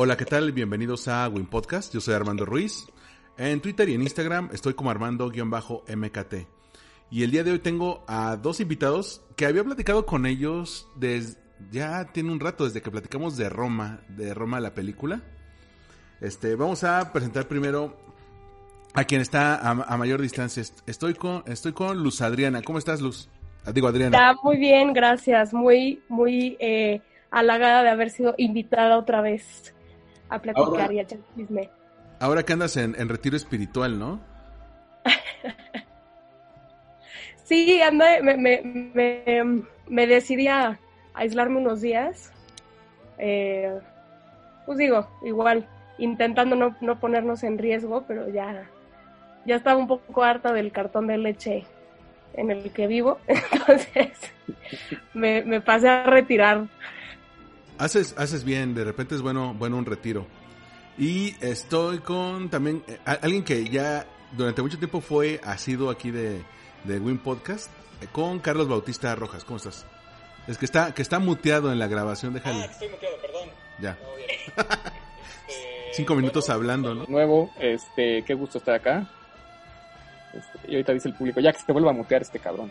Hola, 0.00 0.16
¿qué 0.16 0.26
tal? 0.26 0.52
Bienvenidos 0.52 1.08
a 1.08 1.28
Win 1.28 1.46
Podcast. 1.46 1.92
Yo 1.92 2.00
soy 2.00 2.14
Armando 2.14 2.44
Ruiz. 2.44 2.86
En 3.36 3.60
Twitter 3.60 3.88
y 3.88 3.94
en 3.94 4.02
Instagram 4.02 4.48
estoy 4.52 4.74
como 4.74 4.92
Armando-MKT. 4.92 6.34
Y 7.10 7.24
el 7.24 7.32
día 7.32 7.42
de 7.42 7.50
hoy 7.50 7.58
tengo 7.58 8.04
a 8.06 8.36
dos 8.36 8.60
invitados 8.60 9.22
que 9.34 9.44
había 9.44 9.64
platicado 9.64 10.06
con 10.06 10.24
ellos 10.24 10.88
desde 10.94 11.40
ya 11.72 12.04
tiene 12.12 12.30
un 12.30 12.38
rato 12.38 12.62
desde 12.62 12.80
que 12.80 12.92
platicamos 12.92 13.36
de 13.36 13.48
Roma, 13.48 13.98
de 14.08 14.34
Roma 14.34 14.60
la 14.60 14.72
película. 14.72 15.20
Este, 16.20 16.54
vamos 16.54 16.84
a 16.84 17.12
presentar 17.12 17.48
primero 17.48 17.96
a 18.94 19.02
quien 19.02 19.20
está 19.20 19.68
a, 19.68 19.96
mayor 19.96 20.22
distancia. 20.22 20.62
Estoy 20.86 21.14
con 21.14 21.42
estoy 21.44 21.72
con 21.72 22.00
Luz 22.00 22.22
Adriana. 22.22 22.62
¿Cómo 22.62 22.78
estás, 22.78 23.00
Luz? 23.00 23.28
Ah, 23.64 23.72
Digo 23.72 23.88
Adriana. 23.88 24.16
Está 24.16 24.40
muy 24.44 24.58
bien, 24.58 24.92
gracias. 24.92 25.52
Muy, 25.52 26.00
muy 26.08 26.56
eh, 26.60 27.00
halagada 27.32 27.82
de 27.82 27.88
haber 27.88 28.10
sido 28.10 28.36
invitada 28.38 28.96
otra 28.96 29.22
vez 29.22 29.74
a 30.28 30.38
platicar 30.40 30.66
Ahora- 30.68 30.92
y 30.92 30.98
a 30.98 31.02
echar 31.02 31.18
chisme. 31.36 31.70
Ahora 32.20 32.42
que 32.42 32.52
andas 32.52 32.76
en, 32.76 32.94
en 32.98 33.08
retiro 33.08 33.36
espiritual, 33.36 33.98
¿no? 33.98 34.20
Sí, 37.44 37.80
anda, 37.80 38.20
me, 38.22 38.36
me, 38.36 38.60
me, 38.62 39.62
me 39.86 40.06
decidí 40.06 40.48
a 40.48 40.78
aislarme 41.14 41.56
unos 41.58 41.80
días. 41.80 42.30
Eh, 43.16 43.72
pues 44.66 44.76
digo, 44.76 45.08
igual, 45.24 45.66
intentando 45.96 46.56
no, 46.56 46.76
no 46.82 47.00
ponernos 47.00 47.42
en 47.44 47.56
riesgo, 47.56 48.04
pero 48.06 48.28
ya, 48.28 48.68
ya 49.46 49.56
estaba 49.56 49.78
un 49.78 49.88
poco 49.88 50.22
harta 50.22 50.52
del 50.52 50.72
cartón 50.72 51.06
de 51.06 51.16
leche 51.16 51.64
en 52.34 52.50
el 52.50 52.70
que 52.70 52.86
vivo. 52.86 53.18
Entonces, 53.26 54.12
me, 55.14 55.42
me 55.42 55.62
pasé 55.62 55.88
a 55.88 56.02
retirar. 56.04 56.66
Haces, 57.78 58.14
haces 58.18 58.44
bien, 58.44 58.74
de 58.74 58.84
repente 58.84 59.14
es 59.14 59.22
bueno, 59.22 59.54
bueno 59.54 59.76
un 59.76 59.86
retiro. 59.86 60.26
Y 60.98 61.36
estoy 61.40 61.98
con 61.98 62.48
también 62.48 62.82
eh, 62.88 62.98
alguien 63.04 63.44
que 63.44 63.68
ya 63.68 64.04
durante 64.36 64.62
mucho 64.62 64.78
tiempo 64.78 65.00
fue 65.00 65.40
asido 65.44 65.88
aquí 65.90 66.10
de, 66.10 66.42
de 66.84 66.98
Win 66.98 67.18
Podcast, 67.18 67.70
eh, 68.02 68.08
con 68.10 68.40
Carlos 68.40 68.68
Bautista 68.68 69.14
Rojas. 69.14 69.44
¿Cómo 69.44 69.58
estás? 69.58 69.86
Es 70.48 70.58
que 70.58 70.64
está, 70.64 70.92
que 70.92 71.02
está 71.02 71.20
muteado 71.20 71.70
en 71.70 71.78
la 71.78 71.86
grabación, 71.86 72.34
déjale. 72.34 72.62
Ah, 72.62 72.64
estoy 72.64 72.88
muteado, 72.88 73.16
perdón. 73.20 73.48
Ya. 73.80 73.96
No, 74.02 74.16
bien. 74.16 74.28
Este, 75.48 76.02
Cinco 76.02 76.14
minutos 76.14 76.50
hablando, 76.50 76.94
¿no? 76.94 77.06
Nuevo, 77.08 77.50
este, 77.58 78.22
qué 78.22 78.34
gusto 78.34 78.58
estar 78.58 78.74
acá. 78.74 79.08
Este, 80.34 80.70
y 80.70 80.74
ahorita 80.74 80.92
dice 80.92 81.08
el 81.08 81.14
público, 81.14 81.40
ya 81.40 81.52
que 81.52 81.60
se 81.60 81.64
te 81.64 81.72
vuelva 81.72 81.90
a 81.90 81.94
mutear 81.94 82.20
este 82.22 82.38
cabrón. 82.38 82.70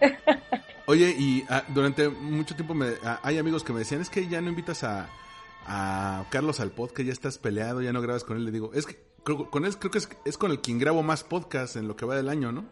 Oye, 0.88 1.14
y 1.18 1.44
ah, 1.50 1.62
durante 1.68 2.08
mucho 2.08 2.54
tiempo 2.56 2.72
me, 2.74 2.92
ah, 3.04 3.20
hay 3.22 3.36
amigos 3.38 3.62
que 3.62 3.72
me 3.74 3.80
decían, 3.80 4.00
es 4.00 4.08
que 4.08 4.26
ya 4.26 4.40
no 4.40 4.48
invitas 4.48 4.84
a, 4.84 5.06
a 5.66 6.24
Carlos 6.30 6.60
al 6.60 6.70
podcast, 6.70 7.06
ya 7.06 7.12
estás 7.12 7.36
peleado, 7.36 7.82
ya 7.82 7.92
no 7.92 8.00
grabas 8.00 8.24
con 8.24 8.38
él. 8.38 8.44
Le 8.46 8.50
digo, 8.50 8.70
es 8.72 8.86
que 8.86 8.98
creo- 9.22 9.50
con 9.50 9.66
él 9.66 9.76
creo 9.78 9.90
que 9.90 9.98
es, 9.98 10.08
es 10.24 10.38
con 10.38 10.50
el 10.50 10.60
quien 10.60 10.78
grabo 10.78 11.02
más 11.02 11.24
podcast 11.24 11.76
en 11.76 11.88
lo 11.88 11.94
que 11.94 12.06
va 12.06 12.16
del 12.16 12.30
año, 12.30 12.52
¿no? 12.52 12.64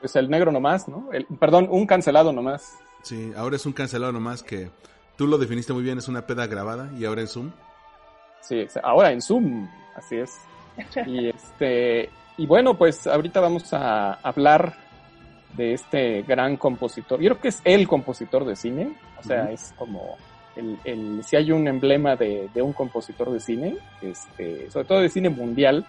Pues 0.00 0.14
el 0.16 0.28
negro 0.28 0.52
nomás, 0.52 0.86
¿no? 0.86 1.08
El, 1.12 1.24
perdón, 1.24 1.66
un 1.70 1.86
cancelado 1.86 2.30
nomás. 2.30 2.74
Sí, 3.02 3.32
ahora 3.36 3.56
es 3.56 3.64
un 3.64 3.72
cancelado 3.72 4.12
nomás 4.12 4.42
que 4.42 4.70
tú 5.16 5.26
lo 5.26 5.38
definiste 5.38 5.72
muy 5.72 5.82
bien, 5.82 5.96
es 5.96 6.08
una 6.08 6.26
peda 6.26 6.46
grabada 6.46 6.90
y 6.98 7.06
ahora 7.06 7.22
en 7.22 7.28
Zoom. 7.28 7.52
Sí, 8.42 8.66
ahora 8.82 9.12
en 9.12 9.22
Zoom, 9.22 9.66
así 9.96 10.16
es. 10.16 10.36
Y 11.06 11.30
este, 11.30 12.10
y 12.36 12.46
bueno, 12.46 12.76
pues 12.76 13.06
ahorita 13.06 13.40
vamos 13.40 13.72
a 13.72 14.12
hablar 14.14 14.76
de 15.56 15.74
este 15.74 16.22
gran 16.22 16.56
compositor. 16.56 17.20
Yo 17.20 17.30
creo 17.30 17.40
que 17.40 17.48
es 17.48 17.60
el 17.64 17.86
compositor 17.88 18.44
de 18.44 18.56
cine, 18.56 18.94
o 19.18 19.22
sea, 19.22 19.50
es 19.50 19.74
como 19.76 20.16
el, 20.56 20.78
el, 20.84 21.24
si 21.24 21.36
hay 21.36 21.52
un 21.52 21.68
emblema 21.68 22.16
de, 22.16 22.48
de 22.52 22.62
un 22.62 22.72
compositor 22.72 23.30
de 23.30 23.40
cine, 23.40 23.76
este, 24.02 24.70
sobre 24.70 24.86
todo 24.86 25.00
de 25.00 25.08
cine 25.08 25.28
mundial, 25.28 25.86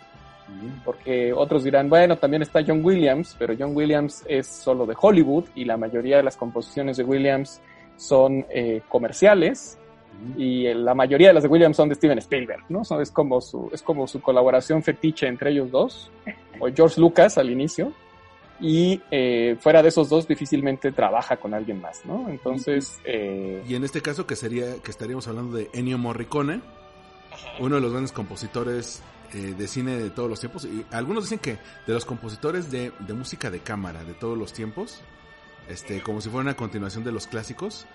porque 0.86 1.34
otros 1.34 1.64
dirán, 1.64 1.90
bueno, 1.90 2.16
también 2.16 2.42
está 2.42 2.62
John 2.66 2.84
Williams, 2.84 3.36
pero 3.38 3.54
John 3.58 3.76
Williams 3.76 4.24
es 4.28 4.48
solo 4.48 4.86
de 4.86 4.96
Hollywood 4.98 5.46
y 5.56 5.66
la 5.66 5.76
mayoría 5.76 6.18
de 6.18 6.24
las 6.24 6.38
composiciones 6.38 6.96
de 6.98 7.04
Williams 7.04 7.62
son 7.98 8.46
eh, 8.50 8.82
comerciales 8.88 9.78
y 10.38 10.74
la 10.74 10.94
mayoría 10.94 11.28
de 11.28 11.34
las 11.34 11.44
de 11.44 11.50
Williams 11.50 11.76
son 11.76 11.90
de 11.90 11.96
Steven 11.96 12.18
Spielberg, 12.20 12.64
¿no? 12.70 12.84
So, 12.84 13.02
es, 13.02 13.12
como 13.12 13.42
su, 13.42 13.70
es 13.74 13.82
como 13.82 14.08
su 14.08 14.22
colaboración 14.22 14.82
fetiche 14.84 15.28
entre 15.28 15.52
ellos 15.52 15.70
dos, 15.70 16.12
o 16.60 16.68
George 16.74 17.00
Lucas 17.00 17.38
al 17.38 17.50
inicio, 17.50 17.92
y 18.60 19.02
eh, 19.12 19.56
fuera 19.60 19.84
de 19.84 19.90
esos 19.90 20.10
dos 20.10 20.28
difícilmente 20.28 20.92
trabaja 20.92 21.38
con 21.38 21.54
alguien 21.54 21.80
más, 21.82 22.06
¿no? 22.06 22.28
Entonces, 22.30 23.00
eh, 23.06 23.64
Y 23.68 23.76
en 23.76 23.84
este 23.84 24.02
caso 24.02 24.26
que 24.26 24.36
sería 24.36 24.76
que 24.82 24.92
estaríamos 24.92 25.28
hablando 25.28 25.58
de 25.58 25.70
Ennio 25.74 25.98
Morricone, 25.98 26.62
uno 27.60 27.76
de 27.76 27.82
los 27.82 27.92
grandes 27.92 28.12
compositores 28.12 29.02
eh, 29.34 29.54
de 29.58 29.68
cine 29.68 29.98
de 29.98 30.10
todos 30.10 30.30
los 30.30 30.40
tiempos. 30.40 30.66
Y 30.66 30.86
algunos 30.92 31.26
dicen 31.26 31.40
que 31.40 31.58
de 31.86 31.94
los 31.94 32.06
compositores 32.06 32.72
de, 32.72 32.92
de 33.00 33.14
música 33.14 33.52
de 33.52 33.60
cámara 33.60 34.04
de 34.04 34.14
todos 34.14 34.38
los 34.38 34.54
tiempos, 34.54 35.02
este, 35.70 36.02
como 36.02 36.22
si 36.22 36.30
fuera 36.30 36.44
una 36.44 36.56
continuación 36.56 37.04
de 37.04 37.12
los 37.12 37.28
clásicos. 37.28 37.86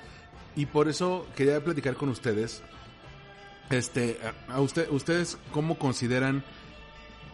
Y 0.55 0.67
por 0.67 0.89
eso 0.89 1.27
quería 1.35 1.63
platicar 1.65 1.95
con 1.95 2.11
ustedes, 2.11 2.63
este, 3.71 4.19
a 4.49 4.55
a 4.57 4.61
usted, 4.61 4.91
ustedes 4.91 5.39
cómo 5.53 5.79
consideran 5.79 6.45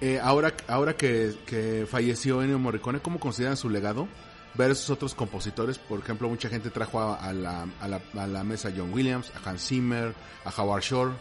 eh, 0.01 0.21
ahora, 0.23 0.55
ahora 0.67 0.95
que, 0.95 1.35
que 1.47 1.87
falleció 1.89 2.43
Ennio 2.43 2.59
Morricone, 2.59 3.01
cómo 3.01 3.19
consideran 3.19 3.57
su 3.57 3.69
legado 3.69 4.09
versus 4.55 4.91
otros 4.91 5.15
compositores. 5.15 5.79
Por 5.79 6.01
ejemplo, 6.01 6.29
mucha 6.29 6.49
gente 6.49 6.71
trajo 6.71 7.01
a, 7.01 7.17
a 7.17 7.33
la, 7.33 7.67
a, 7.81 7.89
la, 7.89 8.01
a 8.17 8.27
la 8.27 8.45
mesa 8.45 8.69
a 8.69 8.73
John 8.77 8.93
Williams, 8.93 9.33
a 9.35 9.49
Hans 9.49 9.67
Zimmer, 9.67 10.15
a 10.45 10.61
Howard 10.61 10.83
Shore. 10.83 11.13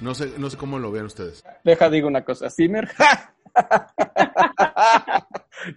No 0.00 0.14
sé, 0.14 0.32
no 0.38 0.50
sé 0.50 0.56
cómo 0.56 0.78
lo 0.78 0.90
vean 0.90 1.06
ustedes. 1.06 1.44
deja 1.62 1.88
digo 1.88 2.08
una 2.08 2.24
cosa, 2.24 2.50
Zimmer. 2.50 2.90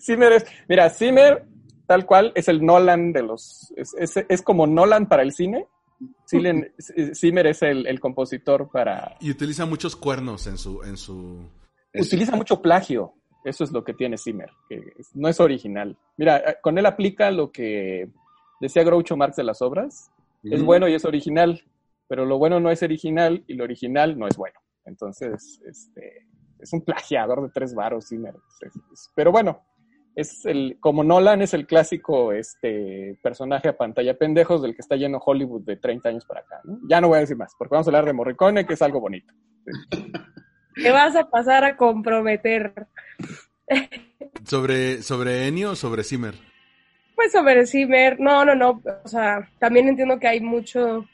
Zimmer 0.02 0.34
es, 0.34 0.46
mira, 0.68 0.90
Zimmer 0.90 1.46
tal 1.86 2.06
cual 2.06 2.32
es 2.36 2.48
el 2.48 2.64
Nolan 2.64 3.14
de 3.14 3.24
los, 3.24 3.74
es, 3.76 3.94
es, 3.98 4.26
es 4.28 4.42
como 4.42 4.68
Nolan 4.68 5.08
para 5.08 5.24
el 5.24 5.34
cine. 5.34 5.68
Zimmer, 6.30 6.74
Zimmer 7.16 7.48
es 7.48 7.62
el, 7.64 7.88
el 7.88 8.00
compositor 8.00 8.70
para, 8.70 9.18
Y 9.20 9.32
utiliza 9.32 9.66
muchos 9.66 9.96
cuernos 9.96 10.48
en 10.48 10.58
su, 10.58 10.84
en 10.84 10.98
su. 10.98 11.50
Utiliza 12.00 12.36
mucho 12.36 12.62
plagio. 12.62 13.14
Eso 13.44 13.64
es 13.64 13.72
lo 13.72 13.84
que 13.84 13.94
tiene 13.94 14.18
Zimmer, 14.18 14.50
que 14.68 14.94
no 15.14 15.30
es 15.30 15.40
original. 15.40 15.98
Mira, 16.18 16.38
eh, 16.38 16.58
con 16.62 16.78
él 16.78 16.86
aplica 16.86 17.32
lo 17.32 17.52
que 17.52 18.10
decía 18.60 18.84
Groucho 18.84 19.16
Marx 19.16 19.38
de 19.38 19.44
las 19.44 19.62
obras. 19.62 20.12
Es 20.44 20.64
bueno 20.64 20.88
y 20.88 20.94
es 20.94 21.04
original, 21.06 21.62
pero 22.08 22.26
lo 22.26 22.38
bueno 22.38 22.60
no 22.60 22.72
es 22.72 22.82
original 22.84 23.44
y 23.48 23.56
lo 23.56 23.64
original 23.64 24.18
no 24.18 24.28
es 24.28 24.38
bueno. 24.38 24.60
Entonces, 24.86 25.62
este, 25.66 26.26
es 26.60 26.74
un 26.74 26.82
plagiador 26.82 27.42
de 27.42 27.50
tres 27.54 27.74
varos, 27.74 28.08
Zimmer. 28.08 28.36
Pero 29.16 29.32
bueno, 29.32 29.62
es 30.16 30.46
el, 30.46 30.78
como 30.80 31.04
Nolan 31.04 31.42
es 31.42 31.54
el 31.54 31.68
clásico 31.68 32.32
este, 32.32 33.20
personaje 33.22 33.70
a 33.70 33.78
pantalla 33.78 34.18
pendejos 34.18 34.62
del 34.62 34.74
que 34.74 34.82
está 34.82 34.96
lleno 34.96 35.22
Hollywood 35.24 35.62
de 35.62 35.78
30 35.78 36.10
años 36.10 36.26
para 36.26 36.42
acá. 36.42 36.60
¿no? 36.64 36.80
Ya 36.90 37.00
no 37.00 37.10
voy 37.10 37.18
a 37.18 37.22
decir 37.22 37.38
más, 37.38 37.54
porque 37.58 37.74
vamos 37.74 37.88
a 37.88 37.90
hablar 37.90 38.06
de 38.06 38.14
Morricone, 38.14 38.66
que 38.66 38.74
es 38.74 38.82
algo 38.82 39.00
bonito. 39.00 39.34
Te 40.82 40.92
vas 40.92 41.16
a 41.16 41.30
pasar 41.30 41.64
a 41.64 41.76
comprometer. 41.76 42.88
Sobre, 44.46 45.02
sobre 45.02 45.48
Ennio 45.48 45.72
o 45.72 45.76
sobre 45.76 46.04
Zimmer. 46.04 46.36
Pues 47.16 47.32
sobre 47.32 47.66
Zimmer, 47.66 48.20
no, 48.20 48.46
no, 48.46 48.54
no, 48.54 48.82
o 49.04 49.08
sea, 49.08 49.50
también 49.58 49.88
entiendo 49.88 50.20
que 50.20 50.28
hay 50.28 50.40
mucho, 50.40 51.06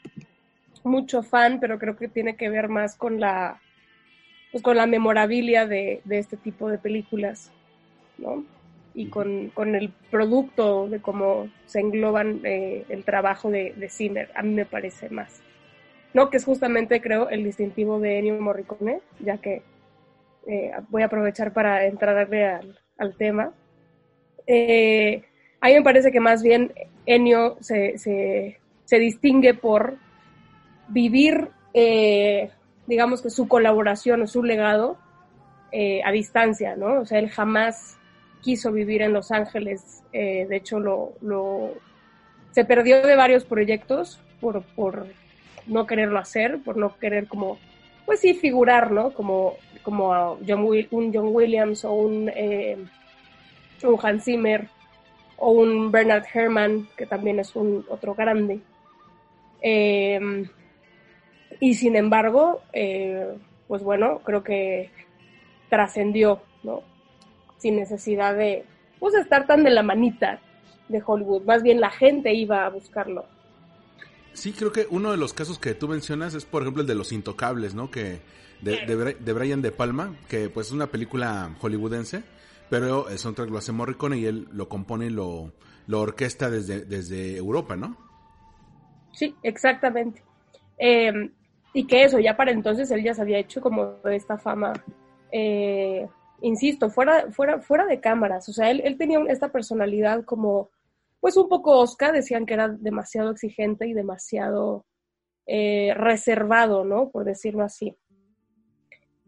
mucho 0.82 1.22
fan, 1.22 1.58
pero 1.60 1.78
creo 1.78 1.96
que 1.96 2.08
tiene 2.08 2.36
que 2.36 2.50
ver 2.50 2.68
más 2.68 2.94
con 2.94 3.18
la, 3.18 3.58
pues 4.52 4.62
con 4.62 4.76
la 4.76 4.86
memorabilia 4.86 5.66
de, 5.66 6.02
de 6.04 6.18
este 6.18 6.36
tipo 6.36 6.68
de 6.68 6.76
películas, 6.76 7.50
¿no? 8.18 8.44
Y 8.94 9.06
con, 9.06 9.48
con 9.48 9.74
el 9.74 9.90
producto 10.10 10.88
de 10.88 11.00
cómo 11.00 11.48
se 11.64 11.80
engloban 11.80 12.42
eh, 12.44 12.84
el 12.90 13.02
trabajo 13.02 13.50
de, 13.50 13.72
de 13.74 13.88
Zimmer, 13.88 14.30
a 14.34 14.42
mí 14.42 14.52
me 14.52 14.66
parece 14.66 15.08
más. 15.08 15.40
¿No? 16.14 16.30
Que 16.30 16.38
es 16.38 16.44
justamente, 16.44 17.02
creo, 17.02 17.28
el 17.28 17.44
distintivo 17.44 18.00
de 18.00 18.18
Ennio 18.18 18.40
Morricone, 18.40 19.00
ya 19.20 19.36
que 19.38 19.62
eh, 20.46 20.72
voy 20.90 21.02
a 21.02 21.06
aprovechar 21.06 21.52
para 21.52 21.86
entrarle 21.86 22.46
al, 22.98 23.16
tema. 23.16 23.52
Eh, 24.46 25.22
a 25.60 25.68
mí 25.68 25.74
me 25.74 25.82
parece 25.82 26.12
que 26.12 26.20
más 26.20 26.42
bien 26.42 26.72
Ennio 27.06 27.56
se, 27.60 27.98
se, 27.98 28.98
distingue 28.98 29.54
por 29.54 29.96
vivir, 30.88 31.48
eh, 31.72 32.50
digamos 32.86 33.22
que 33.22 33.30
su 33.30 33.48
colaboración 33.48 34.22
o 34.22 34.26
su 34.26 34.42
legado 34.42 34.98
a 36.04 36.12
distancia, 36.12 36.76
¿no? 36.76 37.00
O 37.00 37.04
sea, 37.04 37.18
él 37.18 37.30
jamás 37.30 37.98
quiso 38.40 38.70
vivir 38.70 39.02
en 39.02 39.12
Los 39.12 39.32
Ángeles, 39.32 40.04
de 40.12 40.46
hecho 40.54 40.78
lo, 40.78 41.14
lo, 41.20 41.72
se 42.52 42.64
perdió 42.64 43.04
de 43.04 43.16
varios 43.16 43.44
proyectos 43.44 44.20
por, 44.40 44.62
por 44.76 45.08
no 45.66 45.86
quererlo 45.86 46.18
hacer, 46.18 46.60
por 46.62 46.76
no 46.76 46.96
querer 46.98 47.26
como, 47.28 47.58
pues 48.06 48.20
sí, 48.20 48.34
figurar, 48.34 48.90
¿no? 48.90 49.12
Como, 49.12 49.54
como 49.82 50.38
John, 50.46 50.66
un 50.90 51.12
John 51.12 51.28
Williams 51.32 51.84
o 51.84 51.92
un, 51.92 52.30
eh, 52.34 52.76
un 53.82 53.98
Hans 54.02 54.24
Zimmer 54.24 54.68
o 55.36 55.50
un 55.50 55.90
Bernard 55.90 56.24
Herrmann, 56.32 56.88
que 56.96 57.06
también 57.06 57.38
es 57.38 57.54
un 57.56 57.84
otro 57.88 58.14
grande. 58.14 58.60
Eh, 59.62 60.48
y 61.60 61.74
sin 61.74 61.96
embargo, 61.96 62.62
eh, 62.72 63.36
pues 63.68 63.82
bueno, 63.82 64.20
creo 64.24 64.42
que 64.42 64.90
trascendió, 65.68 66.42
¿no? 66.62 66.82
Sin 67.58 67.76
necesidad 67.76 68.34
de, 68.36 68.64
pues, 68.98 69.14
estar 69.14 69.46
tan 69.46 69.64
de 69.64 69.70
la 69.70 69.82
manita 69.82 70.40
de 70.88 71.02
Hollywood. 71.04 71.42
Más 71.44 71.62
bien 71.62 71.80
la 71.80 71.90
gente 71.90 72.34
iba 72.34 72.66
a 72.66 72.70
buscarlo. 72.70 73.26
Sí, 74.34 74.52
creo 74.52 74.72
que 74.72 74.86
uno 74.90 75.10
de 75.10 75.16
los 75.16 75.32
casos 75.32 75.58
que 75.58 75.74
tú 75.74 75.88
mencionas 75.88 76.34
es, 76.34 76.44
por 76.44 76.62
ejemplo, 76.62 76.82
el 76.82 76.88
de 76.88 76.94
Los 76.94 77.12
Intocables, 77.12 77.74
¿no? 77.74 77.90
Que 77.90 78.20
de, 78.60 78.84
de, 78.86 79.14
de 79.14 79.32
Brian 79.32 79.62
De 79.62 79.72
Palma, 79.72 80.14
que 80.28 80.50
pues 80.50 80.68
es 80.68 80.72
una 80.72 80.88
película 80.88 81.54
hollywoodense, 81.60 82.22
pero 82.68 83.08
el 83.08 83.18
soundtrack 83.18 83.50
lo 83.50 83.58
hace 83.58 83.72
Morricone 83.72 84.18
y 84.18 84.26
él 84.26 84.48
lo 84.52 84.68
compone 84.68 85.06
y 85.06 85.10
lo, 85.10 85.52
lo 85.86 86.00
orquesta 86.00 86.50
desde, 86.50 86.84
desde 86.84 87.36
Europa, 87.36 87.76
¿no? 87.76 87.96
Sí, 89.12 89.34
exactamente. 89.42 90.22
Eh, 90.78 91.30
y 91.72 91.86
que 91.86 92.04
eso, 92.04 92.18
ya 92.18 92.36
para 92.36 92.52
entonces 92.52 92.90
él 92.90 93.02
ya 93.02 93.14
se 93.14 93.22
había 93.22 93.38
hecho 93.38 93.60
como 93.60 93.96
esta 94.04 94.38
fama, 94.38 94.72
eh, 95.30 96.08
insisto, 96.40 96.90
fuera, 96.90 97.30
fuera, 97.30 97.60
fuera 97.60 97.86
de 97.86 98.00
cámaras. 98.00 98.48
O 98.48 98.52
sea, 98.52 98.70
él, 98.70 98.80
él 98.84 98.96
tenía 98.96 99.20
esta 99.28 99.50
personalidad 99.52 100.24
como, 100.24 100.70
pues 101.24 101.38
un 101.38 101.48
poco 101.48 101.78
Oscar, 101.78 102.12
decían 102.12 102.44
que 102.44 102.52
era 102.52 102.68
demasiado 102.68 103.30
exigente 103.30 103.88
y 103.88 103.94
demasiado 103.94 104.84
eh, 105.46 105.94
reservado, 105.96 106.84
¿no? 106.84 107.08
Por 107.08 107.24
decirlo 107.24 107.64
así. 107.64 107.96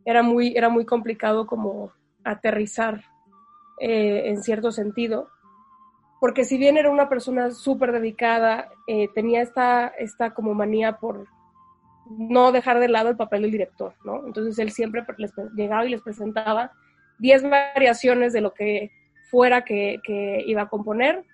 Era 0.05 0.23
muy, 0.23 0.55
era 0.55 0.69
muy 0.69 0.85
complicado 0.85 1.47
como 1.47 1.95
aterrizar 2.23 3.03
eh, 3.81 4.25
en 4.27 4.43
cierto 4.43 4.73
sentido, 4.73 5.31
porque 6.21 6.45
si 6.45 6.59
bien 6.59 6.77
era 6.77 6.91
una 6.91 7.09
persona 7.09 7.51
súper 7.51 7.93
dedicada, 7.93 8.69
eh, 8.87 9.09
tenía 9.15 9.41
esta, 9.41 9.89
esta 9.89 10.35
como 10.35 10.53
manía 10.53 10.99
por 10.99 11.27
no 12.11 12.53
dejar 12.53 12.79
de 12.79 12.89
lado 12.89 13.09
el 13.09 13.17
papel 13.17 13.41
del 13.41 13.53
director, 13.53 13.95
¿no? 14.05 14.27
Entonces 14.27 14.59
él 14.59 14.71
siempre 14.71 15.03
les 15.17 15.33
llegaba 15.55 15.87
y 15.87 15.93
les 15.93 16.03
presentaba 16.03 16.73
10 17.21 17.49
variaciones 17.49 18.35
de 18.35 18.43
lo 18.43 18.53
que 18.53 18.91
fuera 19.31 19.65
que, 19.65 19.97
que, 20.05 20.45
iba 20.47 20.61
a 20.61 20.69
componer, 20.69 21.25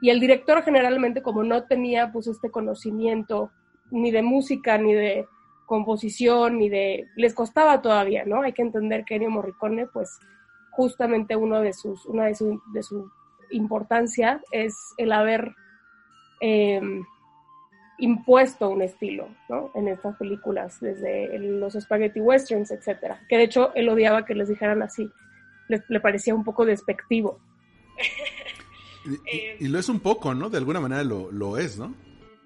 y 0.00 0.10
el 0.10 0.20
director 0.20 0.62
generalmente 0.62 1.22
como 1.22 1.42
no 1.42 1.64
tenía 1.64 2.12
pues 2.12 2.26
este 2.26 2.50
conocimiento 2.50 3.50
ni 3.90 4.10
de 4.10 4.22
música, 4.22 4.78
ni 4.78 4.92
de 4.92 5.26
composición, 5.64 6.58
ni 6.58 6.68
de... 6.68 7.08
les 7.16 7.34
costaba 7.34 7.82
todavía, 7.82 8.24
¿no? 8.24 8.42
Hay 8.42 8.52
que 8.52 8.62
entender 8.62 9.04
que 9.04 9.16
Ennio 9.16 9.30
Morricone 9.30 9.86
pues 9.86 10.18
justamente 10.70 11.36
uno 11.36 11.60
de 11.60 11.72
sus, 11.72 12.04
una 12.06 12.26
de 12.26 12.34
su, 12.34 12.60
de 12.72 12.82
su 12.82 13.10
importancia 13.50 14.40
es 14.50 14.74
el 14.98 15.12
haber 15.12 15.54
eh, 16.40 16.80
impuesto 17.98 18.68
un 18.68 18.82
estilo, 18.82 19.28
¿no? 19.48 19.70
En 19.74 19.88
estas 19.88 20.16
películas, 20.16 20.78
desde 20.80 21.38
los 21.38 21.72
spaghetti 21.74 22.20
westerns, 22.20 22.70
etcétera. 22.70 23.20
Que 23.28 23.38
de 23.38 23.44
hecho 23.44 23.74
él 23.74 23.88
odiaba 23.88 24.24
que 24.24 24.34
les 24.34 24.48
dijeran 24.48 24.82
así, 24.82 25.10
le 25.68 26.00
parecía 26.00 26.34
un 26.34 26.44
poco 26.44 26.64
despectivo. 26.64 27.38
Y, 29.06 29.64
y, 29.64 29.68
lo 29.68 29.78
es 29.78 29.88
un 29.88 30.00
poco, 30.00 30.34
¿no? 30.34 30.50
De 30.50 30.58
alguna 30.58 30.80
manera 30.80 31.04
lo, 31.04 31.30
lo 31.30 31.58
es, 31.58 31.78
¿no? 31.78 31.94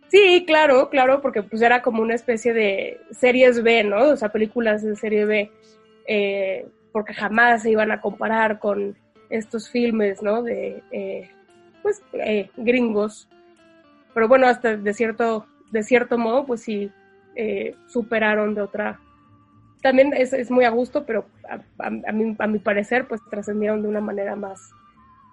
Sí, 0.08 0.44
claro, 0.46 0.90
claro, 0.90 1.20
porque 1.22 1.42
pues 1.42 1.62
era 1.62 1.82
como 1.82 2.02
una 2.02 2.14
especie 2.14 2.52
de 2.52 3.00
series 3.12 3.62
B, 3.62 3.84
¿no? 3.84 4.10
O 4.10 4.16
sea, 4.16 4.30
películas 4.30 4.82
de 4.82 4.96
serie 4.96 5.24
B. 5.24 5.50
Eh, 6.06 6.66
porque 6.92 7.14
jamás 7.14 7.62
se 7.62 7.70
iban 7.70 7.92
a 7.92 8.00
comparar 8.00 8.58
con 8.58 8.96
estos 9.28 9.70
filmes, 9.70 10.22
¿no? 10.22 10.42
De, 10.42 10.82
eh, 10.90 11.30
pues, 11.82 12.02
eh, 12.14 12.50
gringos. 12.56 13.28
Pero 14.12 14.28
bueno, 14.28 14.48
hasta 14.48 14.76
de 14.76 14.94
cierto, 14.94 15.46
de 15.70 15.82
cierto 15.82 16.18
modo, 16.18 16.44
pues 16.44 16.62
sí, 16.62 16.90
eh, 17.36 17.74
superaron 17.86 18.54
de 18.54 18.62
otra. 18.62 19.00
También 19.82 20.12
es, 20.14 20.32
es 20.32 20.50
muy 20.50 20.64
a 20.64 20.70
gusto, 20.70 21.06
pero 21.06 21.26
a, 21.48 21.54
a, 21.54 21.86
a, 21.86 22.12
mi, 22.12 22.36
a 22.38 22.46
mi, 22.46 22.58
parecer, 22.58 23.06
pues 23.06 23.20
trascendieron 23.30 23.82
de 23.82 23.88
una 23.88 24.00
manera 24.00 24.36
más, 24.36 24.72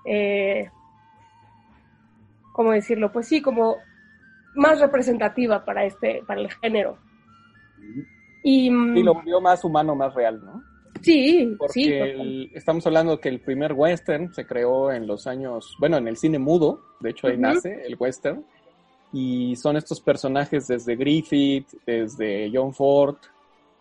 eh, 0.06 0.70
¿cómo 2.58 2.72
decirlo? 2.72 3.12
Pues 3.14 3.28
sí, 3.28 3.40
como 3.40 3.78
más 4.56 4.80
representativa 4.80 5.64
para 5.64 5.86
este, 5.86 6.24
para 6.26 6.42
el 6.42 6.52
género. 6.52 6.98
Y, 8.44 8.66
y 8.68 9.04
lo 9.04 9.14
volvió 9.14 9.40
más 9.40 9.64
humano, 9.64 9.96
más 9.96 10.14
real, 10.16 10.44
¿no? 10.44 10.64
Sí, 11.02 11.56
Porque 11.60 11.74
sí. 11.74 11.94
El, 11.94 12.52
estamos 12.56 12.86
hablando 12.88 13.20
que 13.20 13.30
el 13.30 13.40
primer 13.42 13.74
western 13.74 14.34
se 14.34 14.48
creó 14.48 14.92
en 14.92 15.06
los 15.06 15.28
años, 15.28 15.76
bueno, 15.80 15.98
en 15.98 16.08
el 16.08 16.18
cine 16.18 16.40
mudo, 16.40 16.82
de 17.00 17.12
hecho 17.12 17.28
ahí 17.28 17.36
uh 17.36 17.38
-huh. 17.38 17.54
nace 17.54 17.82
el 17.86 17.96
western, 18.00 18.44
y 19.14 19.56
son 19.56 19.78
estos 19.78 20.02
personajes 20.02 20.68
desde 20.68 20.96
Griffith, 20.96 21.68
desde 21.86 22.50
John 22.52 22.74
Ford, 22.74 23.18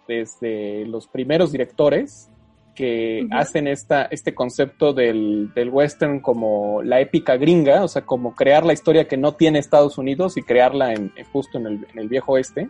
desde 0.06 0.84
los 0.84 1.08
primeros 1.08 1.50
directores 1.50 2.30
que 2.76 3.22
uh 3.24 3.28
-huh. 3.28 3.40
hacen 3.40 3.66
esta, 3.66 4.04
este 4.04 4.34
concepto 4.34 4.92
del, 4.92 5.52
del, 5.54 5.70
western 5.70 6.20
como 6.20 6.82
la 6.82 7.00
épica 7.00 7.36
gringa, 7.36 7.82
o 7.82 7.88
sea, 7.88 8.02
como 8.02 8.36
crear 8.36 8.64
la 8.64 8.72
historia 8.72 9.08
que 9.08 9.16
no 9.16 9.34
tiene 9.34 9.58
Estados 9.58 9.98
Unidos 9.98 10.36
y 10.36 10.42
crearla 10.42 10.92
en, 10.92 11.10
justo 11.32 11.58
en 11.58 11.66
el, 11.66 11.86
en 11.92 11.98
el 11.98 12.08
viejo 12.08 12.32
oeste 12.32 12.68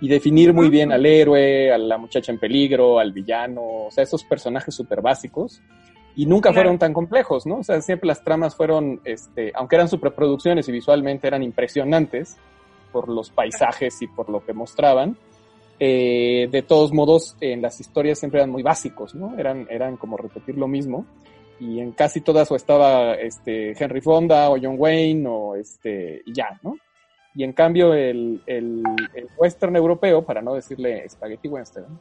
y 0.00 0.08
definir 0.08 0.52
muy 0.52 0.68
bien 0.68 0.92
al 0.92 1.06
héroe, 1.06 1.72
a 1.72 1.78
la 1.78 1.98
muchacha 1.98 2.30
en 2.30 2.38
peligro, 2.38 2.98
al 2.98 3.12
villano, 3.12 3.62
o 3.86 3.90
sea, 3.90 4.04
esos 4.04 4.24
personajes 4.24 4.74
súper 4.74 5.00
básicos. 5.00 5.62
Y 6.14 6.26
nunca 6.26 6.50
claro. 6.50 6.62
fueron 6.62 6.78
tan 6.78 6.92
complejos, 6.92 7.46
¿no? 7.46 7.58
O 7.58 7.62
sea, 7.62 7.80
siempre 7.80 8.08
las 8.08 8.24
tramas 8.24 8.56
fueron, 8.56 9.00
este, 9.04 9.52
aunque 9.54 9.76
eran 9.76 9.88
superproducciones 9.88 10.68
y 10.68 10.72
visualmente 10.72 11.28
eran 11.28 11.42
impresionantes 11.42 12.36
por 12.92 13.08
los 13.08 13.30
paisajes 13.30 14.02
y 14.02 14.08
por 14.08 14.28
lo 14.28 14.44
que 14.44 14.52
mostraban, 14.52 15.16
eh, 15.80 16.48
de 16.50 16.62
todos 16.62 16.92
modos, 16.92 17.36
en 17.40 17.62
las 17.62 17.80
historias 17.80 18.18
siempre 18.18 18.40
eran 18.40 18.50
muy 18.50 18.62
básicos, 18.62 19.14
¿no? 19.14 19.38
Eran, 19.38 19.66
eran 19.70 19.96
como 19.96 20.16
repetir 20.16 20.56
lo 20.56 20.68
mismo. 20.68 21.06
Y 21.60 21.80
en 21.80 21.92
casi 21.92 22.20
todas 22.20 22.50
o 22.52 22.56
estaba 22.56 23.14
este, 23.14 23.72
Henry 23.72 24.00
Fonda 24.00 24.50
o 24.50 24.56
John 24.60 24.76
Wayne 24.78 25.26
o 25.28 25.56
este, 25.56 26.22
y 26.24 26.32
ya, 26.32 26.58
¿no? 26.62 26.76
Y 27.34 27.44
en 27.44 27.52
cambio 27.52 27.94
el, 27.94 28.42
el, 28.46 28.82
el, 29.14 29.28
western 29.36 29.76
europeo, 29.76 30.24
para 30.24 30.40
no 30.40 30.54
decirle 30.54 31.08
spaghetti 31.08 31.48
western, 31.48 31.98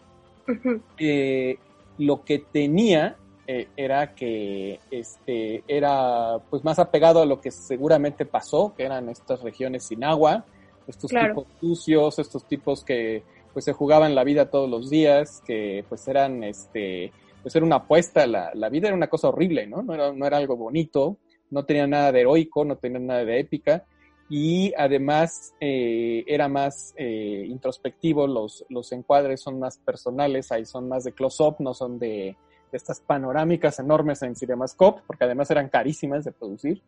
uh 0.48 0.52
-huh. 0.52 0.82
eh, 1.00 1.58
lo 1.98 2.24
que 2.24 2.40
tenía 2.40 3.16
eh, 3.48 3.68
era 3.78 4.14
que 4.14 4.80
este, 4.92 5.64
era 5.68 6.38
pues 6.50 6.64
más 6.64 6.80
apegado 6.80 7.22
a 7.22 7.26
lo 7.26 7.40
que 7.40 7.52
seguramente 7.52 8.26
pasó, 8.26 8.74
que 8.76 8.84
eran 8.84 9.10
estas 9.10 9.42
regiones 9.42 9.84
sin 9.84 10.04
agua, 10.04 10.46
estos 10.88 11.10
claro. 11.10 11.30
tipos 11.30 11.48
sucios, 11.60 12.20
estos 12.20 12.44
tipos 12.46 12.84
que 12.84 13.24
pues 13.54 13.66
se 13.66 13.74
jugaban 13.74 14.16
la 14.16 14.24
vida 14.24 14.50
todos 14.50 14.70
los 14.70 14.90
días, 14.90 15.42
que 15.46 15.86
pues 15.90 16.08
eran 16.08 16.44
este 16.44 17.12
pues 17.42 17.56
era 17.56 17.66
una 17.66 17.78
apuesta, 17.78 18.28
la, 18.28 18.52
la 18.54 18.70
vida 18.70 18.88
era 18.88 18.96
una 18.96 19.08
cosa 19.08 19.30
horrible, 19.30 19.68
¿no? 19.68 19.82
No 19.82 19.94
era, 19.94 20.12
no 20.12 20.26
era 20.26 20.38
algo 20.38 20.58
bonito, 20.58 21.18
no 21.50 21.64
tenía 21.64 21.88
nada 21.88 22.12
de 22.12 22.22
heroico, 22.22 22.66
no 22.66 22.76
tenía 22.78 23.00
nada 23.00 23.24
de 23.24 23.40
épica, 23.40 23.86
y 24.30 24.74
además 24.78 25.54
eh, 25.60 26.24
era 26.28 26.50
más 26.50 26.94
eh, 26.98 27.46
introspectivo, 27.48 28.28
los, 28.28 28.66
los 28.70 28.92
encuadres 28.92 29.42
son 29.42 29.60
más 29.60 29.78
personales, 29.78 30.52
ahí 30.52 30.66
son 30.66 30.90
más 30.90 31.06
de 31.06 31.14
close-up, 31.14 31.56
no 31.60 31.74
son 31.74 31.98
de, 31.98 32.36
de, 32.72 32.78
estas 32.78 33.00
panorámicas 33.00 33.80
enormes 33.80 34.22
en 34.24 34.36
CinemaScope, 34.36 35.04
porque 35.08 35.24
además 35.24 35.50
eran 35.50 35.70
carísimas 35.70 36.26
de 36.26 36.34
producir. 36.34 36.82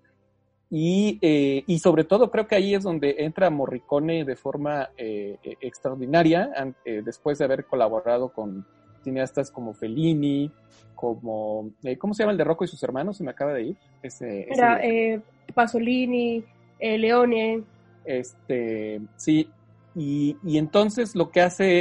Y, 0.72 1.18
eh, 1.22 1.64
y 1.66 1.80
sobre 1.80 2.04
todo 2.04 2.30
creo 2.30 2.48
que 2.48 2.56
ahí 2.56 2.76
es 2.76 2.84
donde 2.84 3.16
entra 3.20 3.50
Morricone 3.50 4.24
de 4.24 4.36
forma 4.36 4.90
eh, 4.98 5.38
e- 5.44 5.58
extraordinaria, 5.62 6.52
eh, 6.86 7.02
después 7.04 7.40
de 7.40 7.46
haber 7.46 7.66
colaborado 7.66 8.30
con 8.30 8.66
cineastas 9.04 9.50
como 9.50 9.74
Fellini, 9.74 10.52
como, 10.94 11.72
eh, 11.84 11.98
¿cómo 11.98 12.14
se 12.14 12.22
llama 12.24 12.34
el 12.34 12.38
de 12.38 12.44
Rocco 12.44 12.66
y 12.66 12.68
sus 12.68 12.84
hermanos? 12.84 13.18
Se 13.18 13.24
me 13.24 13.32
acaba 13.32 13.54
de 13.54 13.64
ir. 13.64 13.76
Ese, 14.04 14.42
ese- 14.42 14.54
Era 14.54 14.80
eh, 14.84 15.22
Pasolini, 15.56 16.44
eh, 16.78 16.98
Leone. 17.00 17.64
Este, 18.06 19.02
sí, 19.16 19.50
y, 19.96 20.38
y 20.44 20.58
entonces 20.58 21.16
lo 21.16 21.32
que 21.32 21.42
hace 21.42 21.80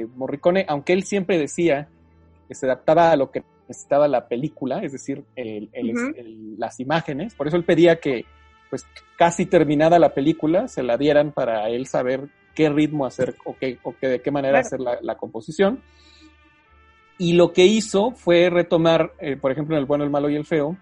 eh, 0.00 0.06
Morricone, 0.16 0.64
aunque 0.68 0.92
él 0.94 1.02
siempre 1.04 1.38
decía 1.38 1.88
que 2.48 2.54
se 2.54 2.66
adaptaba 2.66 3.10
a 3.10 3.16
lo 3.16 3.30
que 3.30 3.42
necesitaba 3.72 4.06
la 4.08 4.28
película, 4.28 4.80
es 4.82 4.92
decir, 4.92 5.24
el- 5.36 5.68
el- 5.72 5.90
el- 6.16 6.58
las 6.58 6.78
imágenes, 6.80 7.34
por 7.34 7.48
eso 7.48 7.56
él 7.56 7.64
pedía 7.64 7.96
que, 7.96 8.24
pues, 8.70 8.86
casi 9.16 9.46
terminada 9.46 9.98
la 9.98 10.14
película, 10.14 10.68
se 10.68 10.82
la 10.82 10.96
dieran 10.96 11.32
para 11.32 11.68
él 11.68 11.86
saber 11.86 12.28
qué 12.54 12.68
ritmo 12.68 13.06
hacer 13.06 13.34
o, 13.44 13.56
qué, 13.58 13.78
o 13.82 13.94
qué- 13.98 14.08
de 14.08 14.20
qué 14.20 14.30
manera 14.30 14.60
Claro. 14.60 14.66
hacer 14.66 14.80
la, 14.80 14.98
la 15.02 15.16
composición. 15.16 15.80
Y 17.18 17.34
lo 17.34 17.52
que 17.52 17.64
hizo 17.66 18.12
fue 18.12 18.50
retomar, 18.50 19.12
eh, 19.20 19.36
por 19.36 19.52
ejemplo, 19.52 19.76
en 19.76 19.80
El 19.80 19.86
bueno, 19.86 20.04
el 20.04 20.10
malo 20.10 20.28
y 20.28 20.36
el 20.36 20.44
feo, 20.44 20.76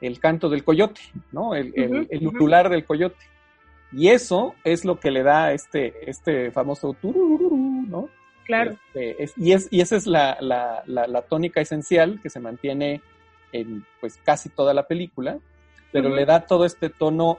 el 0.00 0.18
canto 0.18 0.48
del 0.48 0.64
coyote, 0.64 1.00
¿no? 1.32 1.54
El, 1.54 1.72
el- 1.76 1.90
Ujú, 1.92 2.06
el 2.10 2.26
ujú. 2.26 2.36
ulular 2.36 2.68
del 2.68 2.84
coyote. 2.84 3.16
Y 3.92 4.08
eso 4.08 4.54
es 4.64 4.84
lo 4.84 4.98
que 4.98 5.10
le 5.10 5.22
da 5.22 5.52
este, 5.52 6.10
este 6.10 6.50
famoso 6.50 6.92
turururú, 6.94 7.84
¿no? 7.88 8.08
Claro. 8.46 8.76
Este, 8.94 9.22
es- 9.22 9.34
y, 9.36 9.52
es, 9.52 9.68
y 9.70 9.80
esa 9.80 9.96
es 9.96 10.06
la, 10.06 10.36
la, 10.40 10.82
la, 10.86 11.06
la 11.06 11.22
tónica 11.22 11.60
esencial 11.60 12.20
que 12.22 12.30
se 12.30 12.40
mantiene 12.40 13.00
en 13.52 13.84
pues 14.00 14.18
casi 14.24 14.48
toda 14.48 14.72
la 14.74 14.86
película, 14.86 15.38
pero 15.92 16.08
le 16.14 16.24
da 16.26 16.46
todo 16.46 16.64
este 16.64 16.90
tono 16.90 17.38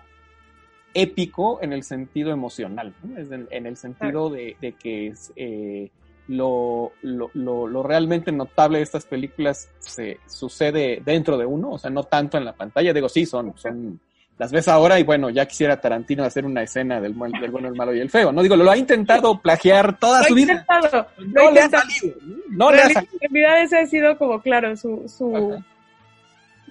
épico 0.94 1.60
en 1.62 1.74
el 1.74 1.84
sentido 1.84 2.32
emocional, 2.32 2.94
¿no? 3.04 3.18
Es 3.18 3.32
en, 3.32 3.48
en 3.52 3.66
el 3.68 3.78
sentido 3.78 4.30
de, 4.30 4.56
de 4.60 4.72
que 4.74 5.08
es, 5.08 5.32
eh, 5.36 5.90
lo, 6.28 6.92
lo, 7.04 7.30
lo, 7.34 7.68
lo 7.68 7.84
realmente 7.84 8.32
notable 8.32 8.80
de 8.80 8.84
estas 8.84 9.06
películas 9.06 9.70
se 9.80 10.20
sucede 10.28 11.02
dentro 11.06 11.38
de 11.38 11.46
uno, 11.46 11.72
o 11.72 11.78
sea, 11.78 11.90
no 11.92 12.04
tanto 12.04 12.38
en 12.38 12.46
la 12.46 12.54
pantalla, 12.54 12.94
digo, 12.94 13.10
sí, 13.10 13.26
son, 13.26 13.54
son 13.58 14.00
las 14.38 14.52
ves 14.52 14.68
ahora 14.68 15.00
y 15.00 15.04
bueno, 15.04 15.30
ya 15.32 15.46
quisiera 15.48 15.80
Tarantino 15.82 16.24
hacer 16.24 16.46
una 16.46 16.62
escena 16.62 17.02
del, 17.02 17.14
bueno, 17.14 17.40
el 17.68 17.74
malo 17.76 17.94
y 17.96 18.00
el 18.00 18.10
feo, 18.10 18.32
¿no? 18.32 18.44
Digo, 18.44 18.56
lo 18.56 18.70
ha 18.70 18.78
intentado 18.78 19.40
plagiar 19.42 19.98
toda 19.98 20.20
Lo 20.22 20.26
su 20.28 20.36
vida. 20.36 20.52
intentado. 20.54 21.08
Lo 21.18 21.42
he 21.42 21.44
No 21.46 21.52
le 21.52 21.60
ha 21.62 21.70
salido, 21.70 22.16
¿no? 22.50 22.72
Le 22.72 22.82
ha 22.82 22.90
salido. 22.90 23.14
En 23.22 23.34
realidad 23.34 23.62
ese 23.64 23.78
ha 23.80 23.86
sido 23.88 24.18
como, 24.18 24.40
claro, 24.42 24.76
su... 24.78 25.04
su 25.08 25.54
Ajá. 25.54 25.64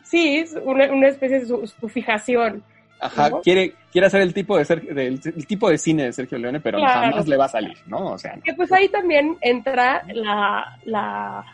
Sí, 0.04 0.44
una, 0.64 0.92
una 0.92 1.08
especie 1.08 1.40
de 1.40 1.46
su, 1.46 1.66
su 1.66 1.88
fijación. 1.88 2.62
Ajá, 3.00 3.28
¿no? 3.28 3.40
quiere, 3.42 3.74
quiere 3.90 4.06
hacer 4.06 4.20
el 4.22 4.32
tipo 4.32 4.56
de 4.56 4.64
Sergio- 4.64 4.94
del, 4.94 5.20
el 5.24 5.46
tipo 5.46 5.68
de 5.68 5.76
cine 5.76 6.04
de 6.04 6.12
Sergio 6.12 6.38
Leone, 6.38 6.60
pero 6.60 6.78
Claro. 6.78 7.10
jamás 7.10 7.26
le 7.26 7.36
va 7.36 7.44
a 7.46 7.48
salir, 7.48 7.76
¿no? 7.86 8.12
O 8.12 8.18
sea, 8.18 8.36
no. 8.36 8.42
Que 8.42 8.54
pues 8.54 8.70
ahí 8.72 8.88
también 8.88 9.36
entra 9.40 10.02
la, 10.14 10.78
la 10.84 11.44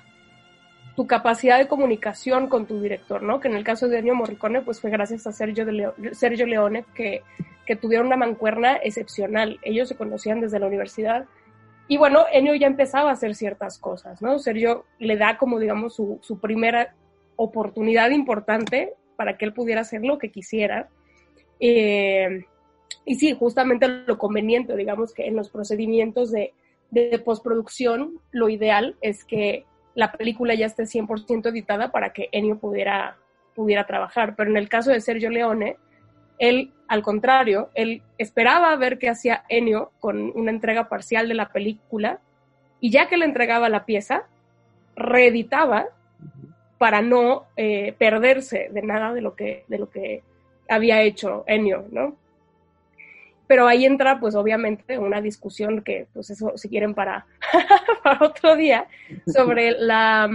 tu 0.97 1.07
capacidad 1.07 1.59
de 1.59 1.69
comunicación 1.69 2.49
con 2.49 2.67
tu 2.67 2.81
director, 2.81 3.23
¿no? 3.23 3.41
Que 3.41 3.49
en 3.49 3.55
el 3.55 3.65
caso 3.65 3.89
de 3.89 3.99
Ennio 3.99 4.15
Morricone, 4.15 4.61
pues 4.63 4.81
fue 4.81 4.91
gracias 4.91 5.27
a 5.27 5.33
Sergio, 5.33 5.65
de 5.65 6.15
Sergio 6.15 6.47
Leone 6.47 6.85
que, 6.95 7.23
que 7.67 7.77
tuvieron 7.77 8.07
una 8.09 8.17
mancuerna 8.17 8.77
excepcional. 8.77 9.59
Ellos 9.63 9.89
se 9.89 9.97
conocían 9.97 10.41
desde 10.41 10.59
la 10.59 10.67
universidad. 10.67 11.27
Y 11.89 11.97
bueno, 11.97 12.25
Ennio 12.33 12.55
ya 12.55 12.67
empezaba 12.67 13.11
a 13.11 13.15
hacer 13.15 13.35
ciertas 13.35 13.79
cosas, 13.79 14.21
¿no? 14.21 14.39
Sergio 14.39 14.85
le 14.99 15.17
da 15.17 15.39
como, 15.39 15.59
digamos, 15.59 15.95
su, 15.95 16.19
su 16.23 16.39
primera 16.39 16.95
oportunidad 17.37 18.11
importante 18.11 18.95
para 19.17 19.37
que 19.39 19.45
él 19.47 19.55
pudiera 19.55 19.81
hacer 19.81 20.05
lo 20.05 20.19
que 20.19 20.31
quisiera. 20.31 20.89
Eh, 21.59 22.45
y 23.05 23.15
sí, 23.15 23.35
justamente 23.35 23.89
lo 23.89 24.19
conveniente, 24.19 24.77
digamos 24.77 25.15
que 25.15 25.27
en 25.27 25.37
los 25.37 25.49
procedimientos 25.49 26.31
de, 26.31 26.53
de 26.91 27.19
postproducción, 27.19 28.21
lo 28.31 28.49
ideal 28.49 28.97
es 29.01 29.25
que 29.25 29.65
la 29.95 30.13
película 30.13 30.55
ya 30.55 30.67
esté 30.67 30.85
100% 30.85 31.51
editada 31.51 31.91
para 31.91 32.13
que 32.13 32.29
Ennio 32.33 32.59
pudiera, 32.59 33.17
pudiera 33.55 33.87
trabajar. 33.87 34.35
Pero 34.37 34.51
en 34.51 34.57
el 34.57 34.69
caso 34.69 34.91
de 34.91 35.01
Sergio 35.01 35.31
Leone, 35.31 35.77
él, 36.39 36.73
al 36.89 37.03
contrario, 37.03 37.71
él 37.75 38.03
esperaba 38.19 38.75
ver 38.77 38.99
qué 38.99 39.09
hacía 39.09 39.45
Ennio 39.49 39.93
con 40.01 40.33
una 40.35 40.51
entrega 40.51 40.89
parcial 40.89 41.29
de 41.29 41.35
la 41.35 41.51
película 41.51 42.21
y 42.81 42.91
ya 42.91 43.09
que 43.09 43.17
le 43.17 43.27
entregaba 43.27 43.69
la 43.69 43.85
pieza, 43.85 44.25
reeditaba 44.97 45.87
para 46.79 47.01
no 47.01 47.45
eh, 47.57 47.95
perderse 47.97 48.69
de 48.73 48.83
nada 48.83 49.13
de 49.13 49.21
lo 49.21 49.37
que, 49.37 49.65
de 49.69 49.79
lo 49.79 49.89
que 49.89 50.23
había 50.69 51.03
hecho 51.03 51.45
Ennio, 51.47 51.85
¿no? 51.91 52.17
Pero 53.53 53.69
ahí 53.69 53.85
entra, 53.85 54.19
pues 54.19 54.35
obviamente, 54.35 54.99
una 54.99 55.21
discusión 55.21 55.83
que, 55.83 56.09
pues 56.15 56.31
eso, 56.31 56.53
si 56.55 56.71
quieren, 56.71 56.95
para, 56.95 57.27
para 58.03 58.25
otro 58.25 58.57
día, 58.57 58.87
sobre 59.27 59.73
la, 59.73 60.27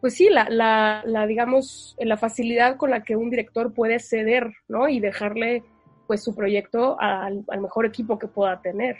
pues 0.00 0.14
sí, 0.14 0.28
la, 0.28 0.50
la, 0.50 1.04
la, 1.06 1.28
digamos, 1.28 1.94
la 2.00 2.16
facilidad 2.16 2.76
con 2.76 2.90
la 2.90 3.04
que 3.04 3.14
un 3.14 3.30
director 3.30 3.72
puede 3.72 4.00
ceder, 4.00 4.52
¿no? 4.66 4.88
Y 4.88 4.98
dejarle, 4.98 5.62
pues, 6.08 6.24
su 6.24 6.34
proyecto 6.34 6.96
al, 6.98 7.44
al 7.46 7.60
mejor 7.60 7.86
equipo 7.86 8.18
que 8.18 8.26
pueda 8.26 8.60
tener. 8.60 8.96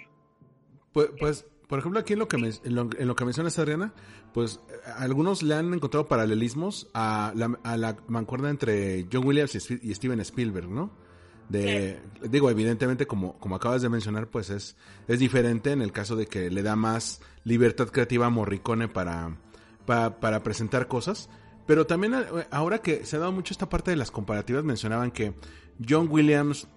Pues, 0.93 1.09
pues, 1.19 1.45
por 1.67 1.81
ejemplo, 1.81 1.99
aquí 1.99 2.13
en 2.13 2.21
lo 2.21 2.29
que, 2.29 2.39
me, 2.39 2.51
en 2.51 2.75
lo, 2.77 2.89
en 2.97 3.09
lo 3.09 3.17
que 3.17 3.25
mencionas, 3.25 3.59
Adriana, 3.59 3.95
pues 4.33 4.61
algunos 4.97 5.43
le 5.43 5.57
han 5.57 5.75
encontrado 5.75 6.07
paralelismos 6.07 6.89
a 6.95 7.33
la, 7.35 7.59
a 7.65 7.77
la 7.79 7.97
mancuerna 8.07 8.49
entre 8.49 9.09
John 9.13 9.27
Williams 9.27 9.57
y, 9.57 9.91
y 9.91 9.93
Steven 9.93 10.21
Spielberg, 10.21 10.69
¿no? 10.69 11.03
De, 11.49 12.01
digo, 12.23 12.51
evidentemente, 12.51 13.07
como, 13.07 13.39
como 13.39 13.57
acabas 13.57 13.83
de 13.83 13.89
mencionar, 13.89 14.29
pues 14.29 14.51
es, 14.51 14.77
es 15.09 15.19
diferente 15.19 15.73
en 15.73 15.83
el 15.83 15.93
caso 15.93 16.17
de 16.17 16.27
que 16.27 16.51
le 16.51 16.63
da 16.63 16.75
más 16.77 17.21
libertad 17.45 17.89
creativa 17.89 18.27
a 18.27 18.31
Morricone 18.31 18.89
para, 18.89 19.37
para, 19.87 20.21
para 20.21 20.43
presentar 20.43 20.89
cosas. 20.89 21.29
Pero 21.67 21.87
también 21.87 22.15
ahora 22.51 22.79
que 22.79 23.07
se 23.07 23.17
ha 23.17 23.21
dado 23.21 23.33
mucho 23.33 23.53
esta 23.53 23.69
parte 23.69 23.91
de 23.91 23.97
las 23.97 24.11
comparativas, 24.11 24.65
mencionaban 24.65 25.11
que 25.11 25.35
John 25.87 26.09
Williams 26.11 26.69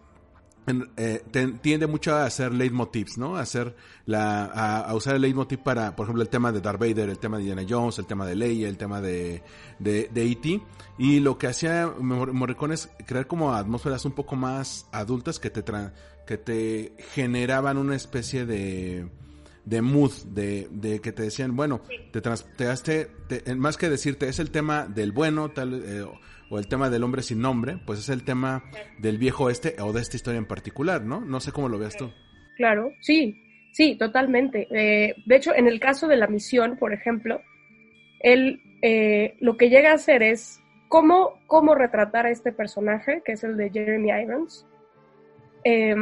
eh, 0.98 1.24
tiende 1.62 1.88
mucho 1.88 2.14
a 2.14 2.26
hacer 2.26 2.52
leitmotivs, 2.54 3.18
¿no? 3.18 3.38
A 3.38 3.42
hacer 3.42 3.76
la, 4.06 4.46
a, 4.46 4.82
a, 4.82 4.94
usar 4.96 5.16
el 5.16 5.22
leitmotiv 5.22 5.60
para, 5.60 5.96
por 5.96 6.06
ejemplo, 6.06 6.22
el 6.22 6.30
tema 6.30 6.52
de 6.52 6.60
Darth 6.60 6.80
Vader, 6.80 7.10
el 7.10 7.20
tema 7.20 7.38
de 7.38 7.44
Indiana 7.44 7.66
Jones, 7.68 8.00
el 8.00 8.06
tema 8.06 8.26
de 8.26 8.36
Leia, 8.36 8.68
el 8.68 8.78
tema 8.78 9.00
de, 9.00 9.44
de, 9.80 10.10
de 10.14 10.32
E.T. 10.32 10.62
Y 10.98 11.22
lo 11.22 11.38
que 11.38 11.48
hacía 11.48 11.92
Morricone 12.00 12.74
es 12.74 12.90
crear 13.06 13.28
como 13.28 13.54
atmósferas 13.54 14.04
un 14.04 14.12
poco 14.12 14.36
más 14.36 14.88
adultas 14.92 15.40
que 15.40 15.50
te, 15.50 15.64
tra 15.64 15.94
que 16.26 16.38
te 16.38 16.94
generaban 17.14 17.78
una 17.78 17.96
especie 17.96 18.46
de, 18.46 19.10
de 19.64 19.82
mood, 19.82 20.12
de, 20.26 20.68
de 20.72 21.00
que 21.00 21.14
te 21.14 21.24
decían, 21.24 21.56
bueno, 21.56 21.82
te, 22.12 22.22
te, 22.22 23.06
te, 23.06 23.56
más 23.56 23.78
que 23.78 23.90
decirte 23.90 24.28
es 24.28 24.40
el 24.40 24.52
tema 24.52 24.86
del 24.86 25.14
bueno, 25.14 25.50
tal, 25.50 25.82
eh, 25.86 26.06
o 26.50 26.60
el 26.60 26.68
tema 26.68 26.90
del 26.90 27.04
hombre 27.04 27.22
sin 27.22 27.42
nombre, 27.42 27.78
pues 27.86 28.00
es 28.00 28.10
el 28.10 28.24
tema 28.24 28.64
del 29.00 29.18
viejo 29.18 29.50
este 29.50 29.76
o 29.82 29.94
de 29.94 30.02
esta 30.02 30.16
historia 30.16 30.38
en 30.38 30.46
particular, 30.46 31.04
¿no? 31.04 31.22
No 31.22 31.40
sé 31.40 31.52
cómo 31.52 31.70
lo 31.70 31.80
veas 31.80 31.98
tú. 31.98 32.12
Claro, 32.56 32.92
sí, 33.02 33.42
sí, 33.74 33.96
totalmente. 33.98 34.68
Eh, 34.72 35.16
de 35.26 35.36
hecho, 35.36 35.54
en 35.54 35.68
el 35.68 35.80
caso 35.80 36.08
de 36.08 36.18
la 36.18 36.28
misión, 36.28 36.78
por 36.78 36.94
ejemplo, 36.94 37.42
él 38.20 38.62
eh, 38.82 39.36
lo 39.40 39.58
que 39.58 39.70
llega 39.70 39.92
a 39.92 39.96
hacer 39.96 40.24
es 40.24 40.62
cómo, 40.88 41.40
cómo 41.48 41.76
retratar 41.76 42.26
a 42.26 42.32
este 42.32 42.52
personaje, 42.52 43.22
que 43.26 43.34
es 43.34 43.44
el 43.44 43.58
de 43.58 43.70
Jeremy 43.70 44.10
Irons, 44.24 44.66
eh, 45.64 45.96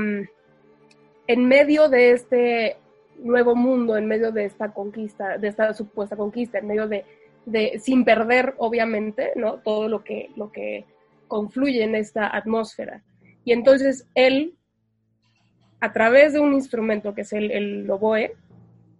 en 1.27 1.47
medio 1.47 1.89
de 1.89 2.11
este 2.11 2.77
nuevo 3.17 3.55
mundo, 3.55 3.97
en 3.97 4.05
medio 4.05 4.31
de 4.31 4.45
esta 4.45 4.71
conquista, 4.71 5.37
de 5.37 5.47
esta 5.47 5.73
supuesta 5.73 6.15
conquista, 6.15 6.59
en 6.59 6.67
medio 6.67 6.87
de, 6.87 7.05
de 7.45 7.79
sin 7.79 8.05
perder, 8.05 8.55
obviamente, 8.57 9.31
¿no? 9.35 9.59
Todo 9.59 9.87
lo 9.87 10.03
que, 10.03 10.29
lo 10.35 10.51
que 10.51 10.85
confluye 11.27 11.83
en 11.83 11.95
esta 11.95 12.35
atmósfera. 12.35 13.03
Y 13.43 13.51
entonces 13.51 14.07
él, 14.15 14.55
a 15.79 15.93
través 15.93 16.33
de 16.33 16.39
un 16.39 16.53
instrumento 16.53 17.13
que 17.13 17.21
es 17.21 17.33
el, 17.33 17.51
el 17.51 17.89
oboe, 17.89 18.35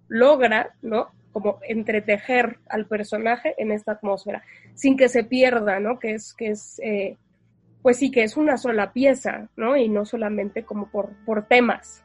logra, 0.08 0.76
¿no? 0.82 1.10
Como 1.32 1.60
entretejer 1.68 2.60
al 2.70 2.86
personaje 2.88 3.56
en 3.58 3.72
esta 3.72 3.94
atmósfera, 3.94 4.44
sin 4.74 4.96
que 4.96 5.10
se 5.10 5.24
pierda, 5.24 5.80
¿no? 5.80 6.00
Que 6.00 6.14
es, 6.14 6.34
que 6.34 6.50
es 6.50 6.80
eh, 6.84 7.18
pues 7.86 7.98
sí, 7.98 8.10
que 8.10 8.24
es 8.24 8.36
una 8.36 8.58
sola 8.58 8.94
pieza, 8.94 9.48
¿no? 9.56 9.78
Y 9.78 9.90
no 9.90 10.06
solamente 10.06 10.64
como 10.64 10.90
por, 10.90 11.12
por 11.24 11.46
temas. 11.48 12.04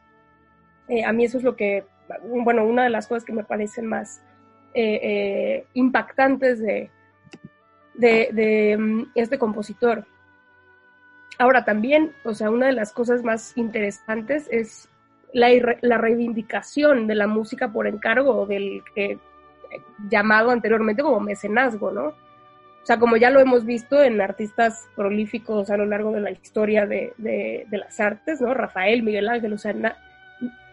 Eh, 0.88 1.04
a 1.04 1.12
mí 1.12 1.24
eso 1.24 1.38
es 1.38 1.44
lo 1.44 1.56
que, 1.56 1.84
bueno, 2.22 2.66
una 2.66 2.84
de 2.84 2.90
las 2.90 3.06
cosas 3.06 3.24
que 3.24 3.32
me 3.32 3.44
parecen 3.44 3.86
más 3.86 4.22
eh, 4.74 5.00
eh, 5.02 5.66
impactantes 5.74 6.60
de, 6.60 6.90
de, 7.94 8.76
um, 8.78 9.06
este 9.14 9.38
compositor. 9.38 10.06
Ahora 11.38 11.64
también, 11.64 12.12
o 12.24 12.34
sea, 12.34 12.50
una 12.50 12.66
de 12.66 12.72
las 12.72 12.92
cosas 12.92 13.22
más 13.24 13.56
interesantes 13.56 14.48
es 14.50 14.88
la, 15.32 15.48
la 15.80 15.98
reivindicación 15.98 17.06
de 17.06 17.14
la 17.14 17.26
música 17.26 17.72
por 17.72 17.86
encargo 17.86 18.46
del 18.46 18.82
que 18.94 19.18
llamado 20.08 20.50
anteriormente 20.50 21.02
como 21.02 21.20
mecenazgo, 21.20 21.90
¿no? 21.90 22.14
O 22.82 22.86
sea, 22.86 22.98
como 22.98 23.16
ya 23.16 23.30
lo 23.30 23.40
hemos 23.40 23.64
visto 23.64 24.02
en 24.02 24.20
artistas 24.20 24.88
prolíficos 24.96 25.70
a 25.70 25.76
lo 25.76 25.84
largo 25.84 26.12
de 26.12 26.20
la 26.20 26.30
historia 26.30 26.86
de, 26.86 27.12
de, 27.18 27.66
las 27.70 28.00
artes, 28.00 28.40
¿no? 28.40 28.54
Rafael, 28.54 29.02
Miguel 29.02 29.28
Ángel, 29.28 29.52
o 29.52 29.58
sea, 29.58 29.72
na, 29.74 29.96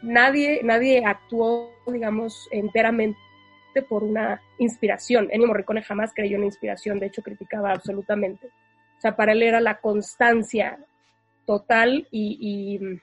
nadie, 0.02 0.62
nadie 0.64 1.04
actuó, 1.06 1.70
digamos, 1.86 2.48
enteramente 2.52 3.20
por 3.82 4.04
una 4.04 4.42
inspiración. 4.58 5.28
Ennio 5.32 5.48
Morricone 5.48 5.82
jamás 5.82 6.14
creyó 6.14 6.38
en 6.38 6.46
inspiración, 6.46 7.00
de 7.00 7.08
hecho 7.08 7.22
criticaba 7.22 7.72
absolutamente. 7.72 8.48
O 8.98 9.02
sea, 9.02 9.16
para 9.16 9.34
él 9.34 9.44
era 9.44 9.62
la 9.62 9.80
constancia 9.80 10.80
total 11.46 12.08
y, 12.12 13.00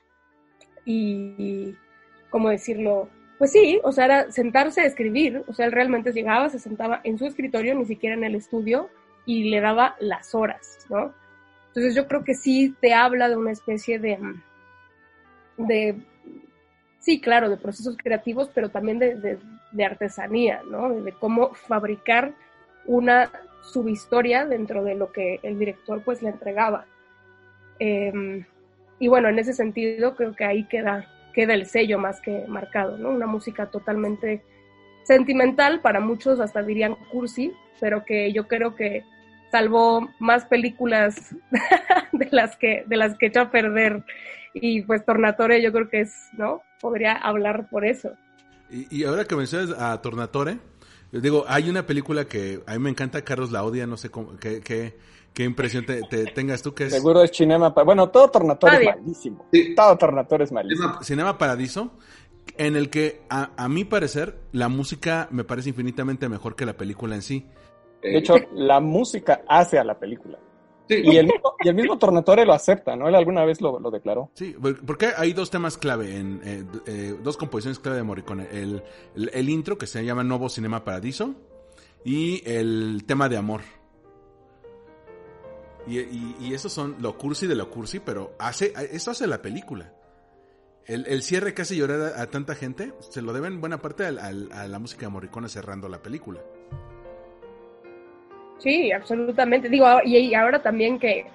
y, 0.86 0.92
y 0.92 1.74
¿cómo 2.30 2.50
decirlo? 2.50 3.08
Pues 3.38 3.52
sí, 3.52 3.80
o 3.82 3.92
sea, 3.92 4.04
era 4.04 4.30
sentarse 4.30 4.80
a 4.80 4.86
escribir, 4.86 5.44
o 5.46 5.52
sea, 5.52 5.66
él 5.66 5.72
realmente 5.72 6.12
llegaba, 6.12 6.48
se 6.48 6.58
sentaba 6.58 7.00
en 7.04 7.18
su 7.18 7.26
escritorio, 7.26 7.74
ni 7.74 7.84
siquiera 7.84 8.14
en 8.14 8.24
el 8.24 8.34
estudio, 8.34 8.90
y 9.26 9.50
le 9.50 9.60
daba 9.60 9.96
las 10.00 10.34
horas, 10.34 10.86
¿no? 10.88 11.14
Entonces 11.68 11.94
yo 11.94 12.06
creo 12.06 12.22
que 12.22 12.34
sí 12.34 12.74
te 12.80 12.94
habla 12.94 13.28
de 13.28 13.36
una 13.36 13.50
especie 13.50 13.98
de, 13.98 14.18
de 15.56 16.00
sí, 17.00 17.20
claro, 17.20 17.50
de 17.50 17.56
procesos 17.56 17.96
creativos, 17.96 18.50
pero 18.54 18.68
también 18.68 18.98
de, 18.98 19.16
de, 19.16 19.38
de 19.74 19.84
artesanía, 19.84 20.62
¿no? 20.68 20.88
De, 20.88 21.12
cómo 21.12 21.54
fabricar 21.54 22.32
una 22.86 23.30
subhistoria 23.62 24.46
dentro 24.46 24.84
de 24.84 24.94
lo 24.94 25.12
que 25.12 25.40
el 25.42 25.58
director 25.58 26.02
pues 26.02 26.22
le 26.22 26.30
entregaba. 26.30 26.86
Eh, 27.78 28.44
y 28.98 29.08
bueno, 29.08 29.28
en 29.28 29.38
ese 29.38 29.52
sentido 29.52 30.14
creo 30.16 30.34
que 30.34 30.44
ahí 30.44 30.64
queda, 30.64 31.06
queda 31.34 31.54
el 31.54 31.66
sello 31.66 31.98
más 31.98 32.20
que 32.20 32.44
marcado, 32.48 32.96
¿no? 32.96 33.10
Una 33.10 33.26
música 33.26 33.66
totalmente 33.66 34.42
sentimental, 35.02 35.80
para 35.80 36.00
muchos 36.00 36.40
hasta 36.40 36.62
dirían 36.62 36.94
cursi, 37.10 37.52
pero 37.80 38.04
que 38.04 38.32
yo 38.32 38.48
creo 38.48 38.74
que 38.74 39.04
salvó 39.50 40.08
más 40.18 40.46
películas 40.46 41.34
de 42.12 42.28
las 42.30 42.56
que 42.56 42.84
de 42.86 42.96
las 42.96 43.16
que 43.18 43.26
echó 43.26 43.42
a 43.42 43.50
perder 43.50 44.02
y 44.54 44.82
pues 44.82 45.04
Tornatore 45.04 45.60
yo 45.60 45.72
creo 45.72 45.88
que 45.88 46.00
es, 46.00 46.30
¿no? 46.32 46.62
Podría 46.80 47.12
hablar 47.12 47.68
por 47.68 47.84
eso. 47.84 48.16
Y, 48.74 49.00
y 49.00 49.04
ahora 49.04 49.24
que 49.24 49.36
mencionas 49.36 49.70
a 49.78 50.02
Tornatore, 50.02 50.58
digo, 51.12 51.44
hay 51.46 51.70
una 51.70 51.86
película 51.86 52.24
que 52.24 52.60
a 52.66 52.72
mí 52.72 52.78
me 52.80 52.90
encanta, 52.90 53.22
Carlos 53.22 53.52
la 53.52 53.62
odia, 53.62 53.86
no 53.86 53.96
sé 53.96 54.10
cómo, 54.10 54.36
qué, 54.36 54.60
qué, 54.60 54.98
qué 55.32 55.44
impresión 55.44 55.86
te, 55.86 56.02
te, 56.02 56.24
tengas 56.26 56.62
tú 56.62 56.74
que 56.74 56.86
es... 56.86 56.92
Seguro 56.92 57.22
es 57.22 57.30
Cinema, 57.30 57.70
bueno, 57.70 58.10
todo 58.10 58.28
Tornatore 58.30 58.78
es 58.78 58.96
malísimo, 58.96 59.46
sí. 59.52 59.74
todo 59.76 59.96
Tornatore 59.96 60.44
es 60.44 60.52
malísimo. 60.52 60.88
Cinema, 60.88 61.04
Cinema 61.04 61.38
Paradiso, 61.38 61.92
en 62.56 62.74
el 62.74 62.90
que 62.90 63.22
a, 63.30 63.52
a 63.56 63.68
mi 63.68 63.84
parecer 63.84 64.40
la 64.50 64.68
música 64.68 65.28
me 65.30 65.44
parece 65.44 65.68
infinitamente 65.68 66.28
mejor 66.28 66.56
que 66.56 66.66
la 66.66 66.76
película 66.76 67.14
en 67.14 67.22
sí. 67.22 67.46
De 68.02 68.18
hecho, 68.18 68.34
la 68.52 68.80
música 68.80 69.42
hace 69.48 69.78
a 69.78 69.84
la 69.84 69.98
película. 69.98 70.38
Sí. 70.88 71.00
Y, 71.02 71.16
el 71.16 71.26
mismo, 71.26 71.54
y 71.64 71.68
el 71.68 71.74
mismo 71.74 71.98
Tornatore 71.98 72.44
lo 72.44 72.52
acepta, 72.52 72.94
¿no? 72.94 73.08
Él 73.08 73.14
alguna 73.14 73.44
vez 73.44 73.60
lo, 73.60 73.80
lo 73.80 73.90
declaró. 73.90 74.30
Sí, 74.34 74.54
porque 74.86 75.12
hay 75.16 75.32
dos 75.32 75.50
temas 75.50 75.78
clave, 75.78 76.16
en 76.18 76.40
eh, 76.44 76.64
eh, 76.86 77.16
dos 77.22 77.36
composiciones 77.36 77.78
clave 77.78 77.98
de 77.98 78.02
Morricone. 78.02 78.48
El, 78.50 78.82
el, 79.14 79.30
el, 79.32 79.48
intro, 79.48 79.78
que 79.78 79.86
se 79.86 80.04
llama 80.04 80.24
Nuevo 80.24 80.48
Cinema 80.50 80.84
Paradiso, 80.84 81.34
y 82.04 82.42
el 82.48 83.04
tema 83.06 83.28
de 83.28 83.38
amor. 83.38 83.62
Y, 85.86 86.00
y, 86.00 86.36
y 86.40 86.54
esos 86.54 86.72
son 86.72 86.96
lo 87.00 87.16
cursi 87.16 87.46
de 87.46 87.54
lo 87.54 87.70
cursi, 87.70 88.00
pero 88.00 88.34
hace, 88.38 88.72
eso 88.92 89.10
hace 89.10 89.26
la 89.26 89.40
película. 89.40 89.94
El, 90.86 91.06
el 91.06 91.22
cierre 91.22 91.54
que 91.54 91.62
hace 91.62 91.76
llorar 91.76 92.12
a, 92.14 92.22
a, 92.22 92.26
tanta 92.26 92.54
gente, 92.54 92.92
se 93.00 93.22
lo 93.22 93.32
deben 93.32 93.60
buena 93.60 93.80
parte 93.80 94.04
a, 94.04 94.08
a, 94.08 94.62
a 94.62 94.68
la 94.68 94.78
música 94.78 95.06
de 95.06 95.12
Morricone 95.12 95.48
cerrando 95.48 95.88
la 95.88 96.02
película. 96.02 96.40
Sí, 98.58 98.92
absolutamente. 98.92 99.68
Digo, 99.68 99.86
y 100.04 100.34
ahora 100.34 100.62
también 100.62 100.98
que 100.98 101.26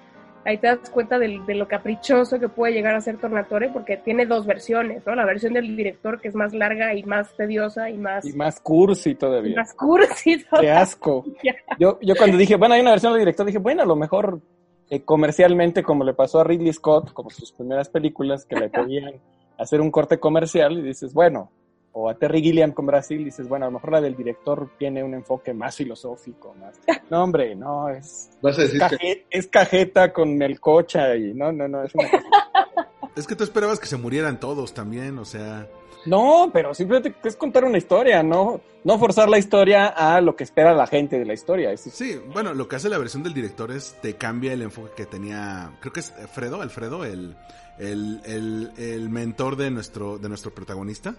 ahí 0.44 0.58
te 0.58 0.66
das 0.66 0.90
cuenta 0.90 1.18
de, 1.18 1.40
de, 1.46 1.54
lo 1.54 1.68
caprichoso 1.68 2.38
que 2.38 2.48
puede 2.48 2.72
llegar 2.72 2.94
a 2.94 3.00
ser 3.00 3.18
Tornatore, 3.18 3.68
porque 3.68 3.96
tiene 3.96 4.26
dos 4.26 4.46
versiones, 4.46 5.04
¿no? 5.06 5.14
La 5.14 5.24
versión 5.24 5.52
del 5.52 5.76
director, 5.76 6.20
que 6.20 6.28
es 6.28 6.34
más 6.34 6.54
larga 6.54 6.94
y 6.94 7.02
más 7.02 7.34
tediosa 7.36 7.90
y 7.90 7.98
más... 7.98 8.24
Y 8.24 8.32
más 8.32 8.60
cursi 8.60 9.14
todavía. 9.14 9.56
más 9.56 9.74
cursi 9.74 10.42
todavía. 10.44 10.72
Qué 10.72 10.78
asco. 10.78 11.24
Yo, 11.78 11.98
yo 12.00 12.14
cuando 12.16 12.36
dije, 12.36 12.56
bueno, 12.56 12.74
hay 12.74 12.80
una 12.80 12.92
versión 12.92 13.12
del 13.12 13.20
director, 13.20 13.46
dije, 13.46 13.58
bueno, 13.58 13.82
a 13.82 13.86
lo 13.86 13.96
mejor 13.96 14.40
eh, 14.88 15.02
comercialmente, 15.02 15.82
como 15.82 16.04
le 16.04 16.14
pasó 16.14 16.40
a 16.40 16.44
Ridley 16.44 16.72
Scott, 16.72 17.12
como 17.12 17.30
sus 17.30 17.52
primeras 17.52 17.88
películas, 17.88 18.44
que 18.44 18.56
le 18.56 18.68
podían 18.70 19.14
hacer 19.58 19.80
un 19.80 19.90
corte 19.90 20.18
comercial, 20.18 20.78
y 20.78 20.82
dices, 20.82 21.12
bueno, 21.12 21.50
o 21.92 22.08
a 22.08 22.14
Terry 22.14 22.40
Gilliam 22.42 22.72
con 22.72 22.86
Brasil, 22.86 23.24
dices, 23.24 23.48
bueno, 23.48 23.66
a 23.66 23.68
lo 23.68 23.72
mejor 23.72 23.92
la 23.92 24.00
del 24.00 24.16
director 24.16 24.70
tiene 24.78 25.02
un 25.02 25.14
enfoque 25.14 25.52
más 25.52 25.76
filosófico, 25.76 26.54
más... 26.60 26.78
No, 27.10 27.24
hombre, 27.24 27.56
no, 27.56 27.88
es, 27.88 28.30
¿Vas 28.40 28.58
a 28.58 28.62
decir 28.62 28.76
es, 28.76 28.88
caje, 28.88 28.96
que... 28.98 29.26
es 29.30 29.46
cajeta 29.48 30.12
con 30.12 30.40
el 30.42 30.60
cocha 30.60 31.16
y 31.16 31.34
no, 31.34 31.50
no, 31.50 31.66
no, 31.66 31.82
es 31.82 31.94
una 31.94 32.10
cosa... 32.10 32.24
Es 33.16 33.26
que 33.26 33.34
tú 33.34 33.42
esperabas 33.42 33.80
que 33.80 33.86
se 33.86 33.96
murieran 33.96 34.38
todos 34.38 34.72
también, 34.72 35.18
o 35.18 35.24
sea... 35.24 35.68
No, 36.06 36.48
pero 36.52 36.72
simplemente 36.72 37.14
es 37.24 37.36
contar 37.36 37.64
una 37.64 37.76
historia, 37.76 38.22
no, 38.22 38.60
no 38.84 38.98
forzar 38.98 39.28
la 39.28 39.36
historia 39.36 39.88
a 39.88 40.20
lo 40.20 40.36
que 40.36 40.44
espera 40.44 40.72
la 40.72 40.86
gente 40.86 41.18
de 41.18 41.26
la 41.26 41.34
historia. 41.34 41.72
Es... 41.72 41.82
Sí, 41.82 42.18
bueno, 42.32 42.54
lo 42.54 42.68
que 42.68 42.76
hace 42.76 42.88
la 42.88 42.96
versión 42.96 43.22
del 43.22 43.34
director 43.34 43.70
es 43.72 43.96
te 44.00 44.14
cambia 44.14 44.52
el 44.52 44.62
enfoque 44.62 44.92
que 44.96 45.06
tenía, 45.06 45.72
creo 45.80 45.92
que 45.92 46.00
es 46.00 46.14
Fredo, 46.32 46.62
Alfredo, 46.62 47.04
el, 47.04 47.36
el, 47.78 48.20
el, 48.24 48.72
el 48.78 49.10
mentor 49.10 49.56
de 49.56 49.70
nuestro, 49.70 50.18
de 50.18 50.28
nuestro 50.28 50.54
protagonista. 50.54 51.16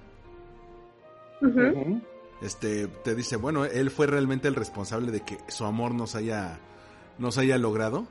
Uh 1.41 1.45
-huh. 1.45 2.01
Este 2.41 2.87
te 2.87 3.15
dice, 3.15 3.35
bueno, 3.35 3.65
él 3.65 3.91
fue 3.91 4.07
realmente 4.07 4.47
el 4.47 4.55
responsable 4.55 5.11
de 5.11 5.21
que 5.21 5.37
su 5.47 5.65
amor 5.65 5.93
nos 5.93 6.15
haya 6.15 6.59
nos 7.17 7.37
haya 7.37 7.57
logrado, 7.57 8.07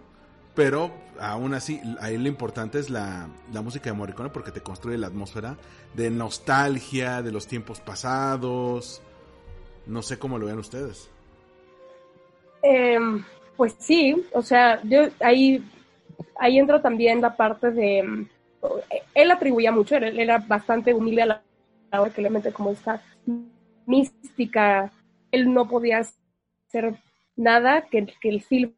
pero 0.55 0.93
aún 1.19 1.55
así 1.55 1.81
ahí 2.01 2.17
lo 2.17 2.29
importante 2.29 2.79
es 2.79 2.91
la, 2.91 3.29
la 3.53 3.63
música 3.63 3.91
de 3.91 3.97
Morricone 3.97 4.31
porque 4.31 4.53
te 4.53 4.61
construye 4.61 4.99
la 4.99 5.09
atmósfera 5.09 5.57
de 5.95 6.11
nostalgia 6.11 7.23
de 7.23 7.33
los 7.33 7.47
tiempos 7.47 7.81
pasados. 7.81 9.03
No 9.87 10.03
sé 10.03 10.19
cómo 10.19 10.39
lo 10.39 10.47
ven 10.47 10.59
ustedes. 10.59 11.11
Eh, 12.63 12.99
pues 13.57 13.75
sí, 13.79 14.25
o 14.33 14.43
sea, 14.43 14.81
yo 14.85 15.09
ahí 15.21 15.65
ahí 16.39 16.59
entra 16.59 16.81
también 16.81 17.21
la 17.21 17.35
parte 17.37 17.71
de 17.71 18.27
él 19.15 19.31
atribuía 19.31 19.73
mucho, 19.73 19.97
él, 19.97 20.19
era 20.19 20.39
bastante 20.39 20.93
humilde 20.95 21.23
a 21.23 21.27
la 21.27 21.43
hora 21.93 22.11
que 22.11 22.23
le 22.23 22.31
mete 22.31 22.53
como 22.53 22.71
esta 22.71 23.03
mística, 23.87 24.93
él 25.31 25.53
no 25.53 25.69
podía 25.69 25.99
hacer 25.99 26.95
nada 27.37 27.83
que, 27.83 28.07
que 28.21 28.29
el 28.29 28.43
filme 28.43 28.75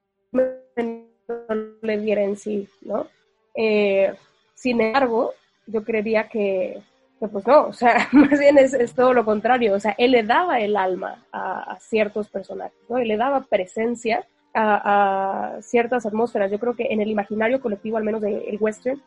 le 1.83 1.99
diera 1.99 2.23
en 2.23 2.37
sí, 2.37 2.69
¿no? 2.83 3.07
Eh, 3.55 4.15
sin 4.55 4.81
embargo, 4.81 5.35
yo 5.67 5.85
creería 5.85 6.29
que, 6.29 6.81
pues 7.19 7.47
no, 7.47 7.67
o 7.69 7.73
sea, 7.73 8.09
más 8.13 8.39
bien 8.39 8.59
es, 8.59 8.95
todo 8.95 9.13
lo 9.13 9.25
contrario, 9.25 9.75
o 9.75 9.81
sea, 9.81 9.95
él 9.99 10.13
le 10.13 10.23
daba 10.23 10.61
el 10.61 10.77
alma 10.77 11.25
a, 11.33 11.79
ciertos 11.81 12.29
personajes, 12.29 12.79
¿no? 12.89 12.99
Él 12.99 13.09
le 13.09 13.17
daba 13.17 13.43
presencia 13.43 14.27
a, 14.55 15.57
a, 15.57 15.63
ciertas 15.63 16.07
atmósferas. 16.07 16.51
Yo 16.51 16.59
creo 16.59 16.75
que 16.75 16.89
en 16.91 17.01
el 17.01 17.11
imaginario 17.11 17.61
colectivo, 17.61 17.97
al 17.97 18.05
menos 18.05 18.21
del 18.21 18.57
western, 18.61 19.03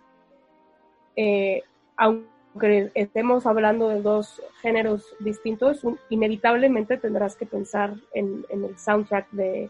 eh, 1.15 1.63
aunque 1.98 2.35
aunque 2.56 2.89
estemos 2.96 3.46
hablando 3.46 3.89
de 3.89 4.02
dos 4.02 4.41
géneros 4.62 5.13
distintos, 5.20 5.84
un, 5.84 6.00
inevitablemente 6.10 6.96
tendrás 6.98 7.36
que 7.36 7.46
pensar 7.46 7.96
en, 8.13 8.46
en, 8.48 8.63
el 8.63 8.78
soundtrack 8.78 9.30
de 9.32 9.70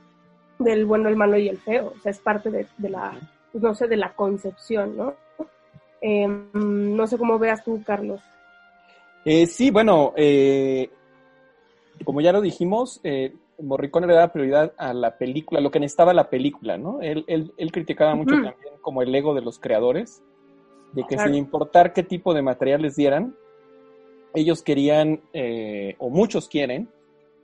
del 0.59 0.85
bueno, 0.85 1.09
el 1.09 1.15
malo 1.15 1.37
y 1.37 1.49
el 1.49 1.57
feo. 1.57 1.93
O 1.97 1.99
sea, 1.99 2.11
es 2.11 2.19
parte 2.19 2.51
de, 2.51 2.67
de 2.77 2.89
la, 2.89 3.17
pues 3.51 3.63
no 3.63 3.73
sé, 3.73 3.87
de 3.87 3.97
la 3.97 4.13
concepción, 4.13 4.95
¿no? 4.95 5.15
Eh, 5.99 6.27
no 6.27 7.07
sé 7.07 7.17
cómo 7.17 7.39
veas 7.39 7.63
tú, 7.63 7.81
Carlos. 7.83 8.21
Eh, 9.25 9.47
sí, 9.47 9.71
bueno, 9.71 10.13
eh, 10.15 10.91
como 12.03 12.21
ya 12.21 12.31
lo 12.31 12.39
dijimos, 12.39 13.01
eh, 13.03 13.33
Morricone 13.59 14.05
le 14.05 14.13
daba 14.13 14.31
prioridad 14.31 14.73
a 14.77 14.93
la 14.93 15.17
película, 15.17 15.59
lo 15.59 15.71
que 15.71 15.79
necesitaba 15.79 16.13
la 16.13 16.29
película, 16.29 16.77
¿no? 16.77 17.01
Él, 17.01 17.25
él, 17.27 17.51
él 17.57 17.71
criticaba 17.71 18.13
mucho 18.13 18.35
también 18.35 18.75
como 18.81 19.01
el 19.01 19.13
ego 19.13 19.33
de 19.33 19.41
los 19.41 19.57
creadores 19.57 20.21
de 20.95 21.03
que 21.03 21.15
claro. 21.15 21.29
sin 21.29 21.37
importar 21.37 21.93
qué 21.93 22.03
tipo 22.03 22.33
de 22.33 22.41
material 22.41 22.81
les 22.81 22.95
dieran, 22.95 23.35
ellos 24.33 24.63
querían, 24.63 25.21
eh, 25.33 25.95
o 25.99 26.09
muchos 26.09 26.47
quieren, 26.47 26.89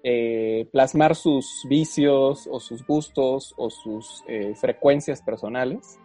eh, 0.04 0.68
plasmar 0.72 1.16
sus 1.16 1.66
vicios 1.70 2.48
o 2.50 2.60
sus 2.60 2.86
gustos 2.86 3.54
o 3.58 3.70
sus 3.70 4.24
eh, 4.28 4.54
frecuencias 4.56 5.22
personales. 5.22 6.00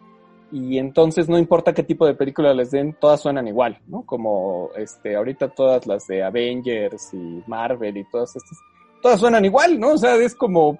Y 0.53 0.79
entonces 0.79 1.29
no 1.29 1.39
importa 1.39 1.73
qué 1.73 1.83
tipo 1.83 2.07
de 2.07 2.15
película 2.15 2.55
les 2.55 2.71
den, 2.71 2.95
todas 3.01 3.21
suenan 3.21 3.49
igual, 3.49 3.81
¿no? 3.89 4.03
Como 4.03 4.71
este, 4.77 5.17
ahorita 5.17 5.49
todas 5.49 5.87
las 5.87 6.07
de 6.07 6.23
Avengers 6.23 7.13
y 7.15 7.43
Marvel 7.47 7.97
y 7.97 8.05
todas 8.09 8.37
estas, 8.37 8.59
todas 9.03 9.19
suenan 9.19 9.45
igual, 9.45 9.81
¿no? 9.81 9.95
O 9.95 9.99
sea, 9.99 10.15
es 10.17 10.37
como, 10.37 10.79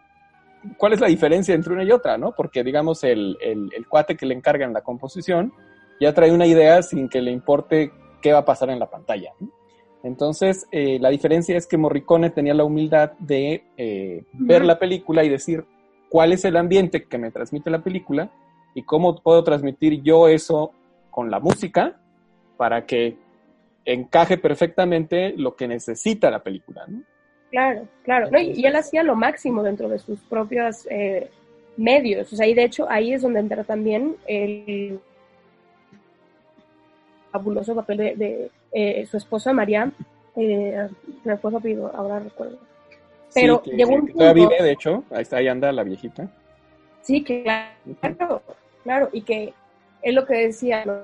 ¿cuál 0.77 0.93
es 0.93 1.01
la 1.01 1.09
diferencia 1.09 1.55
entre 1.55 1.73
una 1.73 1.83
y 1.83 1.91
otra, 1.91 2.17
¿no? 2.17 2.33
Porque 2.37 2.63
digamos 2.63 3.03
el, 3.03 3.37
el, 3.41 3.71
el 3.75 3.89
cuate 3.89 4.17
que 4.17 4.27
le 4.27 4.35
encargan 4.35 4.73
la 4.73 4.83
composición, 4.83 5.53
ya 6.01 6.13
trae 6.13 6.33
una 6.33 6.47
idea 6.47 6.83
sin 6.83 7.09
que 7.09 7.21
le 7.21 7.31
importe 7.31 7.93
qué 8.23 8.33
va 8.33 8.41
a 8.41 8.45
pasar 8.45 8.71
en 8.71 8.79
la 8.79 8.91
pantalla. 8.91 9.33
¿no? 9.41 9.51
Entonces, 10.03 10.67
eh, 10.71 10.99
la 11.01 11.11
diferencia 11.11 11.57
es 11.57 11.67
que 11.67 11.77
Morricone 11.77 12.31
tenía 12.31 12.55
la 12.55 12.65
humildad 12.65 13.13
de 13.19 13.65
eh, 13.77 14.25
ver 14.33 14.65
la 14.65 14.79
película 14.79 15.25
y 15.25 15.29
decir, 15.29 15.65
cuál 16.09 16.33
es 16.33 16.45
el 16.45 16.57
ambiente 16.57 17.05
que 17.05 17.19
me 17.19 17.31
transmite 17.31 17.71
la 17.71 17.83
película 17.83 18.31
y 18.75 18.83
cómo 18.83 19.21
puedo 19.21 19.43
transmitir 19.43 20.03
yo 20.03 20.29
eso 20.29 20.73
con 21.11 21.31
la 21.31 21.41
música 21.41 21.99
para 22.57 22.87
que 22.87 23.17
encaje 23.85 24.39
perfectamente 24.39 25.33
lo 25.37 25.57
que 25.57 25.67
necesita 25.69 26.31
la 26.31 26.43
película, 26.43 26.85
¿no? 26.87 27.03
Claro, 27.51 27.89
claro. 28.03 28.29
y, 28.39 28.67
él 28.67 28.77
hacía 28.77 29.03
lo 29.03 29.15
máximo 29.15 29.63
dentro 29.63 29.89
de 29.89 29.99
sus 29.99 30.21
propios 30.21 30.87
eh, 30.91 31.31
medios. 31.77 32.33
O 32.33 32.37
sea, 32.37 32.47
y 32.47 32.55
de 32.55 32.65
hecho 32.65 32.87
ahí 32.91 33.13
es 33.13 33.23
donde 33.23 33.41
entra 33.41 33.65
también 33.65 34.17
el 34.27 35.01
fabuloso 37.39 37.75
papel 37.75 38.19
de, 38.19 38.51
eh, 38.73 39.07
su 39.07 39.17
esposa 39.17 39.53
María. 39.53 39.91
Eh, 40.37 40.89
me 41.25 41.37
fue 41.37 41.51
rápido, 41.51 41.91
ahora 41.95 42.19
recuerdo. 42.21 42.59
Pero 43.35 43.63
llegó 43.63 43.95
un 43.95 44.07
punto... 44.07 44.35
vive, 44.35 44.63
de 44.63 44.73
hecho. 44.73 45.05
Ahí, 45.11 45.23
está, 45.23 45.37
ahí 45.39 45.49
anda 45.49 45.71
la 45.73 45.83
viejita. 45.83 46.29
Sí, 47.03 47.23
claro, 47.23 48.43
claro. 48.83 49.09
Y 49.13 49.23
que 49.23 49.53
es 50.03 50.15
lo 50.15 50.27
que 50.27 50.35
decía, 50.47 50.85
¿no? 50.85 51.01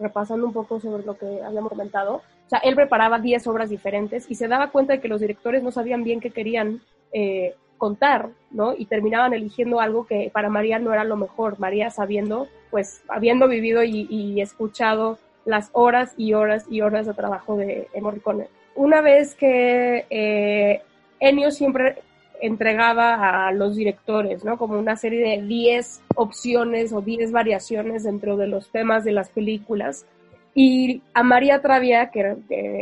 repasando 0.00 0.46
un 0.46 0.52
poco 0.52 0.80
sobre 0.80 1.04
lo 1.04 1.16
que 1.16 1.42
habíamos 1.42 1.70
comentado, 1.70 2.16
o 2.16 2.48
sea, 2.48 2.58
él 2.60 2.74
preparaba 2.74 3.18
10 3.18 3.46
obras 3.46 3.70
diferentes 3.70 4.30
y 4.30 4.34
se 4.34 4.48
daba 4.48 4.70
cuenta 4.70 4.94
de 4.94 5.00
que 5.00 5.08
los 5.08 5.20
directores 5.20 5.62
no 5.62 5.70
sabían 5.70 6.02
bien 6.02 6.20
qué 6.20 6.30
querían 6.30 6.80
eh, 7.12 7.54
contar, 7.82 8.28
¿no? 8.52 8.74
Y 8.78 8.86
terminaban 8.86 9.34
eligiendo 9.34 9.80
algo 9.80 10.06
que 10.06 10.30
para 10.32 10.48
María 10.48 10.78
no 10.78 10.92
era 10.92 11.02
lo 11.02 11.16
mejor. 11.16 11.58
María 11.58 11.90
sabiendo, 11.90 12.46
pues, 12.70 13.02
habiendo 13.08 13.48
vivido 13.48 13.82
y, 13.82 14.40
escuchado 14.40 15.18
las 15.44 15.70
horas 15.72 16.14
y 16.16 16.34
horas 16.34 16.64
y 16.70 16.80
horas 16.80 17.06
de 17.06 17.14
trabajo 17.14 17.56
de 17.56 17.88
Morricone. 18.00 18.46
Una 18.76 19.00
vez 19.00 19.34
que 19.34 20.06
eh, 20.10 20.82
Ennio 21.18 21.50
siempre 21.50 21.96
entregaba 22.40 23.48
a 23.48 23.50
los 23.50 23.74
directores, 23.74 24.44
¿no? 24.44 24.58
Como 24.58 24.78
una 24.78 24.94
serie 24.94 25.20
de 25.20 25.42
10 25.42 26.02
opciones 26.14 26.92
o 26.92 27.00
10 27.00 27.32
variaciones 27.32 28.04
dentro 28.04 28.36
de 28.36 28.46
los 28.46 28.70
temas 28.70 29.02
de 29.02 29.10
las 29.10 29.28
películas. 29.30 30.06
Y 30.54 31.02
a 31.14 31.24
María 31.24 31.60
Travia, 31.60 32.12
que 32.12 32.20
era 32.20 32.36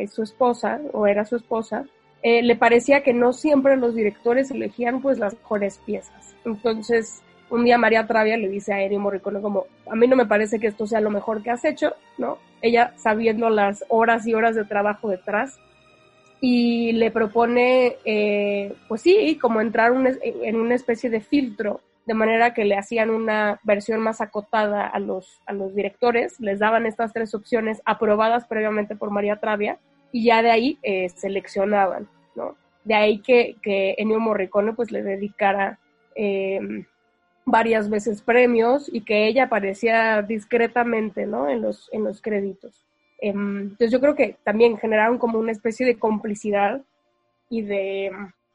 su 0.09 0.23
esposa, 0.23 0.79
o 0.93 1.07
era 1.07 1.25
su 1.25 1.37
esposa, 1.37 1.87
eh, 2.23 2.43
le 2.43 2.57
parecía 2.57 3.03
que 3.03 3.13
no 3.13 3.33
siempre 3.33 3.77
los 3.77 3.95
directores 3.95 4.51
elegían 4.51 5.01
pues 5.01 5.19
las 5.19 5.35
mejores 5.35 5.79
piezas. 5.79 6.35
Entonces, 6.45 7.23
un 7.51 7.65
día 7.65 7.79
María 7.79 8.07
Travia 8.07 8.37
le 8.37 8.49
dice 8.49 8.73
a 8.73 8.83
Ennio 8.83 9.01
Morricone 9.01 9.41
como, 9.41 9.67
a 9.91 9.97
mí 9.97 10.07
no 10.07 10.17
me 10.17 10.27
parece 10.27 10.59
que 10.59 10.69
esto 10.69 10.87
sea 10.87 11.01
lo 11.01 11.11
mejor 11.11 11.43
que 11.43 11.51
has 11.51 11.65
hecho, 11.65 11.95
¿no? 12.19 12.39
Ella 12.63 12.95
sabiendo 12.97 13.51
las 13.51 13.85
horas 13.89 14.27
y 14.27 14.35
horas 14.35 14.55
de 14.55 14.65
trabajo 14.65 15.09
detrás, 15.09 15.59
y 16.41 16.93
le 16.93 17.11
propone, 17.11 17.99
eh, 18.05 18.75
pues 18.89 19.03
sí, 19.03 19.37
como 19.41 19.61
entrar 19.61 19.93
en 20.23 20.57
una 20.57 20.75
especie 20.75 21.11
de 21.11 21.21
filtro, 21.21 21.81
de 22.07 22.15
manera 22.15 22.55
que 22.55 22.65
le 22.65 22.77
hacían 22.77 23.11
una 23.11 23.61
versión 23.63 24.01
más 24.01 24.21
acotada 24.21 24.87
a 24.87 24.99
los, 24.99 25.41
a 25.47 25.53
los 25.53 25.75
directores, 25.75 26.41
les 26.41 26.59
daban 26.59 26.87
estas 26.87 27.13
tres 27.13 27.35
opciones 27.35 27.83
aprobadas 27.85 28.47
previamente 28.47 28.97
por 28.97 29.11
María 29.11 29.37
Travia, 29.37 29.79
y 30.13 30.25
ya 30.25 30.43
de 30.43 30.51
ahí 30.51 30.79
eh, 30.83 31.09
seleccionaban, 31.09 32.09
¿no? 32.35 32.57
De 32.85 32.95
ahí 32.95 33.19
que, 33.21 33.57
que 33.63 33.95
Ennio 33.99 34.21
Morricone 34.21 34.73
pues 34.73 34.91
le 34.91 35.03
dedicara 35.03 35.79
em, 36.15 36.85
varias 37.45 37.89
veces 37.91 38.23
premios 38.23 38.91
y 38.93 39.03
que 39.03 39.27
ella 39.27 39.45
aparecía 39.45 40.23
discretamente, 40.23 41.27
¿no? 41.27 41.49
En 41.49 41.63
los, 41.63 41.89
en 41.93 42.05
los 42.05 42.21
créditos. 42.21 42.87
Em, 43.19 43.61
entonces 43.63 43.91
yo 43.91 44.01
creo 44.01 44.15
que 44.15 44.37
también 44.45 44.79
generaron 44.79 45.19
como 45.19 45.39
una 45.39 45.53
especie 45.53 45.87
de 45.87 45.99
complicidad 45.99 46.83
y 47.49 47.63
de, 47.63 48.11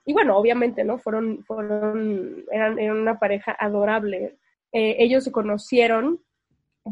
y 0.06 0.14
bueno, 0.14 0.38
obviamente, 0.38 0.84
¿no? 0.84 0.98
Fueron, 0.98 1.44
fueron, 1.46 2.46
eran, 2.52 2.80
una 2.80 3.20
pareja 3.20 3.56
adorable. 3.60 4.36
Eh, 4.72 4.96
ellos 5.00 5.24
se 5.24 5.32
conocieron 5.32 6.20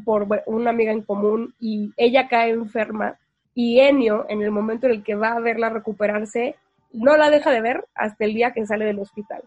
por 0.05 0.27
una 0.47 0.71
amiga 0.71 0.91
en 0.91 1.01
común 1.01 1.53
y 1.59 1.91
ella 1.97 2.27
cae 2.27 2.51
enferma 2.51 3.19
y 3.55 3.79
Enio, 3.79 4.25
en 4.29 4.41
el 4.41 4.51
momento 4.51 4.87
en 4.87 4.93
el 4.93 5.03
que 5.03 5.15
va 5.15 5.33
a 5.33 5.39
verla 5.39 5.69
recuperarse, 5.69 6.55
no 6.91 7.17
la 7.17 7.29
deja 7.29 7.51
de 7.51 7.61
ver 7.61 7.85
hasta 7.95 8.25
el 8.25 8.33
día 8.33 8.51
que 8.51 8.65
sale 8.65 8.85
del 8.85 8.99
hospital. 8.99 9.43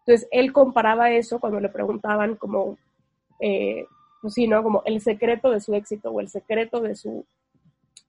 Entonces, 0.00 0.28
él 0.30 0.52
comparaba 0.52 1.10
eso 1.10 1.40
cuando 1.40 1.60
le 1.60 1.68
preguntaban 1.68 2.36
como, 2.36 2.78
eh, 3.40 3.86
pues 4.20 4.34
sí, 4.34 4.46
¿no? 4.46 4.62
Como 4.62 4.82
el 4.84 5.00
secreto 5.00 5.50
de 5.50 5.60
su 5.60 5.74
éxito 5.74 6.10
o 6.10 6.20
el 6.20 6.28
secreto 6.28 6.80
de 6.80 6.94
su, 6.94 7.24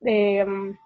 de, 0.02 0.46
mm, 0.46 0.78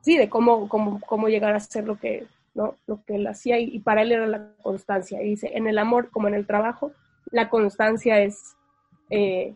sí, 0.00 0.16
de 0.16 0.28
cómo, 0.28 0.68
cómo, 0.68 1.00
cómo 1.06 1.28
llegar 1.28 1.54
a 1.54 1.60
ser 1.60 1.84
lo 1.84 1.98
que, 1.98 2.26
¿no? 2.54 2.76
lo 2.86 3.04
que 3.04 3.16
él 3.16 3.26
hacía 3.26 3.58
y, 3.58 3.78
para 3.80 4.02
él 4.02 4.12
era 4.12 4.26
la 4.26 4.52
constancia. 4.62 5.22
Y 5.22 5.30
dice, 5.30 5.50
en 5.54 5.66
el 5.66 5.78
amor 5.78 6.10
como 6.10 6.28
en 6.28 6.34
el 6.34 6.46
trabajo, 6.46 6.92
la 7.30 7.50
constancia 7.50 8.20
es 8.20 8.56
eh, 9.10 9.54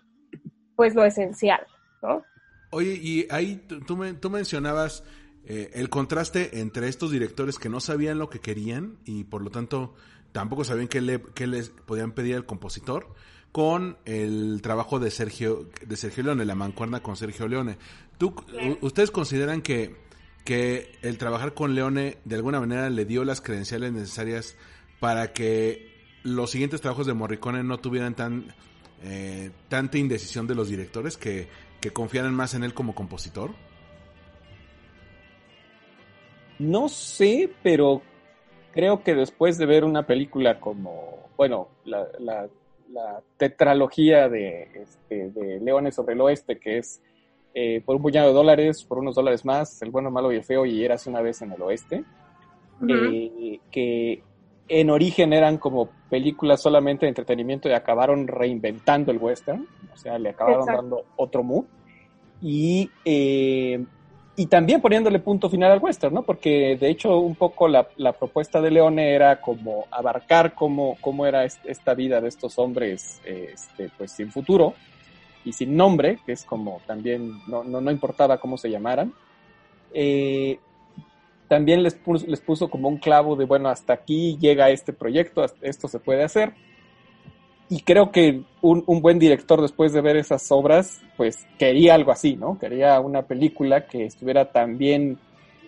pues 0.77 0.95
lo 0.95 1.05
esencial, 1.05 1.67
¿no? 2.03 2.23
Oye, 2.70 2.94
y 2.94 3.26
ahí 3.31 3.62
tú, 3.66 3.81
tú 4.20 4.31
mencionabas 4.31 5.02
eh, 5.50 5.70
el 5.72 5.88
contraste 5.88 6.61
entre 6.61 6.88
estos 6.88 7.11
directores 7.11 7.59
que 7.59 7.70
no 7.70 7.81
sabían 7.81 8.18
lo 8.18 8.28
que 8.28 8.38
querían 8.38 8.98
y 9.07 9.24
por 9.24 9.40
lo 9.40 9.50
tanto 9.50 9.94
tampoco 10.33 10.62
sabían 10.62 10.88
qué, 10.88 11.00
le, 11.00 11.22
qué 11.35 11.46
les 11.46 11.70
podían 11.70 12.12
pedir 12.12 12.37
al 12.37 12.44
compositor 12.44 13.14
con 13.50 13.96
el 14.04 14.61
trabajo 14.62 14.98
de 14.98 15.11
Sergio, 15.11 15.70
de 15.87 15.96
Sergio 15.96 16.22
Leone, 16.24 16.44
la 16.44 16.54
mancuerna 16.54 17.02
con 17.02 17.16
Sergio 17.16 17.48
Leone. 17.48 17.78
¿Tú, 18.18 18.35
¿Ustedes 18.83 19.11
consideran 19.11 19.62
que, 19.62 19.96
que 20.44 20.92
el 21.00 21.16
trabajar 21.16 21.54
con 21.54 21.74
Leone 21.74 22.18
de 22.26 22.37
alguna 22.37 22.61
manera 22.61 22.90
le 22.90 23.07
dio 23.07 23.24
las 23.24 23.40
credenciales 23.40 23.90
necesarias 23.92 24.54
para 25.00 25.33
que 25.33 25.94
los 26.24 26.50
siguientes 26.50 26.83
trabajos 26.83 27.07
de 27.07 27.14
Morricone 27.14 27.64
no 27.64 27.78
tuvieran 27.78 28.14
tan 28.14 28.54
eh, 29.02 29.52
tanta 29.68 29.96
indecisión 29.96 30.46
de 30.48 30.57
los 30.57 30.68
directores 30.68 31.16
que, 31.16 31.48
que 31.81 31.91
confiaran 31.91 32.35
más 32.35 32.55
en 32.55 32.64
él 32.64 32.75
como 32.75 32.95
compositor? 32.95 33.51
No 36.59 36.88
sé, 36.88 37.51
pero 37.62 38.03
creo 38.73 39.03
que 39.03 39.14
después 39.14 39.59
de 39.59 39.67
ver 39.67 39.85
una 39.85 40.07
película 40.07 40.59
como, 40.59 41.29
bueno, 41.37 41.69
la, 41.85 42.07
la 42.93 43.23
tetralogía 43.37 44.29
de, 44.29 44.69
este, 44.75 45.31
de 45.31 45.61
Leones 45.61 45.95
sobre 45.95 46.14
el 46.14 46.21
Oeste, 46.21 46.59
que 46.59 46.79
es 46.79 47.01
eh, 47.55 47.83
por 47.85 47.97
un 47.97 48.03
puñado 48.03 48.29
de 48.29 48.35
dólares, 48.35 48.85
por 48.85 48.99
unos 48.99 49.14
dólares 49.14 49.45
más, 49.45 49.81
El 49.83 49.91
bueno, 49.91 50.11
malo 50.11 50.33
y 50.33 50.37
el 50.37 50.45
feo 50.45 50.67
y 50.67 50.85
Eras 50.85 51.07
una 51.07 51.21
vez 51.21 51.43
en 51.43 51.53
el 51.53 51.62
Oeste, 51.62 52.05
eh, 52.88 53.61
que 53.71 54.23
en 54.68 54.90
origen 54.90 55.33
eran 55.33 55.59
como 55.59 55.88
películas 56.11 56.61
solamente 56.61 57.07
de 57.07 57.11
entretenimiento 57.11 57.68
y 57.68 57.72
acabaron 57.72 58.28
reinventando 58.28 59.11
el 59.11 59.18
western, 59.18 59.66
o 59.92 59.96
sea, 59.96 60.18
le 60.18 60.31
acabaron 60.31 60.66
dando 60.66 61.04
otro 61.16 61.42
mood. 61.42 61.64
Y 62.40 62.90
eh, 63.04 63.85
y 64.38 64.46
también 64.46 64.81
poniéndole 64.81 65.18
punto 65.18 65.50
final 65.50 65.72
al 65.72 65.81
western, 65.81 66.14
¿no? 66.14 66.22
Porque 66.22 66.78
de 66.81 66.88
hecho 66.88 67.18
un 67.18 67.35
poco 67.35 67.66
la, 67.66 67.88
la 67.96 68.12
propuesta 68.12 68.61
de 68.61 68.70
Leone 68.70 69.12
era 69.12 69.40
como 69.40 69.87
abarcar 69.90 70.54
cómo, 70.54 70.96
cómo 71.00 71.26
era 71.26 71.44
esta 71.44 71.92
vida 71.94 72.20
de 72.20 72.28
estos 72.28 72.57
hombres, 72.57 73.20
este, 73.24 73.90
pues 73.98 74.12
sin 74.12 74.31
futuro 74.31 74.74
y 75.44 75.52
sin 75.52 75.76
nombre, 75.76 76.20
que 76.24 76.31
es 76.31 76.44
como 76.44 76.81
también 76.87 77.40
no, 77.48 77.64
no, 77.64 77.81
no 77.81 77.90
importaba 77.90 78.38
cómo 78.38 78.57
se 78.57 78.70
llamaran. 78.70 79.12
Eh, 79.92 80.61
también 81.49 81.83
les 81.83 81.95
puso, 81.95 82.27
les 82.27 82.41
puso 82.41 82.69
como 82.69 82.89
un 82.89 82.99
clavo 82.99 83.37
de, 83.37 83.45
bueno, 83.45 83.69
hasta 83.69 83.95
aquí 83.95 84.37
llega 84.39 84.71
este 84.71 84.93
proyecto, 84.93 85.45
esto 85.63 85.89
se 85.89 85.99
puede 85.99 86.23
hacer 86.23 86.53
y 87.71 87.81
creo 87.81 88.11
que 88.11 88.43
un, 88.63 88.83
un, 88.87 89.03
buen 89.03 89.19
director 89.19 89.61
después 89.61 89.93
de 89.93 90.01
ver 90.01 90.17
esas 90.17 90.51
obras, 90.51 91.03
pues 91.17 91.47
quería 91.59 91.95
algo 91.95 92.13
así, 92.13 92.35
¿no? 92.35 92.59
Quería 92.59 92.99
una 93.01 93.23
película 93.23 93.87
que 93.87 94.07
estuviera 94.07 94.51
tan 94.51 94.79
bien, 94.79 95.19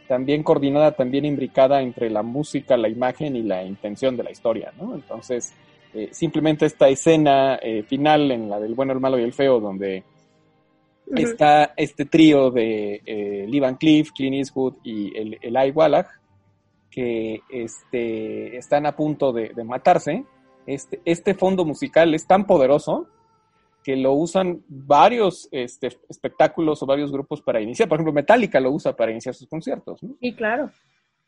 tan 0.08 0.24
bien 0.24 0.42
coordinada, 0.42 0.92
tan 0.92 1.10
bien 1.10 1.26
imbricada 1.26 1.82
entre 1.82 2.08
la 2.08 2.22
música, 2.22 2.78
la 2.78 2.88
imagen 2.88 3.36
y 3.36 3.42
la 3.42 3.64
intención 3.64 4.16
de 4.16 4.22
la 4.22 4.30
historia, 4.30 4.72
¿no? 4.80 4.94
Entonces, 4.94 5.52
eh, 5.92 6.08
simplemente 6.12 6.64
esta 6.64 6.88
escena 6.88 7.56
eh, 7.56 7.82
final 7.82 8.30
en 8.30 8.48
la 8.48 8.58
del 8.58 8.74
bueno, 8.74 8.92
el 8.92 9.00
malo 9.00 9.18
y 9.18 9.22
el 9.22 9.34
feo, 9.34 9.60
donde 9.60 10.02
está 11.14 11.74
este 11.76 12.04
trío 12.04 12.50
de 12.50 13.02
eh, 13.04 13.46
Lee 13.48 13.60
Van 13.60 13.76
Cleef, 13.76 14.12
Clint 14.12 14.36
Eastwood 14.36 14.76
y 14.84 15.16
el, 15.16 15.38
Eli 15.40 15.70
Wallach, 15.70 16.08
que 16.90 17.42
este, 17.48 18.56
están 18.56 18.86
a 18.86 18.96
punto 18.96 19.32
de, 19.32 19.50
de 19.50 19.64
matarse, 19.64 20.24
este, 20.66 21.00
este 21.04 21.34
fondo 21.34 21.64
musical 21.64 22.14
es 22.14 22.26
tan 22.26 22.46
poderoso 22.46 23.08
que 23.82 23.96
lo 23.96 24.12
usan 24.12 24.62
varios 24.68 25.48
este, 25.50 25.88
espectáculos 26.08 26.82
o 26.82 26.86
varios 26.86 27.10
grupos 27.10 27.40
para 27.40 27.60
iniciar. 27.60 27.88
Por 27.88 27.96
ejemplo, 27.96 28.12
Metallica 28.12 28.60
lo 28.60 28.70
usa 28.70 28.94
para 28.94 29.10
iniciar 29.10 29.34
sus 29.34 29.48
conciertos. 29.48 30.02
¿no? 30.02 30.16
Sí, 30.20 30.34
claro. 30.34 30.70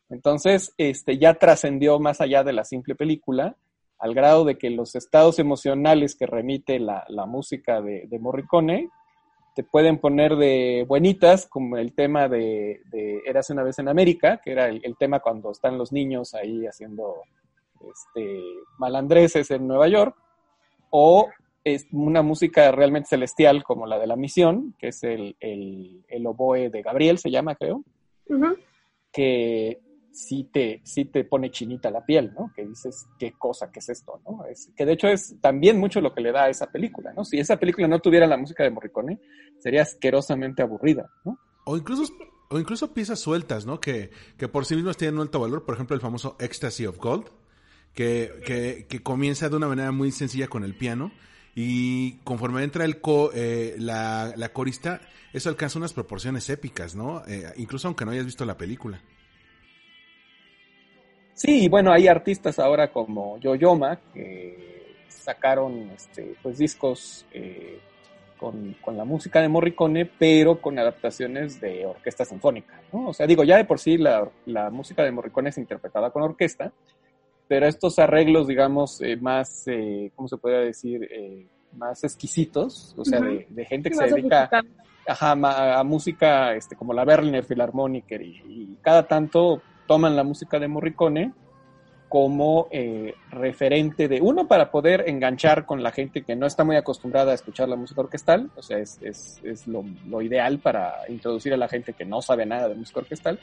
Entonces, 0.09 0.73
este, 0.77 1.17
ya 1.17 1.33
trascendió 1.33 1.99
más 1.99 2.21
allá 2.21 2.43
de 2.43 2.53
la 2.53 2.63
simple 2.63 2.95
película, 2.95 3.55
al 3.97 4.13
grado 4.13 4.45
de 4.45 4.57
que 4.57 4.69
los 4.69 4.95
estados 4.95 5.39
emocionales 5.39 6.15
que 6.15 6.27
remite 6.27 6.79
la, 6.79 7.05
música 7.25 7.81
de, 7.81 8.07
Morricone 8.19 8.89
te 9.55 9.63
pueden 9.63 9.99
poner 9.99 10.35
de 10.35 10.85
buenitas, 10.87 11.47
como 11.47 11.77
el 11.77 11.93
tema 11.93 12.27
de, 12.27 12.81
de 12.91 13.21
Eras 13.25 13.49
una 13.49 13.63
vez 13.63 13.77
en 13.79 13.87
América, 13.87 14.41
que 14.43 14.51
era 14.51 14.67
el, 14.67 14.81
el 14.83 14.97
tema 14.97 15.19
cuando 15.19 15.51
están 15.51 15.77
los 15.77 15.91
niños 15.91 16.33
ahí 16.33 16.65
haciendo 16.65 17.21
este, 17.91 18.41
malandreses 18.77 19.51
en 19.51 19.67
Nueva 19.67 19.87
York, 19.87 20.15
o 20.89 21.29
es 21.63 21.87
una 21.91 22.21
música 22.21 22.71
realmente 22.71 23.09
celestial 23.09 23.63
como 23.63 23.87
la 23.87 23.99
de 23.99 24.07
la 24.07 24.15
misión, 24.15 24.75
que 24.77 24.89
es 24.89 25.03
el, 25.03 25.35
el, 25.39 26.03
el 26.07 26.27
oboe 26.27 26.69
de 26.69 26.81
Gabriel, 26.81 27.17
se 27.17 27.31
llama, 27.31 27.55
creo, 27.55 27.83
que 29.11 29.79
sí 30.13 30.47
te, 30.53 30.81
te 31.11 31.23
pone 31.25 31.51
chinita 31.51 31.89
la 31.89 32.05
piel, 32.05 32.33
¿no? 32.37 32.51
Que 32.55 32.65
dices, 32.65 33.07
qué 33.17 33.33
cosa, 33.33 33.71
qué 33.71 33.79
es 33.79 33.89
esto, 33.89 34.21
¿no? 34.25 34.45
Es, 34.45 34.69
que 34.75 34.85
de 34.85 34.93
hecho 34.93 35.07
es 35.07 35.35
también 35.41 35.79
mucho 35.79 35.99
lo 36.01 36.13
que 36.13 36.21
le 36.21 36.31
da 36.31 36.43
a 36.43 36.49
esa 36.49 36.71
película, 36.71 37.11
¿no? 37.13 37.25
Si 37.25 37.39
esa 37.39 37.57
película 37.57 37.87
no 37.87 37.99
tuviera 37.99 38.27
la 38.27 38.37
música 38.37 38.63
de 38.63 38.69
Morricone, 38.69 39.19
sería 39.59 39.81
asquerosamente 39.81 40.61
aburrida, 40.61 41.09
¿no? 41.25 41.39
O 41.65 41.75
incluso, 41.77 42.13
o 42.49 42.59
incluso 42.59 42.93
piezas 42.93 43.19
sueltas, 43.19 43.65
¿no? 43.65 43.79
Que, 43.79 44.11
que 44.37 44.47
por 44.47 44.65
sí 44.65 44.75
mismas 44.75 44.97
tienen 44.97 45.15
un 45.15 45.21
alto 45.21 45.39
valor. 45.39 45.65
Por 45.65 45.75
ejemplo, 45.75 45.95
el 45.95 46.01
famoso 46.01 46.37
Ecstasy 46.39 46.85
of 46.85 46.99
Gold, 46.99 47.25
que, 47.93 48.31
que, 48.45 48.85
que 48.87 49.01
comienza 49.01 49.49
de 49.49 49.55
una 49.55 49.67
manera 49.67 49.91
muy 49.91 50.11
sencilla 50.11 50.47
con 50.47 50.63
el 50.63 50.75
piano. 50.75 51.11
Y 51.55 52.17
conforme 52.23 52.63
entra 52.63 52.83
el 52.83 52.99
co, 52.99 53.31
eh, 53.33 53.75
la, 53.77 54.33
la 54.35 54.49
corista, 54.53 55.01
eso 55.33 55.49
alcanza 55.49 55.77
unas 55.79 55.93
proporciones 55.93 56.49
épicas, 56.49 56.95
¿no? 56.95 57.23
Eh, 57.27 57.51
incluso 57.57 57.87
aunque 57.87 58.05
no 58.05 58.11
hayas 58.11 58.25
visto 58.25 58.43
la 58.43 58.57
película. 58.57 59.01
Sí, 61.33 61.67
bueno, 61.67 61.91
hay 61.91 62.07
artistas 62.07 62.59
ahora 62.59 62.91
como 62.91 63.37
Yoyoma 63.39 63.99
que 64.13 64.95
sacaron 65.07 65.89
este, 65.95 66.35
pues 66.43 66.57
discos 66.57 67.25
eh, 67.31 67.79
con, 68.37 68.75
con, 68.81 68.97
la 68.97 69.05
música 69.05 69.41
de 69.41 69.47
Morricone, 69.47 70.05
pero 70.05 70.61
con 70.61 70.77
adaptaciones 70.77 71.59
de 71.61 71.85
orquesta 71.85 72.25
sinfónica, 72.25 72.81
¿no? 72.91 73.07
O 73.07 73.13
sea, 73.13 73.25
digo, 73.25 73.43
ya 73.43 73.57
de 73.57 73.65
por 73.65 73.79
sí 73.79 73.97
la, 73.97 74.29
la 74.45 74.69
música 74.69 75.03
de 75.03 75.11
Morricone 75.11 75.49
es 75.49 75.57
interpretada 75.57 76.11
con 76.11 76.23
orquesta, 76.23 76.71
pero 77.47 77.67
estos 77.67 77.99
arreglos, 77.99 78.47
digamos, 78.47 79.01
eh, 79.01 79.15
más, 79.15 79.63
eh, 79.67 80.11
¿cómo 80.15 80.27
se 80.27 80.37
podría 80.37 80.59
decir? 80.59 81.03
Eh, 81.09 81.47
más 81.73 82.03
exquisitos, 82.03 82.93
o 82.97 83.05
sea, 83.05 83.19
uh 83.19 83.23
-huh. 83.23 83.37
de, 83.39 83.47
de, 83.49 83.65
gente 83.65 83.89
que 83.89 83.95
se 83.95 84.05
dedica 84.05 84.49
ajá, 85.07 85.31
a, 85.31 85.79
a, 85.79 85.83
música 85.83 86.53
este, 86.53 86.75
como 86.75 86.93
la 86.93 87.03
Berliner 87.03 87.43
Philharmoniker 87.43 88.21
y, 88.21 88.41
y, 88.47 88.77
cada 88.81 89.07
tanto 89.07 89.61
toman 89.87 90.15
la 90.15 90.23
música 90.23 90.59
de 90.59 90.67
Morricone 90.67 91.33
como 92.13 92.67
eh, 92.69 93.15
referente 93.31 94.07
de 94.07 94.21
uno 94.21 94.47
para 94.47 94.69
poder 94.69 95.05
enganchar 95.07 95.65
con 95.65 95.81
la 95.81 95.91
gente 95.91 96.21
que 96.21 96.35
no 96.35 96.45
está 96.45 96.63
muy 96.63 96.75
acostumbrada 96.75 97.31
a 97.31 97.35
escuchar 97.35 97.67
la 97.67 97.75
música 97.75 98.01
orquestal, 98.01 98.51
o 98.55 98.61
sea, 98.61 98.77
es, 98.77 98.99
es, 99.01 99.41
es 99.43 99.67
lo, 99.67 99.83
lo, 100.07 100.21
ideal 100.21 100.59
para 100.59 100.93
introducir 101.09 101.55
a 101.55 101.57
la 101.57 101.67
gente 101.67 101.93
que 101.93 102.05
no 102.05 102.21
sabe 102.21 102.45
nada 102.45 102.69
de 102.69 102.75
música 102.75 102.99
orquestal, 102.99 103.39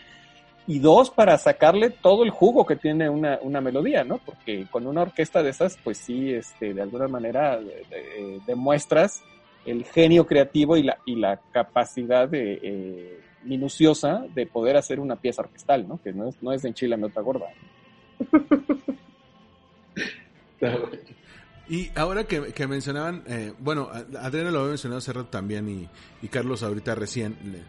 y 0.68 0.78
dos, 0.78 1.10
para 1.10 1.36
sacarle 1.36 1.90
todo 1.90 2.22
el 2.22 2.30
jugo 2.30 2.64
que 2.64 2.76
tiene 2.76 3.08
una, 3.08 3.40
una 3.42 3.60
melodía, 3.60 4.04
¿no? 4.04 4.18
Porque 4.18 4.68
con 4.70 4.86
una 4.86 5.02
orquesta 5.02 5.42
de 5.42 5.50
esas, 5.50 5.76
pues 5.82 5.98
sí, 5.98 6.32
este, 6.32 6.72
de 6.72 6.82
alguna 6.82 7.08
manera 7.08 7.58
eh, 7.90 8.38
demuestras 8.46 9.20
el 9.66 9.84
genio 9.84 10.26
creativo 10.26 10.76
y 10.76 10.84
la, 10.84 10.98
y 11.04 11.16
la 11.16 11.40
capacidad 11.52 12.28
de, 12.28 12.60
eh, 12.62 13.20
minuciosa 13.44 14.24
de 14.34 14.46
poder 14.46 14.76
hacer 14.76 15.00
una 15.00 15.16
pieza 15.16 15.42
orquestal, 15.42 15.86
¿no? 15.88 16.00
Que 16.02 16.12
no 16.12 16.28
es, 16.28 16.42
no 16.42 16.52
es 16.52 16.62
de 16.62 16.68
enchilame 16.68 17.06
otra 17.06 17.22
gorda. 17.22 17.46
Y 21.70 21.88
ahora 21.94 22.24
que, 22.24 22.52
que 22.52 22.66
mencionaban, 22.66 23.22
eh, 23.28 23.54
bueno, 23.60 23.90
Adriana 24.18 24.50
lo 24.50 24.58
había 24.58 24.70
mencionado 24.70 24.98
hace 24.98 25.12
rato 25.12 25.28
también 25.28 25.68
y, 25.68 25.88
y 26.20 26.26
Carlos 26.26 26.64
ahorita 26.64 26.96
recién, 26.96 27.64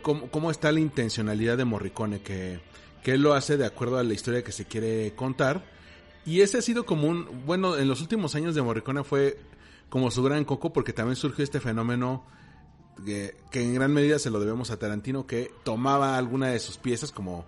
¿cómo, 0.00 0.30
¿cómo, 0.30 0.50
está 0.50 0.72
la 0.72 0.80
intencionalidad 0.80 1.58
de 1.58 1.66
Morricone? 1.66 2.20
Que, 2.22 2.58
que 3.02 3.12
él 3.12 3.20
lo 3.20 3.34
hace 3.34 3.58
de 3.58 3.66
acuerdo 3.66 3.98
a 3.98 4.02
la 4.02 4.14
historia 4.14 4.42
que 4.42 4.50
se 4.50 4.64
quiere 4.64 5.14
contar. 5.14 5.62
Y 6.24 6.40
ese 6.40 6.56
ha 6.56 6.62
sido 6.62 6.86
como 6.86 7.06
un, 7.06 7.44
bueno, 7.44 7.76
en 7.76 7.86
los 7.86 8.00
últimos 8.00 8.34
años 8.34 8.54
de 8.54 8.62
Morricone 8.62 9.04
fue 9.04 9.38
como 9.90 10.10
su 10.10 10.22
gran 10.22 10.46
coco 10.46 10.72
porque 10.72 10.94
también 10.94 11.16
surgió 11.16 11.44
este 11.44 11.60
fenómeno 11.60 12.24
que, 13.04 13.34
en 13.52 13.74
gran 13.74 13.92
medida 13.92 14.18
se 14.18 14.30
lo 14.30 14.40
debemos 14.40 14.70
a 14.70 14.78
Tarantino 14.78 15.26
que 15.26 15.50
tomaba 15.64 16.16
alguna 16.16 16.48
de 16.48 16.58
sus 16.58 16.78
piezas 16.78 17.12
como 17.12 17.44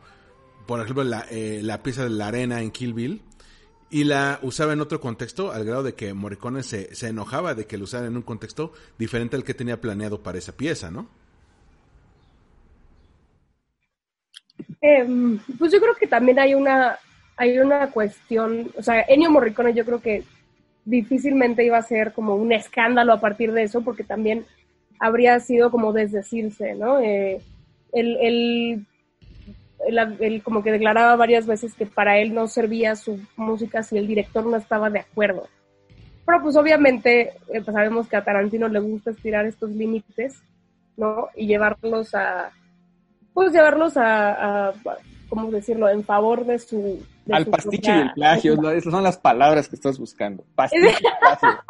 por 0.67 0.81
ejemplo 0.81 1.05
la, 1.05 1.27
eh, 1.31 1.61
la 1.63 1.83
pieza 1.83 2.05
de 2.05 2.11
la 2.11 2.29
arena 2.29 2.63
en 2.63 2.71
Kill 2.71 2.95
Bill 2.95 3.23
y 3.91 4.05
la 4.05 4.39
usaba 4.43 4.73
en 4.73 4.81
otro 4.81 5.01
contexto 5.01 5.53
al 5.53 5.65
grado 5.65 5.83
de 5.83 5.95
que 5.95 6.15
Morricone 6.15 6.63
se, 6.63 6.95
se 6.95 7.09
enojaba 7.09 7.55
de 7.55 7.67
que 7.67 7.77
lo 7.77 7.85
usara 7.85 8.07
en 8.07 8.17
un 8.17 8.23
contexto 8.23 8.73
diferente 8.99 9.37
al 9.37 9.45
que 9.45 9.55
tenía 9.55 9.81
planeado 9.81 10.23
para 10.23 10.39
esa 10.39 10.57
pieza, 10.57 10.91
¿no? 10.91 11.09
Eh, 14.81 15.39
pues 15.59 15.73
yo 15.73 15.81
creo 15.81 15.95
que 15.97 16.07
también 16.07 16.39
hay 16.39 16.55
una 16.55 16.99
hay 17.41 17.59
una 17.59 17.91
cuestión, 17.91 18.71
o 18.77 18.83
sea, 18.83 19.01
Ennio 19.09 19.31
Morricone 19.31 19.73
yo 19.73 19.87
creo 19.87 20.03
que 20.03 20.25
difícilmente 20.85 21.65
iba 21.65 21.79
a 21.79 21.83
ser 21.83 22.13
como 22.13 22.35
un 22.35 22.53
escándalo 22.53 23.15
a 23.15 23.21
partir 23.21 23.53
de 23.53 23.63
eso, 23.63 23.81
porque 23.81 24.05
también 24.05 24.45
habría 25.01 25.41
sido 25.41 25.71
como 25.71 25.93
desdecirse, 25.93 26.75
¿no? 26.75 27.01
Eh, 27.01 27.41
él, 27.93 28.17
él, 28.21 28.87
él, 30.21 30.43
como 30.43 30.63
que 30.63 30.71
declaraba 30.71 31.17
varias 31.17 31.47
veces 31.47 31.75
que 31.75 31.87
para 31.87 32.19
él 32.19 32.35
no 32.35 32.47
servía 32.47 32.95
su 32.95 33.19
música 33.37 33.83
si 33.83 33.97
el 33.97 34.07
director 34.07 34.45
no 34.45 34.57
estaba 34.59 34.91
de 34.91 35.01
acuerdo. 35.01 35.49
Pero 36.27 36.43
pues 36.43 36.55
obviamente 36.57 37.33
eh, 37.49 37.63
pues 37.65 37.75
sabemos 37.75 38.07
que 38.07 38.17
a 38.17 38.25
Tarantino 38.25 38.69
le 38.69 38.79
gusta 38.79 39.11
estirar 39.11 39.47
estos 39.47 39.71
límites, 39.71 40.43
¿no? 40.97 41.29
Y 41.35 41.47
llevarlos 41.47 42.15
a, 42.15 42.53
pues 43.33 43.53
llevarlos 43.53 43.97
a, 43.97 44.69
a 44.69 44.75
¿cómo 45.31 45.51
decirlo?, 45.51 45.89
en 45.89 46.05
favor 46.05 46.45
de 46.45 46.59
su... 46.59 47.03
De 47.31 47.37
Al 47.37 47.47
pastiche 47.47 47.93
propia... 47.93 47.97
y 47.97 48.01
el 48.09 48.13
plagio, 48.13 48.71
esas 48.73 48.93
son 48.93 49.05
las 49.05 49.17
palabras 49.17 49.69
que 49.69 49.77
estás 49.77 49.99
buscando. 50.01 50.45
Pastiche 50.57 50.89
y 50.89 51.21
plagio. 51.21 51.61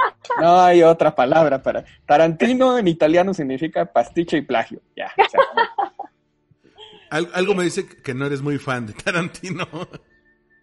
No 0.40 0.58
hay 0.58 0.82
otra 0.82 1.14
palabra 1.14 1.62
para... 1.62 1.84
Tarantino 2.06 2.78
en 2.78 2.88
italiano 2.88 3.34
significa 3.34 3.84
pastiche 3.84 4.38
y 4.38 4.42
plagio. 4.42 4.80
Ya. 4.96 5.12
O 5.18 5.28
sea, 5.28 5.40
Al, 7.10 7.28
algo 7.34 7.54
me 7.54 7.64
dice 7.64 7.86
que 7.86 8.14
no 8.14 8.24
eres 8.24 8.40
muy 8.40 8.56
fan 8.56 8.86
de 8.86 8.94
Tarantino. 8.94 9.66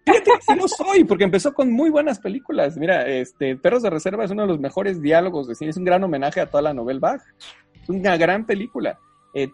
Fíjate 0.04 0.30
que 0.32 0.40
sí 0.40 0.54
lo 0.58 0.66
soy, 0.66 1.04
porque 1.04 1.24
empezó 1.24 1.54
con 1.54 1.70
muy 1.70 1.90
buenas 1.90 2.18
películas. 2.18 2.76
Mira, 2.76 3.06
este, 3.06 3.56
Perros 3.56 3.84
de 3.84 3.90
Reserva 3.90 4.24
es 4.24 4.32
uno 4.32 4.42
de 4.42 4.48
los 4.48 4.58
mejores 4.58 5.00
diálogos 5.00 5.46
de 5.46 5.54
cine, 5.54 5.70
es 5.70 5.76
un 5.76 5.84
gran 5.84 6.02
homenaje 6.02 6.40
a 6.40 6.46
toda 6.50 6.62
la 6.62 6.74
novela 6.74 6.98
Bach. 6.98 7.22
Es 7.80 7.88
una 7.88 8.16
gran 8.16 8.46
película. 8.46 8.98
Eh, 9.32 9.48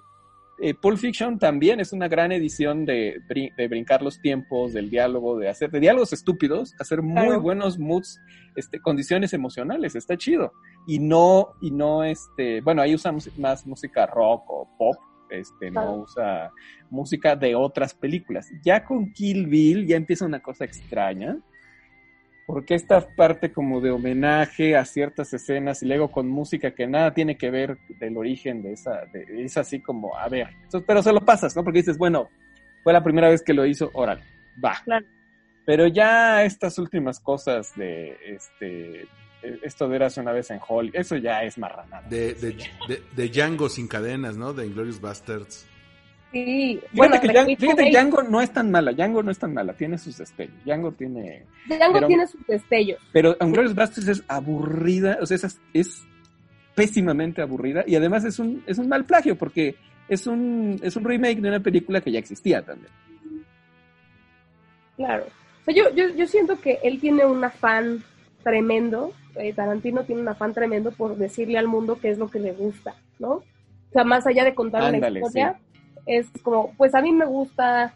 eh, 0.59 0.75
Pulp 0.75 0.99
Fiction 0.99 1.39
también 1.39 1.81
es 1.81 1.93
una 1.93 2.09
gran 2.09 2.31
edición 2.31 2.85
de, 2.85 3.21
de, 3.29 3.69
brincar 3.69 4.03
los 4.03 4.21
tiempos, 4.21 4.73
del 4.73 4.89
diálogo, 4.89 5.39
de 5.39 5.49
hacer 5.49 5.71
de 5.71 5.81
diálogos 5.81 6.13
estúpidos, 6.13 6.75
hacer 6.79 7.03
muy 7.03 7.27
claro. 7.27 7.41
buenos 7.41 7.79
moods, 7.79 8.21
este, 8.55 8.81
condiciones 8.81 9.33
emocionales, 9.33 9.97
está 9.97 10.17
chido. 10.17 10.53
Y 10.87 10.99
no, 11.01 11.55
y 11.61 11.71
no, 11.71 12.05
este, 12.05 12.61
bueno, 12.61 12.83
ahí 12.83 12.95
usamos 12.95 13.29
más 13.39 13.67
música 13.67 14.07
rock 14.07 14.45
o 14.49 14.69
pop, 14.79 14.97
este, 15.31 15.71
claro. 15.71 15.89
no 15.89 16.03
usa 16.03 16.53
música 16.89 17.35
de 17.35 17.55
otras 17.57 17.93
películas. 17.93 18.49
Ya 18.65 18.85
con 18.85 19.13
Kill 19.13 19.47
Bill 19.49 19.87
ya 19.87 19.97
empieza 19.97 20.25
una 20.25 20.41
cosa 20.41 20.65
extraña, 20.65 21.37
porque 22.47 22.75
esta 22.75 23.01
parte 23.01 23.53
como 23.53 23.81
de 23.81 23.91
homenaje 23.91 24.77
a 24.77 24.85
ciertas 24.85 25.33
escenas 25.33 25.83
y 25.83 25.87
luego 25.87 26.11
con 26.11 26.29
música 26.29 26.73
que 26.73 26.87
nada 26.87 27.15
tiene 27.15 27.37
que 27.37 27.51
ver 27.51 27.79
del 27.89 28.17
origen 28.17 28.63
de 28.63 28.73
esa, 28.73 29.07
de, 29.13 29.45
es 29.45 29.57
así 29.57 29.81
como, 29.81 30.17
a 30.17 30.29
ver, 30.29 30.49
entonces, 30.63 30.85
pero 30.87 31.03
se 31.03 31.13
lo 31.13 31.25
pasas, 31.25 31.57
¿no? 31.57 31.65
Porque 31.65 31.79
dices, 31.79 31.97
bueno, 31.97 32.29
fue 32.83 32.93
la 32.93 33.03
primera 33.03 33.29
vez 33.29 33.43
que 33.43 33.55
lo 33.55 33.65
hizo, 33.65 33.91
órale, 33.95 34.23
va. 34.63 34.75
Claro. 34.85 35.07
Pero 35.65 35.87
ya 35.87 36.45
estas 36.45 36.79
últimas 36.79 37.19
cosas 37.21 37.75
de, 37.75 38.19
este, 38.27 39.09
esto 39.63 39.89
de 39.89 39.97
eras 39.97 40.19
una 40.19 40.33
vez 40.33 40.51
en 40.51 40.61
Hall, 40.69 40.91
eso 40.93 41.17
ya 41.17 41.43
es 41.43 41.57
marranada. 41.57 42.07
De, 42.09 42.35
de, 42.35 42.57
de, 42.89 43.03
de 43.17 43.29
Django 43.31 43.71
sin 43.71 43.89
cadenas, 43.89 44.37
¿no? 44.37 44.53
De 44.53 44.67
Inglorious 44.67 45.01
Bastards. 45.01 45.67
Sí, 46.35 46.81
fíjate 46.91 46.97
bueno, 46.97 47.21
que 47.21 47.29
Django, 47.29 47.57
fíjate, 47.57 47.91
Django 47.91 48.23
no 48.25 48.41
es 48.41 48.51
tan 48.51 48.69
mala, 48.69 48.93
Django 48.93 49.23
no 49.23 49.31
es 49.31 49.39
tan 49.39 49.55
mala, 49.55 49.73
tiene 49.73 49.97
sus 49.99 50.19
destellos, 50.19 50.65
Django 50.65 50.91
tiene... 50.91 51.45
Django 51.69 51.93
pero, 51.93 52.07
tiene 52.09 52.27
sus 52.27 52.45
destellos. 52.49 53.01
Pero 53.13 53.37
Inglourious 53.41 53.77
Basterds 53.77 54.09
es 54.09 54.25
aburrida, 54.27 55.19
o 55.23 55.27
sea, 55.27 55.37
es, 55.37 55.61
es 55.73 56.05
pésimamente 56.75 57.41
aburrida 57.41 57.85
y 57.87 57.95
además 57.95 58.25
es 58.25 58.41
un, 58.41 58.65
es 58.67 58.79
un 58.79 58.89
mal 58.89 59.05
plagio 59.05 59.39
porque 59.39 59.77
es 60.09 60.27
un, 60.27 60.81
es 60.83 60.97
un 60.97 61.05
remake 61.05 61.41
de 61.41 61.51
una 61.51 61.61
película 61.61 62.01
que 62.01 62.11
ya 62.11 62.19
existía 62.19 62.63
también. 62.63 62.91
Claro, 64.97 65.27
o 65.27 65.65
sea, 65.67 65.73
yo, 65.73 65.95
yo, 65.95 66.09
yo 66.17 66.27
siento 66.27 66.61
que 66.61 66.81
él 66.83 66.99
tiene 66.99 67.25
un 67.25 67.45
afán 67.45 68.03
tremendo, 68.43 69.13
eh, 69.37 69.53
Tarantino 69.53 70.03
tiene 70.03 70.23
un 70.23 70.29
afán 70.29 70.53
tremendo 70.53 70.91
por 70.91 71.17
decirle 71.17 71.59
al 71.59 71.69
mundo 71.69 71.97
qué 72.03 72.11
es 72.11 72.19
lo 72.19 72.29
que 72.29 72.41
le 72.41 72.51
gusta, 72.55 72.97
¿no? 73.21 73.35
O 73.35 73.93
sea, 73.93 74.03
más 74.03 74.27
allá 74.27 74.43
de 74.43 74.57
contar 74.57 74.83
Ándale, 74.83 75.21
una 75.21 75.21
historia... 75.21 75.53
Sí 75.53 75.74
es 76.07 76.27
como, 76.43 76.73
pues 76.77 76.95
a 76.95 77.01
mí 77.03 77.13
me 77.13 77.25
gusta, 77.27 77.95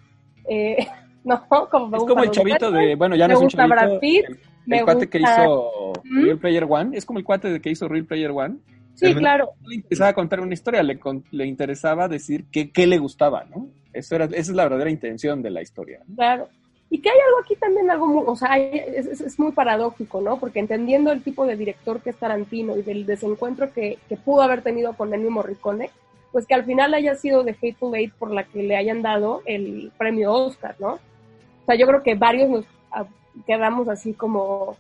eh, 0.49 0.87
no, 1.25 1.45
como 1.71 1.89
me 1.89 1.97
Es 1.99 2.05
como 2.05 2.23
el 2.25 2.31
chavito 2.31 2.71
de, 2.71 2.95
bueno, 2.97 3.17
ya 3.17 3.29
no 3.29 3.35
es 3.35 3.41
un 3.41 3.49
chavito. 3.49 3.75
Brad 3.75 3.99
Pitt, 4.01 4.25
el, 4.67 4.73
el 4.75 4.85
cuate 4.85 5.09
que 5.09 5.19
hizo 5.19 5.93
¿Mm? 6.05 6.25
Real 6.25 6.39
Player 6.39 6.67
One, 6.69 6.97
es 6.97 7.05
como 7.07 7.19
el 7.19 7.25
cuate 7.25 7.51
de 7.51 7.61
que 7.61 7.71
hizo 7.71 7.89
Real 7.89 8.05
Player 8.05 8.31
One. 8.31 8.57
Sí, 8.95 9.15
claro. 9.15 9.51
No 9.63 9.69
le 9.69 9.77
interesaba 9.77 10.13
contar 10.13 10.41
una 10.41 10.55
historia, 10.55 10.83
le, 10.83 10.99
con- 10.99 11.25
le 11.31 11.47
interesaba 11.47 12.09
decir 12.09 12.47
qué, 12.51 12.71
qué 12.73 12.87
le 12.89 12.99
gustaba, 12.99 13.45
¿no? 13.45 13.69
Eso 13.93 14.17
era, 14.17 14.25
esa 14.25 14.37
es 14.37 14.49
la 14.51 14.65
verdadera 14.65 14.91
intención 14.91 15.41
de 15.41 15.51
la 15.51 15.63
historia. 15.63 16.01
¿no? 16.07 16.17
Claro. 16.17 16.49
Y 16.91 17.01
que 17.01 17.09
hay 17.11 17.17
algo 17.29 17.39
aquí 17.45 17.55
también, 17.55 17.89
algo 17.91 18.07
muy, 18.09 18.25
o 18.27 18.35
sea, 18.35 18.53
hay- 18.53 18.71
es- 18.97 19.21
es 19.21 19.39
muy 19.39 19.53
paradójico, 19.53 20.21
¿no? 20.21 20.41
Porque 20.41 20.59
entendiendo 20.59 21.13
el 21.13 21.23
tipo 21.23 21.47
de 21.47 21.55
director 21.57 22.01
que 22.01 22.11
es 22.11 22.17
Tarantino 22.17 22.77
y 22.77 22.83
del 22.83 23.07
desencuentro 23.07 23.73
que, 23.73 23.99
que 24.09 24.17
pudo 24.17 24.43
haber 24.43 24.63
tenido 24.63 24.95
con 24.95 25.15
Ennio 25.15 25.31
Morricone, 25.31 25.91
pues 26.33 26.47
que 26.47 26.55
al 26.55 26.65
final 26.65 26.95
haya 26.95 27.15
sido 27.15 27.43
de 27.43 27.53
Hateful 27.53 27.95
Eight 27.95 28.13
por 28.15 28.31
la 28.31 28.45
que 28.45 28.63
le 28.63 28.77
hayan 28.77 29.03
dado 29.03 29.43
el 29.47 29.93
premio 29.97 30.33
Oscar, 30.33 30.77
¿no? 30.79 30.95
O 30.95 31.67
sea, 31.67 31.75
yo 31.77 31.87
creo 31.87 32.03
que 32.03 32.15
varios 32.15 32.49
nos 32.49 32.65
ah, 32.93 33.07
quedamos 33.47 33.89
así 33.89 34.13
como, 34.13 34.77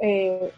eh, 0.00 0.52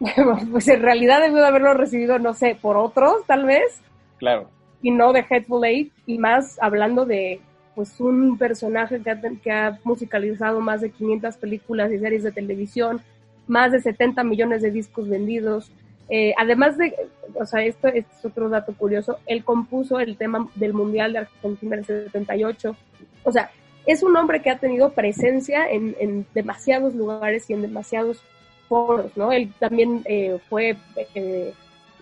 pues 0.50 0.68
en 0.68 0.82
realidad 0.82 1.20
debió 1.20 1.38
de 1.38 1.46
haberlo 1.46 1.74
recibido, 1.74 2.18
no 2.18 2.34
sé, 2.34 2.56
por 2.60 2.76
otros, 2.76 3.24
tal 3.26 3.44
vez, 3.44 3.80
Claro. 4.18 4.48
y 4.82 4.90
no 4.90 5.12
de 5.12 5.24
Hateful 5.28 5.64
Eight, 5.64 5.92
y 6.06 6.18
más 6.18 6.58
hablando 6.60 7.04
de 7.04 7.40
pues 7.74 7.98
un 8.00 8.38
personaje 8.38 9.00
que 9.02 9.10
ha, 9.10 9.20
que 9.42 9.50
ha 9.50 9.78
musicalizado 9.82 10.60
más 10.60 10.80
de 10.80 10.90
500 10.90 11.36
películas 11.36 11.90
y 11.92 11.98
series 11.98 12.22
de 12.22 12.30
televisión, 12.32 13.00
más 13.46 13.72
de 13.72 13.80
70 13.80 14.22
millones 14.24 14.62
de 14.62 14.70
discos 14.70 15.08
vendidos. 15.08 15.72
Eh, 16.08 16.34
además 16.36 16.76
de, 16.76 16.94
o 17.34 17.46
sea, 17.46 17.62
esto, 17.62 17.88
es 17.88 18.04
otro 18.22 18.48
dato 18.48 18.74
curioso, 18.74 19.18
él 19.26 19.44
compuso 19.44 20.00
el 20.00 20.16
tema 20.16 20.48
del 20.54 20.74
Mundial 20.74 21.12
de 21.12 21.18
Argentina 21.20 21.76
del 21.76 21.84
78. 21.84 22.76
O 23.24 23.32
sea, 23.32 23.50
es 23.86 24.02
un 24.02 24.16
hombre 24.16 24.42
que 24.42 24.50
ha 24.50 24.58
tenido 24.58 24.90
presencia 24.90 25.68
en, 25.70 25.96
en 25.98 26.26
demasiados 26.34 26.94
lugares 26.94 27.48
y 27.48 27.54
en 27.54 27.62
demasiados 27.62 28.22
foros, 28.68 29.16
¿no? 29.16 29.32
Él 29.32 29.52
también 29.58 30.02
eh, 30.04 30.38
fue 30.48 30.76
eh, 31.14 31.52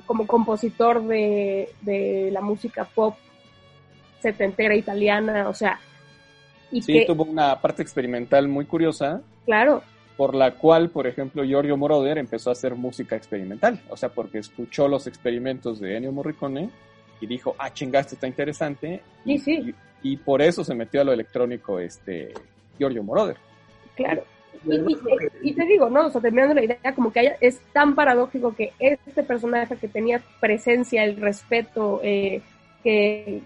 como 0.06 0.26
compositor 0.26 1.02
de, 1.04 1.68
de 1.82 2.30
la 2.32 2.40
música 2.40 2.84
pop 2.84 3.16
setentera 4.20 4.74
italiana, 4.74 5.48
o 5.48 5.54
sea, 5.54 5.80
y 6.70 6.80
Sí, 6.82 6.92
que, 6.92 7.04
tuvo 7.04 7.24
una 7.24 7.60
parte 7.60 7.82
experimental 7.82 8.48
muy 8.48 8.64
curiosa, 8.64 9.20
claro, 9.44 9.82
por 10.16 10.34
la 10.34 10.52
cual, 10.52 10.90
por 10.90 11.06
ejemplo, 11.06 11.42
Giorgio 11.44 11.76
Moroder 11.76 12.18
empezó 12.18 12.50
a 12.50 12.52
hacer 12.52 12.74
música 12.74 13.16
experimental. 13.16 13.80
O 13.88 13.96
sea, 13.96 14.10
porque 14.10 14.38
escuchó 14.38 14.88
los 14.88 15.06
experimentos 15.06 15.80
de 15.80 15.96
Ennio 15.96 16.12
Morricone 16.12 16.70
y 17.20 17.26
dijo, 17.26 17.54
ah, 17.58 17.72
chingaste, 17.72 18.14
está 18.16 18.26
interesante. 18.26 19.00
sí, 19.24 19.38
sí, 19.38 19.74
Y, 20.02 20.12
y 20.12 20.16
por 20.16 20.42
eso 20.42 20.64
se 20.64 20.74
metió 20.74 21.00
a 21.00 21.04
lo 21.04 21.12
electrónico 21.12 21.78
este 21.78 22.32
Giorgio 22.78 23.02
Moroder. 23.02 23.36
claro. 23.96 24.24
Y, 24.64 24.76
y- 24.76 24.98
y 25.50 25.52
te 25.54 25.64
digo, 25.64 25.90
¿no? 25.90 26.06
O 26.06 26.10
sea, 26.10 26.20
terminando 26.20 26.54
la 26.54 26.62
idea, 26.64 26.94
como 26.94 27.12
que 27.12 27.18
haya- 27.20 27.36
es 27.40 27.58
tan 27.72 27.96
paradójico 27.96 28.54
que 28.54 28.72
este 28.78 29.24
personaje 29.24 29.74
que 29.76 29.88
tenía 29.88 30.22
presencia, 30.40 31.02
el 31.02 31.16
respeto, 31.16 32.00
eh, 32.04 32.42
que, 32.84 33.40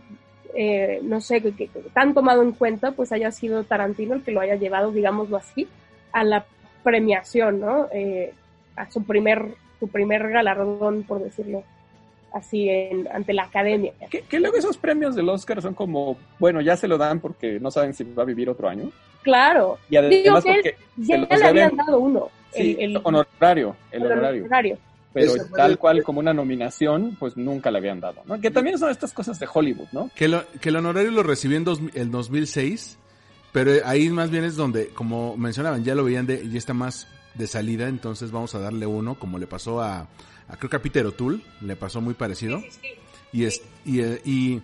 eh, 0.55 1.01
no 1.03 1.21
sé, 1.23 1.41
que, 1.41 1.53
que 1.55 1.69
tan 1.95 2.13
tomado 2.13 2.43
en 2.43 2.53
cuenta, 2.53 2.93
pues 2.93 3.13
haya 3.13 3.31
sido 3.31 3.65
Tarantino 3.65 4.15
el 4.15 4.23
que 4.25 4.33
lo 4.33 4.41
haya 4.41 4.57
llevado, 4.57 4.91
digámoslo 4.93 5.39
así, 5.39 5.67
a 6.13 6.23
la 6.25 6.45
premiación, 6.91 7.59
¿no? 7.61 7.89
Eh, 7.93 8.33
a 8.77 8.89
su 8.91 9.03
primer, 9.03 9.45
su 9.81 9.89
primer 9.89 10.29
galardón, 10.31 11.03
por 11.03 11.21
decirlo 11.23 11.65
así, 12.33 12.69
en, 12.69 13.09
ante 13.13 13.33
la 13.33 13.45
academia. 13.45 13.93
Que, 14.11 14.21
que 14.23 14.39
luego 14.39 14.57
esos 14.57 14.77
premios 14.77 15.17
del 15.17 15.29
Oscar 15.29 15.61
son 15.61 15.75
como, 15.75 16.17
bueno, 16.39 16.61
ya 16.61 16.77
se 16.77 16.87
lo 16.87 16.97
dan 16.97 17.19
porque 17.19 17.59
no 17.59 17.71
saben 17.71 17.93
si 17.95 18.05
va 18.05 18.23
a 18.23 18.27
vivir 18.27 18.49
otro 18.49 18.69
año. 18.69 18.91
Claro, 19.23 19.79
Y 19.91 19.97
además 19.97 20.45
Digo 20.45 20.55
que 20.63 20.75
porque 20.77 20.77
ya, 20.99 21.17
le 21.39 21.45
habían 21.45 21.77
dado 21.77 21.99
uno, 21.99 22.29
sí, 22.53 22.77
el, 22.79 22.97
el- 22.97 23.01
honorario, 23.03 23.75
el 23.91 24.03
el 24.03 24.13
honorario. 24.13 24.41
honorario. 24.45 24.79
Pero 25.13 25.33
tal 25.57 25.79
cual 25.79 26.03
como 26.05 26.21
una 26.21 26.35
nominación, 26.35 27.17
pues 27.19 27.37
nunca 27.39 27.71
le 27.71 27.79
habían 27.79 28.01
dado, 28.01 28.21
¿no? 28.27 28.39
Que 28.39 28.51
también 28.51 28.77
son 28.79 28.91
estas 28.91 29.15
cosas 29.15 29.41
de 29.41 29.49
Hollywood, 29.53 29.89
¿no? 29.91 30.11
Que, 30.15 30.29
lo- 30.29 30.45
que 30.61 30.69
el 30.69 30.77
honorario 30.77 31.11
lo 31.11 31.23
recibió 31.23 31.57
en 31.57 31.65
dos, 31.65 31.81
el 31.95 32.11
2006, 32.11 32.99
pero 33.57 33.73
ahí 33.87 34.11
más 34.11 34.31
bien 34.31 34.45
es 34.45 34.55
donde, 34.55 34.89
como 34.89 35.35
mencionaban, 35.39 35.83
ya 35.83 35.95
lo 35.95 36.05
veían 36.05 36.27
de, 36.27 36.47
ya 36.47 36.59
está 36.59 36.75
más 36.75 37.09
de 37.33 37.47
salida, 37.47 37.89
entonces 37.89 38.31
vamos 38.31 38.55
a 38.55 38.59
darle 38.59 38.85
uno, 38.85 39.19
como 39.19 39.39
le 39.39 39.47
pasó 39.47 39.81
a, 39.81 40.11
a 40.47 40.57
creo 40.59 40.69
que 40.69 40.77
a 40.77 40.83
Peter 40.83 41.07
O'Toole, 41.07 41.43
le 41.63 41.75
pasó 41.75 42.03
muy 42.03 42.13
parecido. 42.13 42.63
Y, 43.33 43.45
es, 43.45 43.63
y, 43.87 44.01
eh, 44.01 44.21
y, 44.27 44.61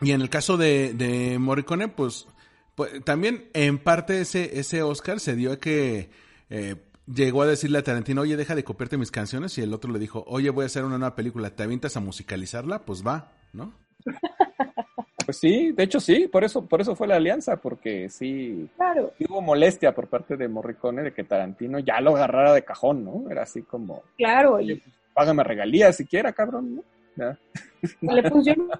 y 0.00 0.12
en 0.12 0.22
el 0.22 0.30
caso 0.30 0.56
de, 0.56 0.94
de 0.94 1.38
Morricone, 1.38 1.88
pues, 1.88 2.26
pues 2.74 3.04
también 3.04 3.50
en 3.52 3.76
parte 3.76 4.22
ese, 4.22 4.58
ese 4.58 4.82
Oscar 4.82 5.20
se 5.20 5.36
dio 5.36 5.52
a 5.52 5.58
que 5.58 6.08
eh, 6.48 6.76
llegó 7.14 7.42
a 7.42 7.46
decirle 7.46 7.76
a 7.76 7.82
Tarantino, 7.82 8.22
oye, 8.22 8.38
deja 8.38 8.54
de 8.54 8.64
copiarte 8.64 8.96
mis 8.96 9.10
canciones, 9.10 9.58
y 9.58 9.60
el 9.60 9.74
otro 9.74 9.92
le 9.92 9.98
dijo, 9.98 10.24
oye, 10.28 10.48
voy 10.48 10.62
a 10.62 10.66
hacer 10.66 10.86
una 10.86 10.96
nueva 10.96 11.14
película, 11.14 11.50
¿te 11.50 11.62
avientas 11.62 11.94
a 11.98 12.00
musicalizarla? 12.00 12.86
Pues 12.86 13.06
va, 13.06 13.34
¿no? 13.52 13.74
Pues 15.28 15.40
sí, 15.40 15.72
de 15.72 15.82
hecho 15.82 16.00
sí, 16.00 16.26
por 16.26 16.42
eso, 16.42 16.64
por 16.64 16.80
eso 16.80 16.96
fue 16.96 17.06
la 17.06 17.16
alianza, 17.16 17.56
porque 17.56 18.08
sí, 18.08 18.66
Claro, 18.76 19.12
hubo 19.28 19.42
molestia 19.42 19.94
por 19.94 20.06
parte 20.06 20.38
de 20.38 20.48
Morricone 20.48 21.02
de 21.02 21.12
que 21.12 21.22
Tarantino 21.22 21.80
ya 21.80 22.00
lo 22.00 22.16
agarrara 22.16 22.54
de 22.54 22.64
cajón, 22.64 23.04
¿no? 23.04 23.30
Era 23.30 23.42
así 23.42 23.60
como, 23.60 24.04
claro, 24.16 24.58
y 24.58 24.76
pues, 24.76 24.94
págame 25.12 25.44
regalías 25.44 25.96
siquiera, 25.96 26.32
cabrón, 26.32 26.76
¿no? 26.76 26.82
Ya. 27.14 27.38
le 28.00 28.30
funcionó 28.30 28.70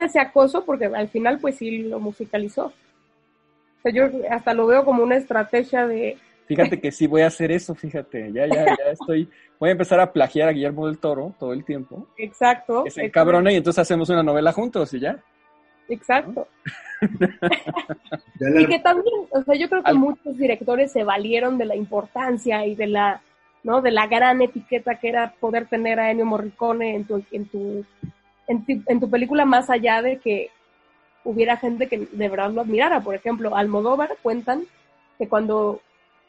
ese 0.00 0.18
acoso 0.18 0.64
porque 0.64 0.86
al 0.86 1.08
final 1.08 1.38
pues 1.38 1.58
sí 1.58 1.84
lo 1.84 2.00
musicalizó. 2.00 2.64
O 2.64 3.82
sea, 3.84 3.92
yo 3.92 4.10
hasta 4.28 4.54
lo 4.54 4.66
veo 4.66 4.84
como 4.84 5.04
una 5.04 5.14
estrategia 5.14 5.86
de, 5.86 6.18
Fíjate 6.46 6.80
que 6.80 6.90
sí 6.90 7.06
voy 7.06 7.22
a 7.22 7.28
hacer 7.28 7.52
eso, 7.52 7.76
fíjate, 7.76 8.32
ya, 8.32 8.48
ya, 8.48 8.64
ya 8.64 8.90
estoy, 8.90 9.30
voy 9.60 9.68
a 9.68 9.72
empezar 9.72 10.00
a 10.00 10.12
plagiar 10.12 10.48
a 10.48 10.52
Guillermo 10.52 10.88
del 10.88 10.98
Toro 10.98 11.32
todo 11.38 11.52
el 11.52 11.64
tiempo, 11.64 12.08
exacto, 12.18 12.82
que 12.82 12.90
se 12.90 13.04
encabrona 13.04 13.52
y 13.52 13.54
entonces 13.54 13.78
hacemos 13.78 14.10
una 14.10 14.24
novela 14.24 14.52
juntos 14.52 14.92
y 14.94 14.98
ya. 14.98 15.22
Exacto. 15.92 16.48
Y 17.00 18.66
que 18.66 18.78
también, 18.78 19.14
o 19.30 19.42
sea, 19.42 19.54
yo 19.54 19.68
creo 19.68 19.82
que 19.82 19.92
muchos 19.92 20.36
directores 20.36 20.92
se 20.92 21.04
valieron 21.04 21.58
de 21.58 21.64
la 21.64 21.76
importancia 21.76 22.66
y 22.66 22.74
de 22.74 22.86
la, 22.86 23.20
¿no? 23.62 23.80
De 23.82 23.90
la 23.90 24.06
gran 24.06 24.40
etiqueta 24.42 24.96
que 24.96 25.08
era 25.08 25.34
poder 25.40 25.66
tener 25.66 26.00
a 26.00 26.10
Ennio 26.10 26.26
Morricone 26.26 26.94
en 26.94 27.04
tu, 27.04 27.24
en 27.30 27.46
tu, 27.46 27.84
en 28.46 28.64
tu, 28.64 28.82
en 28.86 29.00
tu 29.00 29.10
película 29.10 29.44
más 29.44 29.70
allá 29.70 30.02
de 30.02 30.18
que 30.18 30.50
hubiera 31.24 31.56
gente 31.56 31.88
que 31.88 32.08
de 32.10 32.28
verdad 32.28 32.50
lo 32.50 32.62
admirara. 32.62 33.00
Por 33.00 33.14
ejemplo, 33.14 33.56
Almodóvar 33.56 34.16
cuentan 34.22 34.64
que 35.18 35.28
cuando, 35.28 35.80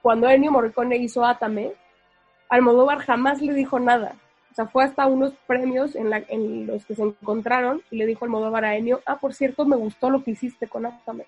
cuando 0.02 0.30
Ennio 0.30 0.52
Morricone 0.52 0.97
hizo 0.97 1.26
Atame, 1.26 1.71
Almodóvar 2.49 2.99
jamás 2.99 3.41
le 3.41 3.54
dijo 3.54 3.80
nada. 3.80 4.15
O 4.54 4.56
sea, 4.56 4.68
fue 4.68 4.84
hasta 4.84 5.08
unos 5.08 5.34
premios 5.48 5.96
en, 5.96 6.12
la, 6.12 6.24
en 6.30 6.68
los 6.68 6.86
que 6.86 6.94
se 6.94 7.02
encontraron 7.02 7.82
y 7.89 7.98
le 7.98 8.06
dijo 8.06 8.24
Almodóvar 8.24 8.66
a 8.66 8.78
Ennio, 8.78 9.02
ah, 9.08 9.20
por 9.20 9.34
cierto, 9.34 9.66
me 9.66 9.76
gustó 9.76 10.12
lo 10.12 10.24
que 10.24 10.30
hiciste 10.30 10.68
con 10.68 10.86
Atame. 10.86 11.26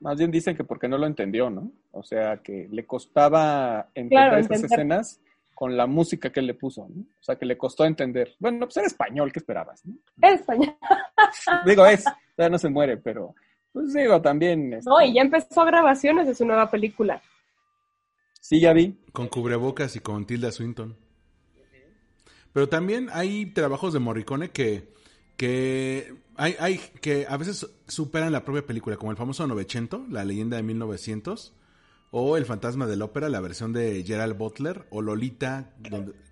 Más 0.00 0.16
bien 0.16 0.30
dicen 0.30 0.56
que 0.56 0.64
porque 0.64 0.88
no 0.88 0.96
lo 0.96 1.06
entendió, 1.06 1.50
¿no? 1.50 1.70
O 1.92 2.02
sea, 2.02 2.38
que 2.38 2.68
le 2.70 2.86
costaba 2.86 3.90
entender 3.94 4.08
Claro, 4.30 4.38
esas 4.38 4.50
entender. 4.56 4.78
escenas 4.78 5.20
con 5.54 5.76
la 5.76 5.86
música 5.86 6.30
que 6.30 6.40
él 6.40 6.46
le 6.46 6.54
puso, 6.54 6.88
¿no? 6.88 7.02
O 7.02 7.22
sea, 7.22 7.36
que 7.36 7.44
le 7.44 7.58
costó 7.58 7.84
entender. 7.84 8.34
Bueno, 8.38 8.60
pues 8.60 8.78
era 8.78 8.86
español, 8.86 9.30
¿qué 9.30 9.40
esperabas? 9.40 9.84
no? 9.84 9.94
Es 10.22 10.40
español. 10.40 10.74
Digo, 11.66 11.84
es, 11.84 12.02
ya 12.38 12.48
no 12.48 12.56
se 12.56 12.70
muere, 12.70 12.96
pero 12.96 13.34
pues 13.74 13.92
digo, 13.92 14.22
también... 14.22 14.72
este, 14.72 14.88
No, 14.88 15.02
y 15.02 15.12
ya 15.12 15.20
empezó 15.20 15.66
grabaciones 15.66 16.26
de 16.28 16.34
su 16.34 16.46
nueva 16.46 16.70
película. 16.70 17.20
Sí, 18.40 18.58
ya 18.58 18.72
vi. 18.72 18.96
Con 19.12 19.28
cubrebocas 19.28 19.96
y 19.96 20.00
con 20.00 20.24
Tilda 20.24 20.50
Swinton. 20.50 20.96
Pero 22.52 22.68
también 22.68 23.08
hay 23.12 23.46
trabajos 23.46 23.92
de 23.92 23.98
Morricone 23.98 24.50
que, 24.50 24.92
que 25.36 26.14
hay, 26.36 26.56
hay 26.58 26.78
que 27.00 27.26
a 27.28 27.36
veces 27.36 27.68
superan 27.86 28.32
la 28.32 28.44
propia 28.44 28.66
película, 28.66 28.96
como 28.96 29.10
el 29.10 29.16
famoso 29.16 29.46
Novecento, 29.46 30.04
la 30.10 30.24
leyenda 30.24 30.56
de 30.56 30.62
1900, 30.62 31.54
o 32.10 32.36
El 32.38 32.46
fantasma 32.46 32.86
de 32.86 32.96
la 32.96 33.04
ópera, 33.04 33.28
la 33.28 33.40
versión 33.40 33.72
de 33.74 34.02
Gerald 34.02 34.36
Butler, 34.38 34.86
o 34.90 35.02
Lolita 35.02 35.74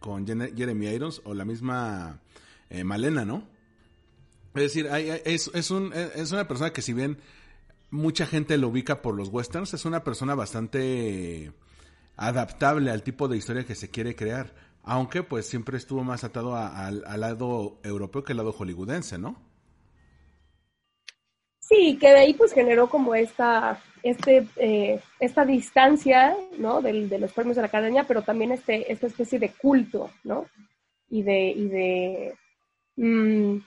con 0.01 0.27
Jeremy 0.27 0.87
Irons, 0.87 1.21
o 1.25 1.35
la 1.35 1.45
misma 1.45 2.21
eh, 2.71 2.83
Malena, 2.83 3.25
¿no? 3.27 3.47
Es 4.55 4.63
decir, 4.63 4.89
hay- 4.89 5.11
hay- 5.11 5.21
es, 5.27 5.51
es, 5.53 5.71
un, 5.71 5.93
es 5.93 6.33
una 6.33 6.49
persona 6.49 6.73
que 6.73 6.81
si 6.81 6.95
bien 6.95 7.19
mucha 7.91 8.27
gente 8.27 8.57
lo 8.57 8.69
ubica 8.69 9.03
por 9.03 9.15
los 9.15 9.29
westerns, 9.29 9.75
es 9.75 9.85
una 9.85 10.03
persona 10.03 10.35
bastante 10.35 11.53
adaptable 12.17 12.91
al 12.91 13.03
tipo 13.03 13.29
de 13.29 13.37
historia 13.37 13.67
que 13.67 13.75
se 13.75 13.91
quiere 13.91 14.17
crear. 14.17 14.55
Aunque 14.87 15.23
pues 15.23 15.47
siempre 15.47 15.77
estuvo 15.77 16.03
más 16.03 16.25
atado 16.25 16.57
al, 16.57 17.03
lado 17.21 17.79
europeo 17.83 18.25
que 18.25 18.33
al 18.33 18.39
lado 18.39 18.53
hollywoodense, 18.53 19.19
¿no? 19.19 19.37
Sí, 21.59 21.99
que 22.01 22.09
de 22.11 22.19
ahí 22.19 22.35
pues 22.35 22.53
generó 22.53 22.89
como 22.89 23.15
esta, 23.15 23.83
este, 24.03 24.47
eh, 24.57 25.01
esta 25.19 25.45
distancia, 25.45 26.37
¿no? 26.59 26.81
Del, 26.81 27.09
de 27.09 27.19
los 27.19 27.33
premios 27.33 27.57
de 27.57 27.63
la 27.63 27.69
academia, 27.69 28.05
pero 28.05 28.23
también 28.23 28.53
este, 28.53 28.91
esta 28.93 29.09
especie 29.09 29.39
de 29.41 29.51
culto, 29.51 30.11
¿no? 30.25 30.47
Y 31.11 31.23
de, 31.23 31.49
y 31.51 31.69
de, 31.69 32.35
mm, 32.97 33.59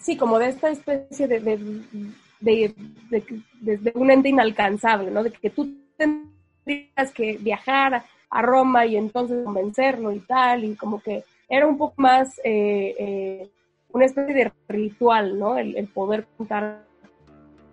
sí, 0.00 0.16
como 0.16 0.38
de 0.38 0.48
esta 0.48 0.70
especie 0.70 1.26
de, 1.28 1.40
de, 1.40 1.56
de, 2.40 2.74
de- 3.10 3.42
de- 3.60 3.78
de 3.78 3.92
un 3.94 4.10
ente 4.10 4.28
inalcanzable, 4.28 5.10
¿no? 5.10 5.22
De 5.22 5.30
que 5.32 5.50
tú 5.50 5.74
tendrías 6.64 7.12
que 7.12 7.36
viajar 7.38 8.04
a, 8.30 8.42
Roma 8.42 8.84
y 8.84 8.96
entonces 8.96 9.44
convencerlo 9.44 10.10
y 10.10 10.18
tal, 10.18 10.64
y 10.64 10.74
como 10.74 11.00
que 11.00 11.22
era 11.48 11.68
un 11.68 11.78
poco 11.78 11.94
más 11.98 12.40
eh, 12.42 12.94
eh, 12.98 13.50
una 13.92 14.06
especie 14.06 14.34
de 14.34 14.52
ritual, 14.68 15.38
¿no? 15.38 15.56
El, 15.56 15.86
poder 15.86 16.26
contar 16.36 16.84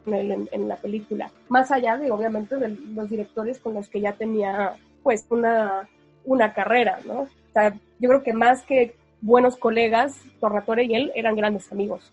en, 0.05 0.47
en, 0.51 0.67
la 0.67 0.75
película. 0.75 1.31
Más 1.49 1.71
allá 1.71 1.97
de, 1.97 2.11
obviamente, 2.11 2.57
de 2.57 2.69
los 2.93 3.09
directores 3.09 3.57
con 3.59 3.73
los 3.73 3.89
que 3.89 4.01
ya 4.01 4.13
tenía, 4.13 4.75
pues, 5.01 5.25
una, 5.31 5.89
una 6.25 6.53
carrera, 6.53 6.99
¿no? 7.05 7.21
O 7.21 7.53
sea, 7.53 7.73
yo 7.99 8.09
creo 8.09 8.23
que 8.23 8.33
más 8.33 8.61
que 8.63 8.95
buenos 9.21 9.57
colegas, 9.57 10.19
Torratore 10.39 10.85
y 10.85 10.95
él 10.95 11.11
eran 11.15 11.35
grandes 11.35 11.71
amigos. 11.71 12.11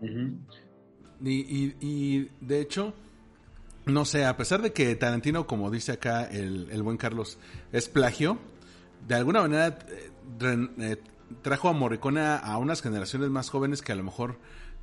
y, 0.00 1.74
y, 1.80 2.30
de 2.40 2.60
hecho, 2.60 2.94
no 3.86 4.04
sé, 4.04 4.24
a 4.24 4.36
pesar 4.36 4.62
de 4.62 4.72
que 4.72 4.94
Tarantino, 4.96 5.46
como 5.46 5.70
dice 5.70 5.92
acá 5.92 6.24
el, 6.24 6.68
el 6.70 6.82
buen 6.82 6.96
Carlos, 6.96 7.38
es 7.72 7.88
plagio, 7.88 8.38
de 9.06 9.14
alguna 9.14 9.42
manera 9.42 9.78
eh, 9.88 10.68
eh, 10.78 10.96
trajo 11.42 11.68
a 11.68 11.72
Morricone 11.72 12.20
a, 12.20 12.56
unas 12.58 12.82
generaciones 12.82 13.30
más 13.30 13.50
jóvenes 13.50 13.82
que 13.82 13.92
a 13.92 13.96
lo 13.96 14.04
mejor 14.04 14.38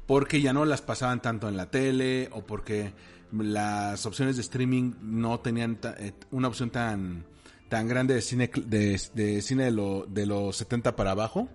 porque 0.05 0.41
ya 0.41 0.53
no 0.53 0.65
las 0.65 0.81
pasaban 0.81 1.21
tanto 1.21 1.47
en 1.47 1.57
la 1.57 1.69
tele 1.69 2.29
o 2.31 2.41
porque 2.41 2.93
las 3.31 4.05
opciones 4.05 4.35
de 4.35 4.41
streaming 4.41 4.93
no 5.01 5.39
tenían 5.39 5.79
eh, 5.97 6.13
una 6.31 6.47
opción 6.47 6.69
tan 6.69 7.25
tan 7.69 7.87
grande 7.87 8.13
de 8.13 8.21
cine 8.21 8.51
de, 8.53 9.41
cine 9.41 9.63
de, 9.65 9.71
lo, 9.71 10.05
de 10.05 10.25
los 10.25 10.57
70 10.57 10.97
para 10.97 11.11
abajo, 11.11 11.47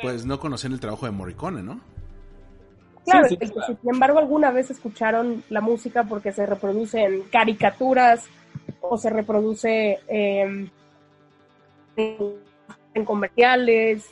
pues 0.00 0.24
no 0.24 0.40
conocían 0.40 0.72
el 0.72 0.80
trabajo 0.80 1.04
de 1.04 1.12
Morricone, 1.12 1.62
¿no? 1.62 1.82
Claro, 3.04 3.28
sin 3.28 3.38
embargo 3.84 4.18
alguna 4.18 4.50
vez 4.50 4.70
escucharon 4.70 5.44
la 5.50 5.60
música 5.60 6.04
porque 6.04 6.32
se 6.32 6.46
reproduce 6.46 7.02
en 7.02 7.22
caricaturas 7.24 8.24
o 8.80 8.96
se 8.96 9.10
reproduce 9.10 10.00
em, 10.08 10.70
en, 11.96 13.04
comerciales, 13.04 14.06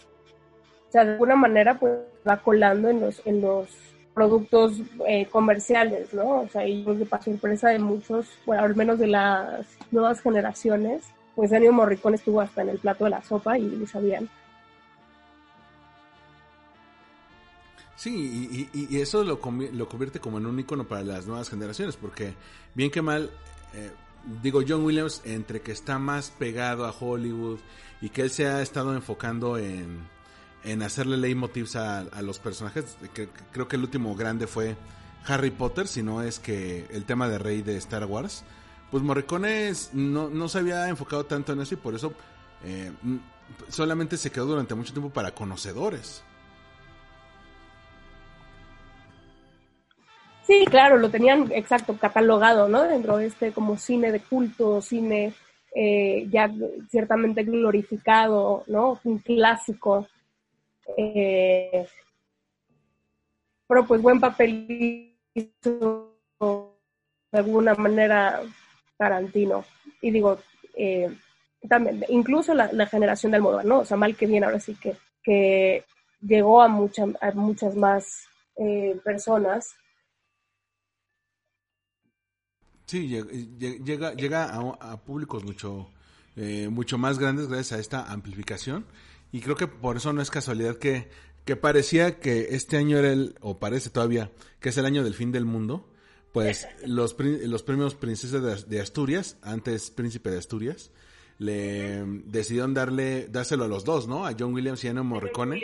o 0.88 0.92
sea, 0.92 1.04
de 1.04 1.12
alguna 1.12 1.36
manera 1.36 1.78
pues 1.78 1.92
va 2.28 2.36
colando 2.38 2.88
en 2.88 3.00
los, 3.00 3.26
en 3.26 3.40
los 3.40 3.68
productos 4.14 4.74
eh, 5.06 5.26
comerciales, 5.26 6.12
¿no? 6.12 6.40
O 6.40 6.48
sea, 6.48 6.66
y 6.66 6.82
pues, 6.82 7.08
para 7.08 7.22
sorpresa 7.22 7.70
de 7.70 7.78
muchos, 7.78 8.26
bueno, 8.44 8.62
al 8.62 8.76
menos 8.76 8.98
de 8.98 9.06
las 9.06 9.66
nuevas 9.90 10.20
generaciones, 10.20 11.02
pues 11.34 11.50
Ennio 11.52 11.72
Morricone 11.72 12.16
estuvo 12.16 12.40
hasta 12.40 12.62
en 12.62 12.70
el 12.70 12.78
plato 12.78 13.04
de 13.04 13.10
la 13.10 13.22
sopa 13.22 13.58
y 13.58 13.62
lo 13.62 13.86
sabían. 13.86 14.28
Sí, 18.02 18.68
y, 18.72 18.98
eso 18.98 19.22
lo, 19.22 19.38
lo, 19.72 19.88
convierte 19.88 20.18
como 20.18 20.38
en 20.38 20.46
un 20.46 20.58
icono 20.58 20.88
para 20.88 21.04
las 21.04 21.28
nuevas 21.28 21.48
generaciones, 21.48 21.94
porque 21.94 22.34
bien 22.74 22.90
que 22.90 23.00
mal, 23.00 23.30
eh, 23.74 23.92
digo, 24.42 24.60
John 24.66 24.84
Williams, 24.84 25.22
entre 25.24 25.60
que 25.60 25.70
está 25.70 26.00
más 26.00 26.32
pegado 26.36 26.84
a 26.84 26.90
Hollywood 26.90 27.60
y 28.00 28.08
que 28.08 28.22
él 28.22 28.30
se 28.30 28.48
ha 28.48 28.60
estado 28.60 28.92
enfocando 28.92 29.56
en, 29.56 30.00
en 30.64 30.82
hacerle 30.82 31.16
leitmotivs 31.16 31.76
a, 31.76 32.00
a 32.00 32.22
los 32.22 32.40
personajes, 32.40 32.96
que, 33.14 33.28
creo 33.52 33.68
que 33.68 33.76
el 33.76 33.82
último 33.82 34.16
grande 34.16 34.48
fue 34.48 34.74
Harry 35.24 35.52
Potter, 35.52 35.86
si 35.86 36.02
no 36.02 36.22
es 36.22 36.40
que 36.40 36.88
el 36.90 37.04
tema 37.04 37.28
de 37.28 37.38
Rey 37.38 37.62
de 37.62 37.76
Star 37.76 38.04
Wars, 38.06 38.42
pues 38.90 39.04
Morricone 39.04 39.72
no, 39.92 40.28
no 40.28 40.48
se 40.48 40.58
había 40.58 40.88
enfocado 40.88 41.26
tanto 41.26 41.52
en 41.52 41.60
eso 41.60 41.74
y 41.74 41.76
por 41.76 41.94
eso 41.94 42.12
eh, 42.64 42.90
solamente 43.68 44.16
se 44.16 44.32
quedó 44.32 44.46
durante 44.46 44.74
mucho 44.74 44.92
tiempo 44.92 45.10
para 45.10 45.36
conocedores. 45.36 46.24
Sí, 50.46 50.64
claro, 50.68 50.98
lo 50.98 51.08
tenían 51.08 51.52
exacto 51.52 51.96
catalogado, 51.96 52.68
¿no? 52.68 52.82
Dentro 52.82 53.16
de 53.16 53.26
este 53.26 53.52
como 53.52 53.76
cine 53.76 54.10
de 54.10 54.20
culto, 54.20 54.80
cine 54.82 55.34
eh, 55.74 56.26
ya 56.30 56.50
ciertamente 56.90 57.44
glorificado, 57.44 58.64
¿no? 58.66 59.00
Un 59.04 59.18
clásico. 59.18 60.06
Eh, 60.96 61.86
pero 63.68 63.86
pues 63.86 64.02
buen 64.02 64.20
papel 64.20 65.16
hizo 65.32 66.18
de 67.30 67.38
alguna 67.38 67.74
manera 67.74 68.42
Tarantino. 68.96 69.64
Y 70.00 70.10
digo, 70.10 70.38
eh, 70.74 71.08
también, 71.68 72.04
incluso 72.08 72.52
la, 72.52 72.86
generación 72.86 73.30
del 73.30 73.38
Almodóvar, 73.38 73.64
¿no? 73.64 73.78
O 73.78 73.84
sea, 73.84 73.96
mal 73.96 74.16
que 74.16 74.26
bien, 74.26 74.42
ahora 74.42 74.58
sí 74.58 74.74
que, 74.74 74.96
que 75.22 75.84
llegó 76.20 76.60
a, 76.60 76.68
mucha, 76.68 77.04
a 77.20 77.30
muchas 77.30 77.76
más 77.76 78.26
personas 79.02 79.74
Sí, 82.92 83.08
llega, 83.08 84.12
llega 84.12 84.54
a, 84.54 85.00
públicos 85.00 85.44
mucho, 85.44 85.88
eh, 86.36 86.68
mucho 86.70 86.98
más 86.98 87.18
grandes 87.18 87.48
gracias 87.48 87.72
a 87.72 87.80
esta 87.80 88.12
amplificación. 88.12 88.84
Y 89.32 89.40
creo 89.40 89.56
que 89.56 89.66
por 89.66 89.96
eso 89.96 90.12
no 90.12 90.20
es 90.20 90.30
casualidad 90.30 90.76
que, 90.76 91.08
que 91.46 91.56
parecía 91.56 92.20
que 92.20 92.48
este 92.50 92.76
año 92.76 92.98
era 92.98 93.10
el, 93.10 93.34
o 93.40 93.58
parece 93.58 93.88
todavía, 93.88 94.30
que 94.60 94.68
es 94.68 94.76
el 94.76 94.84
año 94.84 95.04
del 95.04 95.14
fin 95.14 95.32
del 95.32 95.46
mundo. 95.46 95.88
Pues 96.34 96.68
los, 96.86 97.16
los 97.18 97.62
premios 97.62 97.94
Princesa 97.94 98.40
de, 98.40 98.80
Asturias, 98.82 99.38
antes 99.40 99.90
Príncipe 99.90 100.28
de 100.28 100.36
Asturias, 100.36 100.90
le 101.38 102.04
decidieron 102.26 102.74
darle, 102.74 103.26
dárselo 103.28 103.64
a 103.64 103.68
los 103.68 103.86
dos, 103.86 104.06
¿no? 104.06 104.26
A 104.26 104.36
John 104.38 104.52
Williams 104.52 104.84
y 104.84 104.88
a 104.88 104.90
Ennio 104.90 105.04
Morricone. 105.04 105.62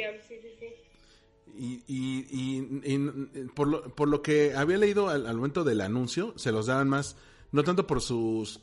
Y, 1.60 1.82
y, 1.88 3.48
por, 3.54 3.66
lo, 3.66 3.82
por 3.94 4.08
lo 4.08 4.22
que 4.22 4.54
había 4.54 4.78
leído 4.78 5.08
al, 5.08 5.34
momento 5.34 5.64
del 5.64 5.80
anuncio, 5.80 6.32
se 6.36 6.52
los 6.52 6.66
daban 6.66 6.88
más, 6.88 7.16
no 7.50 7.64
tanto 7.64 7.84
por 7.86 8.00
sus, 8.00 8.60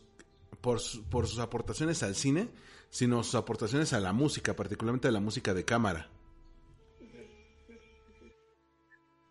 por, 0.61 0.79
por 1.09 1.27
sus 1.27 1.39
aportaciones 1.39 2.03
al 2.03 2.15
cine, 2.15 2.47
sino 2.89 3.21
sus 3.23 3.35
aportaciones 3.35 3.91
a 3.91 3.99
la 3.99 4.13
música, 4.13 4.55
particularmente 4.55 5.09
a 5.09 5.11
la 5.11 5.19
música 5.19 5.53
de 5.53 5.65
cámara. 5.65 6.09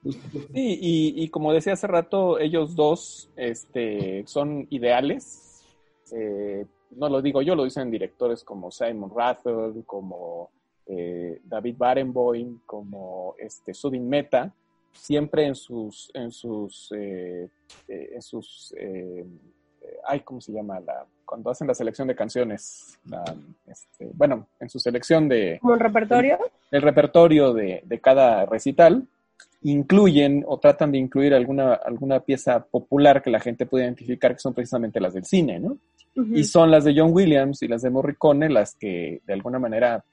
Sí, 0.03 0.79
y, 0.83 1.29
como 1.31 1.53
decía 1.53 1.73
hace 1.73 1.87
rato, 1.87 2.39
ellos 2.39 2.77
dos 2.77 3.31
este, 3.37 4.25
son 4.27 4.67
ideales. 4.69 5.65
Eh, 6.13 6.67
no 6.91 7.09
lo 7.09 7.23
digo 7.23 7.41
yo, 7.41 7.55
lo 7.55 7.65
dicen 7.65 7.91
directores 7.91 8.45
como 8.45 8.71
Simon 8.71 9.11
Rattle, 9.15 9.83
como 9.87 10.51
eh, 10.87 11.41
David 11.45 11.77
Barenboim, 11.79 12.61
como 12.67 13.35
este, 13.39 13.73
Sudin 13.73 14.09
Meta, 14.09 14.53
siempre 14.93 15.47
en 15.47 15.55
sus, 15.55 16.11
en 16.15 16.31
sus, 16.31 16.93
eh, 16.93 17.49
eh, 17.89 18.11
en 18.15 18.23
sus, 18.23 18.75
ay, 20.07 20.21
¿cómo 20.21 20.41
se 20.41 20.53
llama? 20.53 20.79
La, 20.81 21.05
cuando 21.25 21.51
hacen 21.51 21.67
la 21.67 21.75
selección 21.75 22.07
de 22.09 22.15
canciones, 22.15 22.99
este, 23.67 24.11
bueno, 24.15 24.47
en 24.61 24.69
su 24.69 24.79
selección 24.79 25.29
de... 25.29 25.59
¿Como 25.61 25.75
el 25.75 25.81
repertorio? 25.81 26.39
El, 26.71 26.83
repertorio 26.83 27.53
de, 27.53 27.83
de, 27.85 28.01
cada 28.01 28.45
recital, 28.47 29.07
incluyen 29.63 30.45
o 30.47 30.59
tratan 30.59 30.93
de 30.93 30.99
incluir 30.99 31.35
alguna, 31.35 31.75
alguna 31.75 32.21
pieza 32.21 32.63
popular 32.65 33.23
que 33.23 33.31
la 33.31 33.41
gente 33.41 33.67
puede 33.67 33.85
identificar 33.85 34.35
que 34.35 34.41
son 34.41 34.55
precisamente 34.55 35.01
las 35.01 35.15
del 35.15 35.25
cine, 35.25 35.59
¿no? 35.59 35.79
Y 36.17 36.45
son 36.45 36.71
las 36.71 36.85
de 36.85 36.95
John 36.97 37.11
Williams 37.13 37.61
y 37.63 37.67
las 37.67 37.83
de 37.83 37.91
Morricone 37.91 38.49
las 38.49 38.77
que 38.77 39.21
de 39.27 39.33
alguna 39.33 39.59
manera 39.59 40.05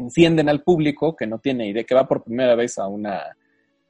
encienden 0.00 0.48
al 0.48 0.62
público 0.62 1.14
que 1.14 1.26
no 1.26 1.38
tiene 1.38 1.68
idea, 1.68 1.84
que 1.84 1.94
va 1.94 2.08
por 2.08 2.24
primera 2.24 2.54
vez 2.54 2.78
a 2.78 2.86
una, 2.88 3.36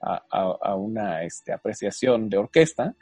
a, 0.00 0.74
una 0.74 1.22
este, 1.24 1.52
apreciación 1.52 2.28
de 2.28 2.38
orquesta, 2.38 2.94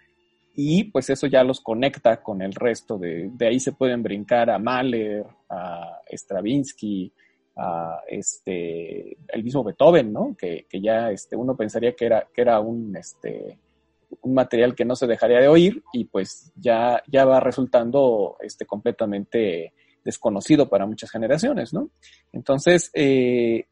y 0.55 0.85
pues 0.85 1.09
eso 1.11 1.27
ya 1.27 1.45
los 1.45 1.61
conecta 1.61 2.23
con 2.23 2.43
el 2.43 2.53
resto 2.53 2.99
de, 2.99 3.31
de 3.33 3.47
ahí 3.47 3.61
se 3.61 3.73
pueden 3.73 4.03
brincar 4.03 4.51
a 4.51 4.59
Mahler, 4.59 5.25
a 5.49 6.01
Stravinsky, 6.11 7.13
a 7.57 8.01
este, 8.09 9.17
el 9.29 9.45
mismo 9.45 9.65
Beethoven, 9.65 10.13
¿no? 10.13 10.37
Que, 10.37 10.67
que, 10.69 10.81
ya 10.81 11.11
este, 11.11 11.37
uno 11.37 11.57
pensaría 11.57 11.95
que 11.95 12.07
era, 12.07 12.29
que 12.33 12.41
era 12.41 12.61
un, 12.61 12.97
este, 12.97 13.59
un 14.23 14.35
material 14.35 14.75
que 14.75 14.85
no 14.85 14.97
se 14.97 15.07
dejaría 15.07 15.41
de 15.41 15.49
oír 15.49 15.83
y 15.93 16.05
pues 16.05 16.53
ya, 16.57 17.03
ya 17.07 17.25
va 17.25 17.41
resultando 17.41 18.37
este, 18.41 18.67
completamente 18.67 19.73
desconocido 20.09 20.71
para 20.71 20.87
muchas 20.87 21.11
generaciones, 21.11 21.75
¿no? 21.75 21.91
Entonces, 22.33 22.91
eh, 22.95 23.67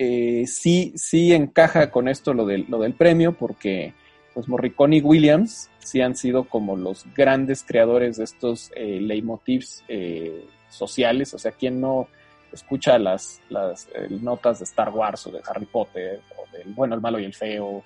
eh, 0.00 0.48
sí, 0.48 0.92
sí 0.96 1.32
encaja 1.32 1.92
con 1.92 2.08
esto 2.08 2.34
lo 2.34 2.44
del, 2.44 2.66
lo 2.68 2.80
del 2.80 2.94
premio, 2.94 3.38
porque 3.38 3.94
pues 4.34 4.48
Morricone 4.48 4.96
y 4.96 5.00
Williams 5.00 5.70
sí 5.78 6.00
han 6.00 6.16
sido 6.16 6.48
como 6.48 6.76
los 6.76 7.06
grandes 7.14 7.62
creadores 7.62 8.16
de 8.16 8.24
estos 8.24 8.72
eh, 8.74 8.98
leitmotivs 9.00 9.84
eh, 9.86 10.44
sociales, 10.70 11.32
o 11.34 11.38
sea, 11.38 11.52
quien 11.52 11.80
no 11.80 12.08
escucha 12.52 12.98
las, 12.98 13.40
las 13.48 13.88
notas 14.10 14.58
de 14.58 14.64
Star 14.64 14.90
Wars 14.90 15.24
o 15.28 15.30
de 15.30 15.40
Harry 15.48 15.66
Potter, 15.66 16.20
o 16.36 16.50
del 16.50 16.74
bueno, 16.74 16.96
el 16.96 17.00
malo 17.00 17.20
y 17.20 17.24
el 17.24 17.34
feo, 17.34 17.84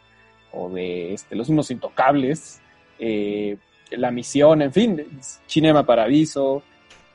o 0.53 0.71
de 0.71 1.13
este, 1.13 1.37
los 1.37 1.51
unos 1.51 1.71
intocables, 1.71 2.63
la 3.91 4.11
misión, 4.11 4.63
en 4.63 4.73
fin, 4.73 5.21
Cinema 5.47 5.85
Paradiso, 5.85 6.63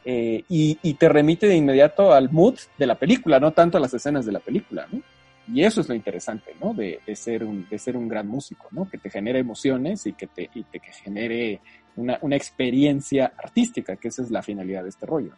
eh, 0.07 0.43
y, 0.47 0.93
te 0.93 1.09
remite 1.09 1.47
de 1.47 1.55
inmediato 1.55 2.13
al 2.13 2.29
mood 2.31 2.59
de 2.77 2.85
la 2.85 2.93
película, 2.93 3.39
no 3.39 3.53
tanto 3.53 3.77
a 3.77 3.81
las 3.81 3.93
escenas 3.93 4.25
de 4.25 4.31
la 4.31 4.39
película, 4.39 4.87
¿no? 4.91 5.01
Y 5.51 5.63
eso 5.63 5.81
es 5.81 5.89
lo 5.89 5.95
interesante, 5.95 6.55
¿no? 6.61 6.73
De, 6.73 6.99
ser, 7.15 7.43
un, 7.43 7.67
de 7.67 7.79
ser 7.79 7.97
un 7.97 8.07
gran 8.07 8.27
músico, 8.27 8.67
¿no? 8.71 8.87
Que 8.87 8.99
te 8.99 9.09
genere 9.09 9.39
emociones 9.39 10.05
y 10.05 10.13
que 10.13 10.27
te, 10.27 10.47
que 10.47 10.79
genere 11.03 11.59
una, 11.95 12.19
una 12.21 12.35
experiencia 12.35 13.33
artística, 13.37 13.95
que 13.95 14.09
esa 14.09 14.21
es 14.21 14.31
la 14.31 14.43
finalidad 14.43 14.83
de 14.83 14.89
este 14.89 15.05
rollo. 15.05 15.33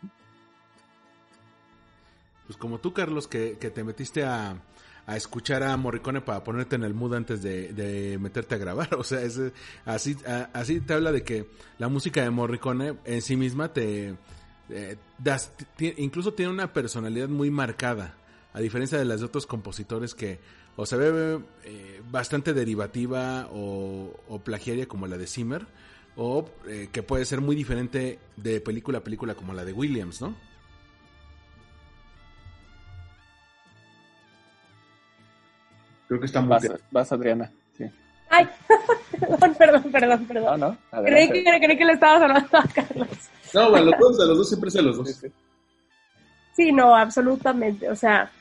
Pues 2.45 2.57
como 2.57 2.80
tú, 2.80 2.93
Carlos, 2.93 3.28
que, 3.28 3.57
que 3.57 3.70
te 3.70 3.84
metiste 3.84 4.24
a, 4.24 4.57
a, 5.05 5.18
escuchar 5.18 5.63
a 5.63 5.76
Morricone 5.76 6.22
para 6.22 6.43
ponerte 6.43 6.78
en 6.78 6.84
el 6.84 6.93
mood 6.93 7.13
antes 7.13 7.41
de, 7.41 7.74
de 7.74 8.18
meterte 8.18 8.55
a 8.55 8.57
grabar. 8.57 8.89
O 8.97 9.03
sea, 9.03 9.22
es, 9.22 9.39
así, 9.86 10.15
así 10.53 10.80
te 10.82 10.93
habla 10.93 11.11
de 11.11 11.24
que 11.24 11.49
la 11.78 11.89
música 11.89 12.22
de 12.22 12.30
Morricone 12.30 12.95
en 13.05 13.22
sí 13.22 13.38
misma 13.38 13.72
te... 13.72 14.15
Eh, 14.70 14.97
das, 15.18 15.51
incluso 15.97 16.34
tiene 16.34 16.51
una 16.51 16.74
personalidad 16.74 17.30
muy 17.30 17.49
marcada, 17.49 18.15
a 18.53 18.59
diferencia 18.59 18.97
de 18.97 19.05
las 19.05 19.20
de 19.22 19.26
otros 19.28 19.45
compositores 19.45 20.13
que 20.13 20.39
o 20.76 20.86
se 20.86 20.95
ve 20.95 21.39
eh, 21.63 22.01
bastante 22.11 22.53
derivativa 22.53 23.47
o, 23.51 24.13
o, 24.28 24.39
plagiaria 24.39 24.88
como 24.88 25.07
la 25.07 25.18
de 25.18 25.26
Zimmer, 25.26 25.65
o 26.15 26.49
eh, 26.68 26.89
que 26.91 27.01
puede 27.01 27.26
ser 27.26 27.41
muy 27.41 27.55
diferente 27.55 28.20
de 28.36 28.61
película 28.61 28.99
a 28.99 29.03
película 29.03 29.34
como 29.36 29.53
la 29.53 29.65
de 29.65 29.74
Williams, 29.74 30.22
¿no? 30.22 30.36
Creo 36.07 36.20
que 36.20 36.26
está 36.28 36.41
muy 36.41 36.49
Vas, 36.49 36.61
bien. 36.61 36.74
vas, 36.91 37.11
Adriana. 37.11 37.51
Sí. 37.76 37.86
Ay, 38.30 38.47
perdón, 39.20 39.55
perdón, 39.57 39.91
perdón, 39.91 40.26
perdón. 40.26 40.59
No, 40.59 40.78
no. 40.91 41.03
Creí 41.03 41.30
que, 41.30 41.43
creí 41.43 41.78
que 41.78 41.86
le 41.86 41.93
estabas 41.93 42.22
hablando 42.22 42.57
a 42.57 42.63
Carlos. 42.63 43.09
No, 43.53 43.75
a 43.75 43.81
los 43.81 43.93
dos, 43.99 44.19
a 44.19 44.25
los 44.25 44.37
dos 44.37 44.49
siempre 44.49 44.69
es 44.69 44.75
a 44.75 44.81
los 44.81 44.97
dos. 44.97 45.25
Sí, 46.55 46.71
no, 46.71 46.95
absolutamente. 46.95 47.89
O 47.89 47.95
sea, 47.95 48.31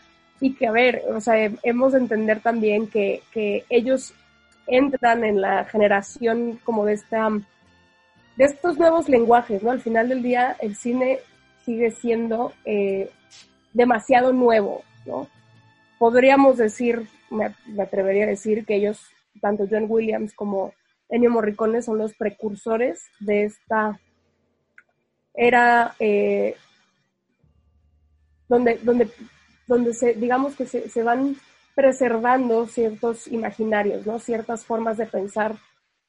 y 0.41 0.55
que 0.55 0.67
a 0.67 0.73
ver, 0.73 1.03
o 1.15 1.21
sea, 1.21 1.51
hemos 1.63 1.93
de 1.93 1.99
entender 1.99 2.41
también 2.41 2.89
que, 2.89 3.23
que 3.33 3.65
ellos 3.69 4.13
entran 4.67 5.25
en 5.25 5.41
la 5.41 5.65
generación 5.65 6.59
como 6.65 6.85
de 6.85 6.95
esta 6.95 7.29
de 7.31 8.45
estos 8.45 8.79
nuevos 8.79 9.09
lenguajes, 9.09 9.63
¿no? 9.63 9.71
Al 9.71 9.81
final 9.81 10.09
del 10.09 10.23
día 10.23 10.57
el 10.61 10.77
cine 10.77 11.21
sigue 11.65 11.91
siendo 11.91 12.53
eh, 12.65 13.11
demasiado 13.73 14.33
nuevo, 14.33 14.83
¿no? 15.07 15.29
Podríamos 15.99 16.59
decir, 16.59 17.09
me, 17.31 17.55
me, 17.67 17.83
atrevería 17.83 18.25
a 18.25 18.29
decir 18.29 18.67
que 18.67 18.77
ellos, 18.77 19.01
tanto 19.41 19.67
John 19.71 19.87
Williams 19.89 20.35
como 20.35 20.75
Ennio 21.09 21.31
Morricone, 21.31 21.81
son 21.81 21.97
los 21.97 22.15
precursores 22.15 23.05
de 23.21 23.45
esta 23.45 23.99
era 25.37 25.95
eh, 26.01 26.57
donde, 28.49 28.79
donde, 28.79 29.09
donde 29.67 29.93
se, 29.95 30.15
digamos 30.15 30.57
que 30.57 30.67
se, 30.67 30.89
se 30.89 31.03
van 31.03 31.37
preservando 31.75 32.67
ciertos 32.67 33.27
imaginarios, 33.29 34.07
¿no? 34.07 34.19
Ciertas 34.19 34.65
formas 34.65 34.97
de 34.97 35.07
pensar, 35.07 35.57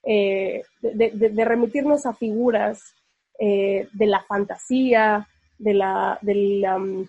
eh, 0.04 0.64
de, 0.82 1.12
de, 1.12 1.46
remitirnos 1.46 2.06
a 2.06 2.14
figuras 2.14 2.96
eh, 3.38 3.90
de 3.92 4.06
la 4.06 4.24
fantasía, 4.24 5.28
de, 5.58 5.74
la, 5.74 6.18
de, 6.22 7.06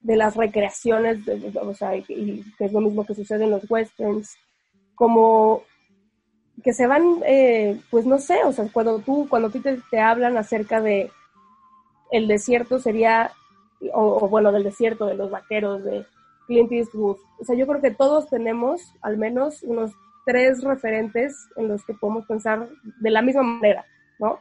de 0.00 0.16
las 0.16 0.36
recreaciones, 0.36 1.20
o 1.54 1.72
sea, 1.72 1.92
que 2.02 2.42
es 2.58 2.72
lo 2.72 2.80
mismo 2.82 3.06
que 3.06 3.14
sucede 3.14 3.44
en 3.44 3.52
los 3.52 3.70
westerns, 3.70 4.36
como 4.94 5.62
que 6.62 6.72
se 6.72 6.86
van, 6.86 7.20
eh, 7.26 7.80
pues 7.90 8.06
no 8.06 8.18
sé, 8.18 8.44
o 8.44 8.52
sea, 8.52 8.66
cuando 8.72 8.98
tú, 9.00 9.26
cuando 9.28 9.50
tú 9.50 9.60
te, 9.60 9.78
te 9.90 10.00
hablan 10.00 10.36
acerca 10.36 10.80
de 10.80 11.10
el 12.12 12.28
desierto 12.28 12.78
sería, 12.78 13.32
o, 13.92 14.28
bueno, 14.28 14.52
del 14.52 14.64
desierto, 14.64 15.06
de 15.06 15.14
los 15.14 15.30
vaqueros, 15.30 15.82
de 15.82 16.06
Clint 16.46 16.70
Eastwood. 16.70 17.16
O 17.40 17.44
sea, 17.44 17.56
yo 17.56 17.66
creo 17.66 17.80
que 17.80 17.90
todos 17.90 18.28
tenemos 18.28 18.94
al 19.00 19.16
menos 19.16 19.62
unos 19.62 19.92
tres 20.24 20.62
referentes 20.62 21.34
en 21.56 21.68
los 21.68 21.84
que 21.84 21.94
podemos 21.94 22.26
pensar 22.26 22.68
de 23.00 23.10
la 23.10 23.22
misma 23.22 23.42
manera, 23.42 23.84
¿no? 24.20 24.38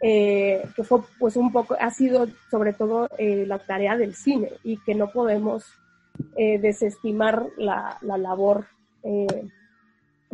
Eh, 0.00 0.62
que 0.76 0.84
fue 0.84 1.00
pues 1.18 1.36
un 1.36 1.50
poco, 1.50 1.76
ha 1.80 1.90
sido 1.90 2.28
sobre 2.50 2.72
todo 2.72 3.08
eh, 3.18 3.44
la 3.46 3.58
tarea 3.58 3.96
del 3.96 4.14
cine 4.14 4.52
y 4.62 4.76
que 4.84 4.94
no 4.94 5.10
podemos 5.10 5.64
eh, 6.36 6.60
desestimar 6.60 7.46
la, 7.56 7.98
la 8.02 8.16
labor 8.16 8.66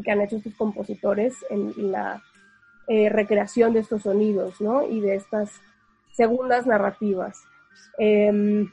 que 0.03 0.11
han 0.11 0.21
hecho 0.21 0.37
estos 0.37 0.55
compositores 0.55 1.37
en, 1.51 1.93
la 1.93 2.23
recreación 2.87 3.73
de 3.73 3.81
estos 3.81 4.03
sonidos, 4.03 4.61
¿no? 4.61 4.87
Y 4.87 5.01
de 5.01 5.15
estas 5.15 5.61
segundas 6.13 6.67
narrativas. 6.67 7.43
Eh, 7.99 8.67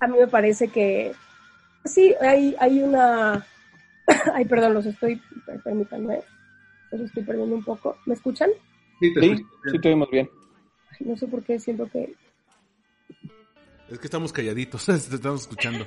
a 0.00 0.06
mí 0.06 0.18
me 0.18 0.26
parece 0.26 0.68
que 0.68 1.12
sí, 1.84 2.14
hay, 2.20 2.54
hay 2.58 2.82
una... 2.82 3.46
Ay, 4.34 4.44
perdón, 4.44 4.74
los 4.74 4.86
estoy... 4.86 5.20
Permítanme, 5.64 6.20
los 6.92 7.00
estoy 7.02 7.22
perdiendo 7.24 7.56
un 7.56 7.64
poco. 7.64 7.96
¿Me 8.06 8.14
escuchan? 8.14 8.50
Sí, 9.00 9.12
te, 9.14 9.20
sí, 9.20 9.46
sí 9.72 9.78
te 9.80 9.88
oímos 9.88 10.10
bien. 10.10 10.28
No 11.00 11.16
sé 11.16 11.26
por 11.26 11.42
qué 11.42 11.58
siento 11.58 11.88
que... 11.88 12.14
Es 13.88 13.98
que 13.98 14.06
estamos 14.06 14.32
calladitos, 14.32 14.84
te 14.86 14.94
estamos 14.94 15.42
escuchando. 15.42 15.86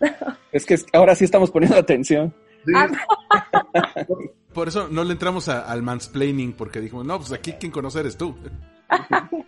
es 0.52 0.66
que 0.66 0.76
ahora 0.92 1.14
sí 1.14 1.24
estamos 1.24 1.50
poniendo 1.50 1.76
atención. 1.76 2.34
Sí. 2.64 2.72
Ah, 2.76 2.88
Por 4.52 4.68
eso 4.68 4.88
no 4.90 5.02
le 5.02 5.12
entramos 5.12 5.48
a, 5.48 5.60
al 5.60 5.82
mansplaining, 5.82 6.52
porque 6.52 6.80
dijimos, 6.80 7.06
no, 7.06 7.18
pues 7.18 7.32
aquí 7.32 7.52
quien 7.52 7.72
conoce 7.72 8.00
eres 8.00 8.18
tú. 8.18 8.36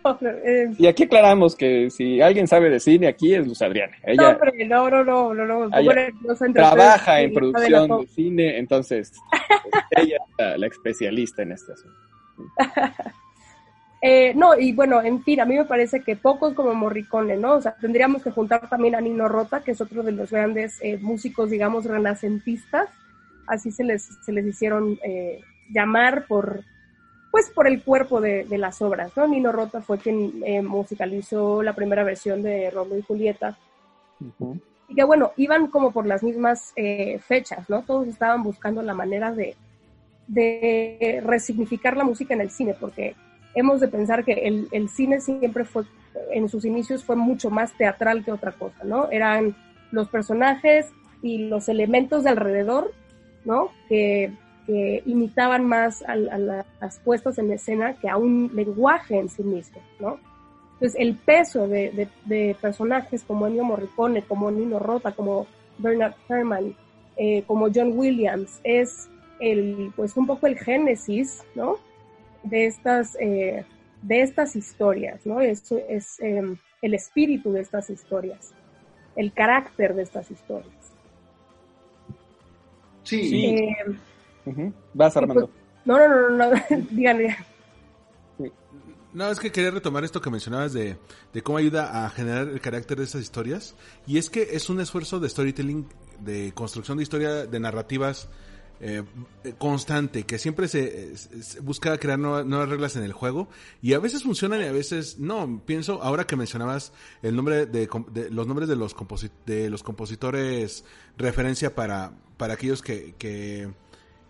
no, 0.03 0.19
eh, 0.45 0.71
y 0.77 0.87
aquí 0.87 1.03
aclaramos 1.03 1.55
que 1.55 1.91
si 1.91 2.21
alguien 2.21 2.47
sabe 2.47 2.69
de 2.71 2.79
cine 2.79 3.07
aquí 3.07 3.35
es 3.35 3.47
Luz 3.47 3.61
Adriana. 3.61 3.95
Ella, 4.03 4.33
no, 4.33 4.39
pero 4.39 4.51
no, 4.65 4.89
no, 4.89 5.03
no, 5.03 5.45
no, 5.45 5.67
no. 5.69 5.77
Ella 5.77 6.11
trabaja 6.53 7.21
en 7.21 7.33
producción 7.33 7.87
de, 7.87 7.97
de, 7.97 8.07
cine, 8.07 8.57
entonces 8.57 9.13
ella 9.91 10.17
es 10.27 10.33
la, 10.37 10.57
la, 10.57 10.67
especialista 10.67 11.43
en 11.43 11.51
este 11.51 11.73
asunto. 11.73 11.99
Eh, 14.01 14.33
no, 14.35 14.57
y 14.57 14.73
bueno, 14.73 15.01
en 15.01 15.23
fin, 15.23 15.39
a 15.39 15.45
mí 15.45 15.55
me 15.57 15.65
parece 15.65 16.01
que 16.01 16.15
pocos 16.15 16.53
como 16.53 16.73
Morricone, 16.73 17.37
¿no? 17.37 17.55
O 17.55 17.61
sea, 17.61 17.75
tendríamos 17.75 18.23
que 18.23 18.31
juntar 18.31 18.69
también 18.69 18.95
a 18.95 19.01
Nino 19.01 19.27
Rota, 19.27 19.61
que 19.63 19.71
es 19.71 19.81
otro 19.81 20.03
de 20.03 20.11
los 20.11 20.31
grandes 20.31 20.77
eh, 20.81 20.97
músicos, 20.97 21.49
digamos, 21.49 21.85
renacentistas, 21.85 22.89
así 23.47 23.71
se 23.71 23.83
les, 23.83 24.03
se 24.23 24.31
les 24.31 24.45
hicieron 24.45 24.99
eh, 25.03 25.41
llamar 25.69 26.25
por, 26.27 26.63
pues 27.31 27.49
por 27.49 27.67
el 27.67 27.83
cuerpo 27.83 28.21
de, 28.21 28.45
de, 28.45 28.57
las 28.57 28.81
obras, 28.81 29.11
¿no? 29.15 29.27
Nino 29.27 29.51
Rota 29.51 29.81
fue 29.81 29.97
quien 29.97 30.41
eh, 30.45 30.61
musicalizó 30.61 31.63
la 31.63 31.73
primera 31.73 32.03
versión 32.03 32.41
de 32.43 32.69
Romeo 32.71 32.99
y 32.99 33.01
Julieta. 33.01 33.57
Uh 34.19 34.31
-huh. 34.39 34.61
Y 34.87 34.95
que 34.95 35.03
bueno, 35.03 35.31
iban 35.37 35.67
como 35.67 35.91
por 35.91 36.05
las 36.05 36.21
mismas 36.21 36.71
eh, 36.75 37.19
fechas, 37.19 37.69
¿no? 37.69 37.81
Todos 37.81 38.07
estaban 38.07 38.43
buscando 38.43 38.81
la 38.83 38.93
manera 38.93 39.31
de, 39.31 39.55
de 40.27 41.21
resignificar 41.25 41.97
la 41.97 42.03
música 42.03 42.33
en 42.35 42.41
el 42.41 42.51
cine, 42.51 42.75
porque 42.79 43.15
hemos 43.55 43.79
de 43.79 43.87
pensar 43.87 44.23
que 44.23 44.33
el, 44.33 44.67
el 44.71 44.89
cine 44.89 45.21
siempre 45.21 45.65
fue, 45.65 45.83
en 46.31 46.49
sus 46.49 46.65
inicios 46.65 47.03
fue 47.03 47.15
mucho 47.15 47.49
más 47.49 47.73
teatral 47.73 48.23
que 48.23 48.31
otra 48.31 48.51
cosa, 48.51 48.83
¿no? 48.83 49.09
Eran 49.09 49.55
los 49.91 50.09
personajes 50.09 50.87
y 51.21 51.47
los 51.47 51.69
elementos 51.69 52.23
de 52.23 52.29
alrededor 52.29 52.91
¿no? 53.45 53.69
Que, 53.87 54.31
que 54.65 55.03
imitaban 55.05 55.65
más 55.65 56.03
a, 56.03 56.13
a, 56.13 56.37
las 56.37 56.99
puestas 57.03 57.37
en 57.37 57.51
escena 57.51 57.93
que 57.93 58.09
a 58.09 58.17
un 58.17 58.51
lenguaje 58.53 59.17
en 59.19 59.29
sí 59.29 59.43
mismo, 59.43 59.79
¿no? 59.99 60.19
Entonces, 60.73 60.99
el 60.99 61.15
peso 61.15 61.67
de, 61.69 61.91
de, 61.91 62.09
de 62.25 62.57
personajes 62.59 63.23
como 63.23 63.47
Ennio 63.47 63.63
Morricone, 63.63 64.23
como 64.23 64.51
Nino 64.51 64.79
Rota, 64.79 65.13
como 65.13 65.47
Bernard 65.77 66.15
Herrmann, 66.27 66.75
eh, 67.15 67.43
como 67.47 67.69
John 67.73 67.97
Williams, 67.97 68.59
es 68.63 69.07
el, 69.39 69.93
pues 69.95 70.17
un 70.17 70.27
poco 70.27 70.47
el 70.47 70.57
génesis, 70.57 71.43
¿no? 71.55 71.77
De 72.45 72.65
estas, 72.65 73.15
eh, 73.19 73.65
de 74.01 74.21
estas 74.21 74.55
historias, 74.55 75.25
¿no? 75.25 75.41
Es, 75.41 75.71
es 75.71 76.19
eh, 76.19 76.55
el 76.81 76.93
espíritu 76.93 77.51
de 77.51 77.61
estas 77.61 77.89
historias, 77.89 78.53
el 79.15 79.33
carácter 79.33 79.95
de 79.95 80.03
estas 80.03 80.29
historias. 80.31 80.93
Sí. 83.03 83.29
sí. 83.29 83.45
Eh, 83.45 83.75
uh 84.45 84.51
-huh. 84.51 84.73
Vas, 84.93 85.17
Armando. 85.17 85.47
Pues, 85.47 85.59
no, 85.85 85.97
no, 85.97 86.07
no, 86.07 86.29
no, 86.29 86.51
no. 86.51 86.61
díganme. 86.91 87.35
No, 89.13 89.29
es 89.29 89.39
que 89.39 89.49
quería 89.49 89.71
retomar 89.71 90.03
esto 90.03 90.19
que 90.19 90.29
mencionabas 90.29 90.73
de, 90.73 90.97
de, 91.31 91.41
cómo 91.41 91.57
ayuda 91.57 92.05
a 92.05 92.09
generar 92.09 92.49
el 92.49 92.59
carácter 92.59 92.97
de 92.97 93.05
esas 93.05 93.21
historias. 93.21 93.73
Y 94.05 94.17
es 94.17 94.29
que 94.29 94.49
es 94.51 94.69
un 94.69 94.81
esfuerzo 94.81 95.21
de 95.21 95.29
storytelling, 95.29 95.87
de 96.19 96.51
construcción 96.53 96.97
de 96.97 97.03
historia, 97.03 97.45
de 97.45 97.59
narrativas 97.61 98.27
eh, 98.81 99.03
constante, 99.57 100.23
que 100.23 100.37
siempre 100.37 100.67
se, 100.67 101.15
se 101.15 101.59
busca 101.61 101.97
crear 101.97 102.19
nuevas, 102.19 102.45
nuevas, 102.45 102.69
reglas 102.69 102.95
en 102.95 103.03
el 103.03 103.13
juego. 103.13 103.47
Y 103.81 103.93
a 103.93 103.99
veces 103.99 104.23
funcionan 104.23 104.61
y 104.61 104.65
a 104.65 104.71
veces 104.71 105.19
no. 105.19 105.61
Pienso, 105.65 106.01
ahora 106.03 106.25
que 106.25 106.35
mencionabas 106.35 106.91
el 107.21 107.35
nombre 107.35 107.65
de, 107.65 107.87
los 108.31 108.47
nombres 108.47 108.67
de 108.67 108.75
los, 108.75 108.95
de 109.45 109.69
los 109.69 109.83
compositores, 109.83 110.83
referencia 111.17 111.73
para, 111.73 112.13
para 112.37 112.55
aquellos 112.55 112.81
que, 112.81 113.15
que, 113.17 113.69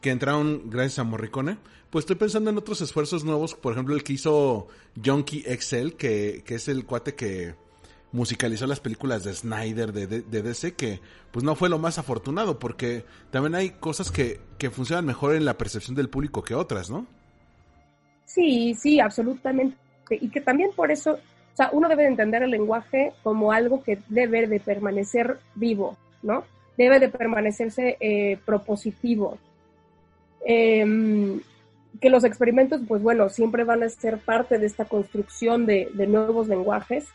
entraron 0.03 0.69
gracias 0.69 0.99
a 0.99 1.03
Morricone, 1.03 1.57
pues 1.89 2.03
estoy 2.03 2.15
pensando 2.15 2.51
en 2.51 2.57
otros 2.59 2.79
esfuerzos 2.81 3.23
nuevos, 3.23 3.55
por 3.55 3.73
ejemplo 3.73 3.95
el 3.95 4.03
que 4.03 4.13
hizo 4.13 4.67
Junkie 5.03 5.43
Excel, 5.47 5.95
que, 5.95 6.43
que 6.45 6.55
es 6.55 6.67
el 6.67 6.85
cuate 6.85 7.15
que 7.15 7.55
musicalizó 8.15 8.65
las 8.65 8.79
películas 8.79 9.25
de 9.25 9.33
Snyder 9.33 9.91
de, 9.91 10.07
de, 10.07 10.21
de 10.21 10.41
DC, 10.41 10.73
que 10.73 11.01
pues 11.31 11.43
no 11.43 11.55
fue 11.55 11.67
lo 11.67 11.77
más 11.79 11.97
afortunado, 11.97 12.57
porque 12.59 13.03
también 13.29 13.55
hay 13.55 13.71
cosas 13.71 14.09
que, 14.09 14.39
que 14.57 14.71
funcionan 14.71 15.05
mejor 15.05 15.35
en 15.35 15.43
la 15.43 15.57
percepción 15.57 15.95
del 15.95 16.09
público 16.09 16.41
que 16.41 16.55
otras, 16.55 16.89
¿no? 16.89 17.05
Sí, 18.23 18.73
sí, 18.73 19.01
absolutamente. 19.01 19.75
Y 20.09 20.29
que 20.29 20.39
también 20.39 20.71
por 20.75 20.91
eso, 20.91 21.11
o 21.13 21.55
sea, 21.55 21.69
uno 21.73 21.89
debe 21.89 22.03
de 22.03 22.09
entender 22.09 22.41
el 22.41 22.51
lenguaje 22.51 23.11
como 23.21 23.51
algo 23.51 23.83
que 23.83 23.99
debe 24.07 24.47
de 24.47 24.61
permanecer 24.61 25.39
vivo, 25.55 25.97
¿no? 26.23 26.45
Debe 26.77 26.99
de 26.99 27.09
permanecerse 27.09 27.97
eh, 27.99 28.39
propositivo. 28.45 29.37
Em, 30.45 31.41
que 31.99 32.09
los 32.09 32.23
experimentos, 32.23 32.81
pues 32.87 33.01
bueno, 33.01 33.27
siempre 33.27 33.65
van 33.65 33.83
a 33.83 33.89
ser 33.89 34.19
parte 34.19 34.57
de 34.57 34.67
esta 34.67 34.85
construcción 34.85 35.65
de, 35.65 35.89
de 35.93 36.07
nuevos 36.07 36.47
lenguajes, 36.47 37.07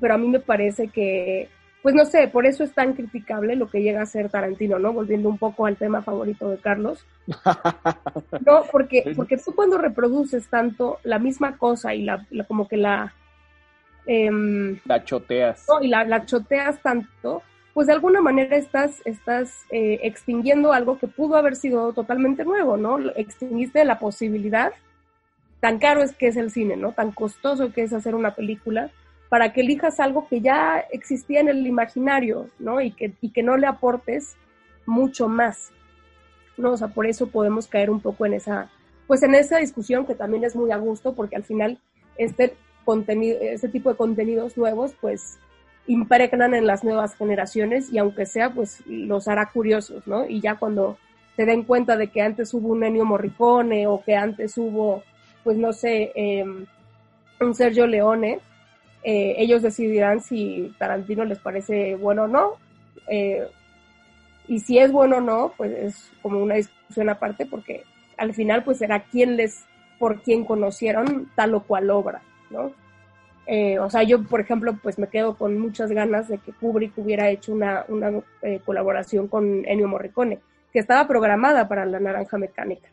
pero 0.00 0.14
a 0.14 0.18
mí 0.18 0.28
me 0.28 0.40
parece 0.40 0.88
que, 0.88 1.48
pues 1.82 1.94
no 1.94 2.04
sé, 2.04 2.28
por 2.28 2.46
eso 2.46 2.64
es 2.64 2.72
tan 2.72 2.94
criticable 2.94 3.56
lo 3.56 3.68
que 3.70 3.82
llega 3.82 4.02
a 4.02 4.06
ser 4.06 4.28
Tarantino, 4.30 4.78
¿no? 4.78 4.92
Volviendo 4.92 5.28
un 5.28 5.38
poco 5.38 5.66
al 5.66 5.76
tema 5.76 6.02
favorito 6.02 6.48
de 6.50 6.58
Carlos. 6.58 7.04
No, 8.46 8.62
porque, 8.70 9.12
porque 9.16 9.36
tú 9.38 9.54
cuando 9.54 9.78
reproduces 9.78 10.48
tanto 10.48 10.98
la 11.04 11.18
misma 11.18 11.56
cosa 11.58 11.94
y 11.94 12.02
la, 12.02 12.24
la 12.30 12.44
como 12.44 12.68
que 12.68 12.76
la... 12.76 13.14
em, 14.06 14.78
La 14.84 15.02
choteas. 15.04 15.64
¿no? 15.68 15.82
y 15.82 15.88
la, 15.88 16.04
la 16.04 16.24
choteas 16.26 16.80
tanto, 16.82 17.42
pues 17.74 17.86
de 17.88 17.92
alguna 17.94 18.20
manera 18.20 18.56
estás, 18.56 19.02
estás 19.04 19.64
eh, 19.70 20.00
extinguiendo 20.02 20.72
algo 20.72 20.98
que 20.98 21.08
pudo 21.08 21.36
haber 21.36 21.56
sido 21.56 21.92
totalmente 21.92 22.44
nuevo, 22.44 22.76
¿no? 22.76 22.98
Extinguiste 23.16 23.84
la 23.84 23.98
posibilidad, 23.98 24.72
tan 25.60 25.78
caro 25.78 26.02
es 26.02 26.12
que 26.14 26.28
es 26.28 26.36
el 26.36 26.50
cine, 26.50 26.76
¿no? 26.76 26.92
Tan 26.92 27.10
costoso 27.12 27.72
que 27.72 27.82
es 27.82 27.92
hacer 27.92 28.14
una 28.14 28.34
película, 28.34 28.90
para 29.28 29.52
que 29.52 29.62
elijas 29.62 30.00
algo 30.00 30.28
que 30.28 30.40
ya 30.40 30.84
existía 30.92 31.40
en 31.40 31.48
el 31.48 31.66
imaginario, 31.66 32.48
¿no? 32.58 32.80
Y 32.80 32.92
que, 32.92 33.12
y 33.20 33.30
que 33.30 33.42
no 33.42 33.56
le 33.56 33.66
aportes 33.66 34.36
mucho 34.86 35.28
más, 35.28 35.70
¿no? 36.56 36.72
O 36.72 36.76
sea, 36.76 36.88
por 36.88 37.06
eso 37.06 37.28
podemos 37.28 37.66
caer 37.66 37.90
un 37.90 38.00
poco 38.00 38.26
en 38.26 38.34
esa, 38.34 38.70
pues 39.06 39.22
en 39.22 39.34
esa 39.34 39.58
discusión 39.58 40.06
que 40.06 40.14
también 40.14 40.44
es 40.44 40.54
muy 40.54 40.70
a 40.70 40.76
gusto, 40.76 41.14
porque 41.14 41.36
al 41.36 41.44
final 41.44 41.78
este 42.16 42.54
contenido, 42.84 43.38
este 43.40 43.68
tipo 43.68 43.90
de 43.90 43.96
contenidos 43.96 44.56
nuevos, 44.56 44.94
pues 45.00 45.38
impregnan 45.86 46.54
en 46.54 46.66
las 46.66 46.84
nuevas 46.84 47.14
generaciones 47.16 47.92
y 47.92 47.98
aunque 47.98 48.26
sea, 48.26 48.50
pues 48.50 48.84
los 48.86 49.28
hará 49.28 49.50
curiosos, 49.50 50.06
¿no? 50.06 50.28
Y 50.28 50.40
ya 50.40 50.56
cuando 50.56 50.98
se 51.36 51.44
den 51.44 51.64
cuenta 51.64 51.96
de 51.96 52.08
que 52.08 52.22
antes 52.22 52.54
hubo 52.54 52.68
un 52.68 52.82
Ennio 52.82 53.04
Morricone 53.04 53.86
o 53.86 54.02
que 54.02 54.16
antes 54.16 54.56
hubo, 54.56 55.02
pues 55.44 55.56
no 55.58 55.72
sé, 55.72 56.12
eh, 56.14 56.44
un 57.40 57.54
Sergio 57.54 57.86
Leone, 57.86 58.40
eh, 59.08 59.36
ellos 59.38 59.62
decidirán 59.62 60.20
si 60.20 60.74
Tarantino 60.78 61.24
les 61.24 61.38
parece 61.38 61.94
bueno 61.94 62.24
o 62.24 62.26
no. 62.26 62.54
Eh, 63.06 63.46
y 64.48 64.58
si 64.58 64.80
es 64.80 64.90
bueno 64.90 65.18
o 65.18 65.20
no, 65.20 65.52
pues 65.56 65.70
es 65.70 66.10
como 66.22 66.42
una 66.42 66.56
discusión 66.56 67.08
aparte 67.08 67.46
porque 67.46 67.84
al 68.16 68.34
final 68.34 68.64
pues 68.64 68.78
será 68.78 69.04
quien 69.04 69.36
les, 69.36 69.64
por 70.00 70.22
quien 70.22 70.44
conocieron 70.44 71.30
tal 71.36 71.54
o 71.54 71.62
cual 71.62 71.88
obra, 71.90 72.20
¿no? 72.50 72.72
Eh, 73.46 73.78
o 73.78 73.88
sea, 73.88 74.02
yo, 74.02 74.24
por 74.24 74.40
ejemplo, 74.40 74.76
pues 74.82 74.98
me 74.98 75.06
quedo 75.06 75.36
con 75.36 75.56
muchas 75.56 75.92
ganas 75.92 76.26
de 76.26 76.38
que 76.38 76.52
Kubrick 76.52 76.98
hubiera 76.98 77.30
hecho 77.30 77.52
una, 77.52 77.84
una 77.86 78.10
eh, 78.42 78.60
colaboración 78.64 79.28
con 79.28 79.64
Ennio 79.66 79.86
Morricone, 79.86 80.40
que 80.72 80.80
estaba 80.80 81.06
programada 81.06 81.68
para 81.68 81.86
la 81.86 82.00
naranja 82.00 82.38
mecánica, 82.38 82.88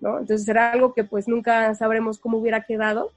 ¿no? 0.00 0.18
Entonces 0.18 0.46
será 0.46 0.72
algo 0.72 0.94
que 0.94 1.04
pues 1.04 1.28
nunca 1.28 1.74
sabremos 1.74 2.18
cómo 2.18 2.38
hubiera 2.38 2.62
quedado, 2.62 3.12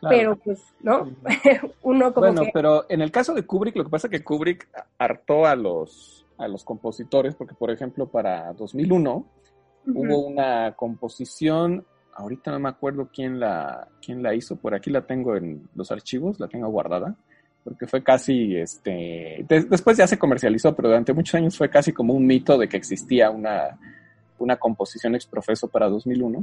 Claro. 0.00 0.16
pero 0.16 0.36
pues, 0.36 0.62
¿no? 0.80 1.10
Uno 1.82 2.12
como 2.14 2.26
bueno, 2.26 2.42
que... 2.44 2.50
pero 2.54 2.86
en 2.88 3.02
el 3.02 3.10
caso 3.10 3.34
de 3.34 3.44
Kubrick, 3.44 3.76
lo 3.76 3.84
que 3.84 3.90
pasa 3.90 4.06
es 4.06 4.10
que 4.10 4.24
Kubrick 4.24 4.66
hartó 4.98 5.44
a 5.46 5.54
los, 5.54 6.26
a 6.38 6.48
los 6.48 6.64
compositores, 6.64 7.34
porque 7.34 7.54
por 7.54 7.70
ejemplo 7.70 8.06
para 8.08 8.52
2001 8.54 9.10
Ujú. 9.12 9.26
hubo 9.86 10.26
una 10.26 10.72
composición, 10.74 11.84
ahorita 12.14 12.50
no 12.50 12.60
me 12.60 12.68
acuerdo 12.70 13.08
quién 13.12 13.38
la, 13.38 13.88
quién 14.04 14.22
la 14.22 14.34
hizo, 14.34 14.56
por 14.56 14.74
aquí 14.74 14.90
la 14.90 15.06
tengo 15.06 15.36
en 15.36 15.68
los 15.74 15.90
archivos, 15.92 16.40
la 16.40 16.48
tengo 16.48 16.68
guardada, 16.68 17.14
porque 17.62 17.86
fue 17.86 18.02
casi, 18.02 18.56
este, 18.56 19.44
de- 19.46 19.66
después 19.68 19.98
ya 19.98 20.06
se 20.06 20.18
comercializó, 20.18 20.74
pero 20.74 20.88
durante 20.88 21.12
muchos 21.12 21.34
años 21.34 21.56
fue 21.58 21.68
casi 21.68 21.92
como 21.92 22.14
un 22.14 22.26
mito 22.26 22.56
de 22.56 22.68
que 22.68 22.78
existía 22.78 23.30
una, 23.30 23.78
una 24.38 24.56
composición 24.56 25.14
exprofeso 25.14 25.68
para 25.68 25.88
2001. 25.90 26.42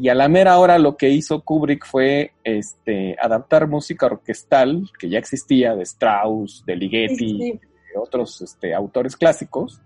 Y 0.00 0.08
a 0.10 0.14
la 0.14 0.28
mera 0.28 0.58
hora 0.58 0.78
lo 0.78 0.96
que 0.96 1.08
hizo 1.10 1.40
Kubrick 1.42 1.84
fue 1.84 2.32
este, 2.44 3.16
adaptar 3.20 3.66
música 3.66 4.06
orquestal 4.06 4.88
que 4.98 5.08
ya 5.08 5.18
existía 5.18 5.74
de 5.74 5.82
Strauss, 5.82 6.62
de 6.66 6.76
Ligeti, 6.76 7.16
Sí, 7.16 7.36
sí. 7.38 7.52
de 7.52 7.98
otros 8.00 8.40
este, 8.42 8.74
autores 8.74 9.16
clásicos 9.16 9.80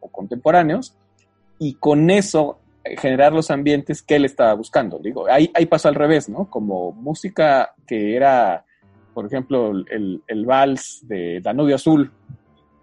o 0.00 0.08
contemporáneos, 0.08 0.94
y 1.58 1.74
con 1.74 2.10
eso 2.10 2.60
eh, 2.84 2.96
generar 2.96 3.32
los 3.32 3.50
ambientes 3.50 4.02
que 4.02 4.16
él 4.16 4.24
estaba 4.24 4.54
buscando. 4.54 4.98
Digo, 5.00 5.26
ahí, 5.28 5.50
ahí 5.54 5.66
pasó 5.66 5.88
al 5.88 5.94
revés, 5.96 6.28
¿no? 6.28 6.48
Como 6.48 6.92
música 6.92 7.74
que 7.88 8.14
era, 8.14 8.64
por 9.14 9.26
ejemplo, 9.26 9.72
el, 9.90 10.22
el 10.28 10.46
vals 10.46 11.00
de 11.08 11.40
Danubio 11.40 11.74
Azul, 11.74 12.12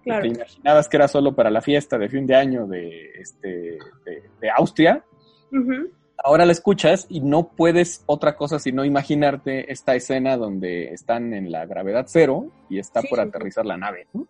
que 0.04 0.10
Claro. 0.10 0.24
te 0.24 0.28
imaginabas 0.28 0.90
que 0.90 0.98
era 0.98 1.08
solo 1.08 1.34
para 1.34 1.50
la 1.50 1.62
fiesta 1.62 1.98
de 1.98 2.10
fin 2.10 2.26
de 2.28 2.36
año 2.36 2.68
de, 2.68 3.12
este, 3.22 3.78
de, 4.04 4.24
de 4.42 4.50
Austria. 4.58 5.02
Ahora 6.18 6.46
la 6.46 6.52
escuchas 6.52 7.06
y 7.10 7.22
no 7.22 7.50
puedes 7.50 8.04
otra 8.06 8.36
cosa 8.36 8.60
sino 8.60 8.86
imaginarte 8.86 9.72
esta 9.72 9.96
escena 9.96 10.38
donde 10.38 10.94
están 10.94 11.34
en 11.34 11.52
la 11.52 11.66
gravedad 11.66 12.06
cero 12.08 12.48
y 12.70 12.80
está 12.80 13.02
Sí, 13.02 13.08
por 13.08 13.20
sí, 13.20 13.24
sí. 13.24 13.30
aterrizar 13.30 13.66
la 13.66 13.78
nave. 13.78 14.08
¿no? 14.14 14.28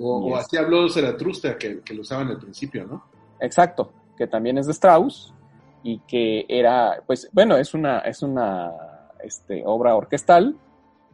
O, 0.00 0.30
o 0.32 0.36
así 0.36 0.56
habló 0.56 0.88
Zaratustra, 0.88 1.56
que, 1.58 1.80
que 1.80 1.94
lo 1.94 2.00
usaban 2.00 2.28
al 2.28 2.38
principio, 2.38 2.86
¿no? 2.86 3.04
Exacto, 3.40 3.92
que 4.16 4.26
también 4.26 4.58
es 4.58 4.66
de 4.66 4.72
Strauss 4.72 5.32
y 5.82 5.98
que 6.00 6.46
era, 6.48 7.02
pues 7.06 7.28
bueno, 7.32 7.56
es 7.56 7.74
una, 7.74 7.98
es 8.00 8.22
una 8.22 8.72
este, 9.22 9.62
obra 9.64 9.94
orquestal 9.94 10.56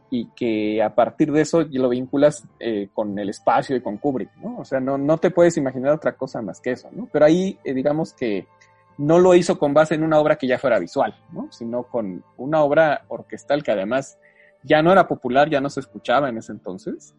y 0.09 0.27
que 0.35 0.81
a 0.81 0.95
partir 0.95 1.31
de 1.31 1.41
eso 1.41 1.63
lo 1.71 1.89
vinculas 1.89 2.47
eh, 2.59 2.89
con 2.93 3.17
el 3.19 3.29
espacio 3.29 3.75
y 3.75 3.81
con 3.81 3.97
Kubrick, 3.97 4.35
¿no? 4.37 4.59
O 4.59 4.65
sea, 4.65 4.79
no, 4.79 4.97
no 4.97 5.17
te 5.17 5.31
puedes 5.31 5.57
imaginar 5.57 5.91
otra 5.91 6.15
cosa 6.15 6.41
más 6.41 6.61
que 6.61 6.71
eso, 6.71 6.89
¿no? 6.91 7.09
Pero 7.11 7.25
ahí, 7.25 7.57
eh, 7.63 7.73
digamos 7.73 8.13
que 8.13 8.47
no 8.97 9.19
lo 9.19 9.35
hizo 9.35 9.57
con 9.57 9.73
base 9.73 9.95
en 9.95 10.03
una 10.03 10.19
obra 10.19 10.37
que 10.37 10.47
ya 10.47 10.57
fuera 10.57 10.79
visual, 10.79 11.15
¿no? 11.31 11.51
Sino 11.51 11.83
con 11.83 12.23
una 12.37 12.61
obra 12.63 13.05
orquestal 13.07 13.63
que 13.63 13.71
además 13.71 14.17
ya 14.63 14.81
no 14.81 14.91
era 14.91 15.07
popular, 15.07 15.49
ya 15.49 15.61
no 15.61 15.69
se 15.69 15.79
escuchaba 15.79 16.29
en 16.29 16.37
ese 16.37 16.51
entonces 16.51 17.15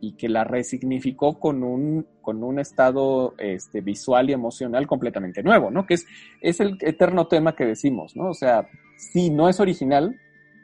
y 0.00 0.12
que 0.12 0.28
la 0.28 0.44
resignificó 0.44 1.38
con 1.38 1.62
un, 1.62 2.06
con 2.20 2.42
un 2.44 2.58
estado 2.58 3.34
este, 3.38 3.80
visual 3.80 4.30
y 4.30 4.32
emocional 4.32 4.86
completamente 4.86 5.42
nuevo, 5.42 5.70
¿no? 5.70 5.86
Que 5.86 5.94
es, 5.94 6.06
es 6.40 6.60
el 6.60 6.76
eterno 6.80 7.26
tema 7.26 7.56
que 7.56 7.64
decimos, 7.64 8.14
¿no? 8.14 8.28
O 8.28 8.34
sea, 8.34 8.68
sí, 8.96 9.30
no 9.30 9.48
es 9.48 9.60
original, 9.60 10.16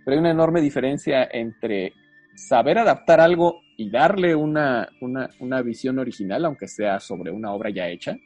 pero 0.04 0.14
hay 0.14 0.20
una 0.20 0.30
enorme 0.30 0.60
diferencia 0.60 1.28
entre 1.30 1.92
saber 2.36 2.78
adaptar 2.78 3.20
algo 3.20 3.60
y 3.76 3.90
darle 3.90 4.34
una, 4.34 4.88
una, 5.00 5.30
una 5.40 5.62
visión 5.62 5.98
original, 5.98 6.44
aunque 6.44 6.68
sea 6.68 7.00
sobre 7.00 7.30
una 7.32 7.52
obra 7.52 7.70
ya 7.70 7.88
hecha. 7.88 8.16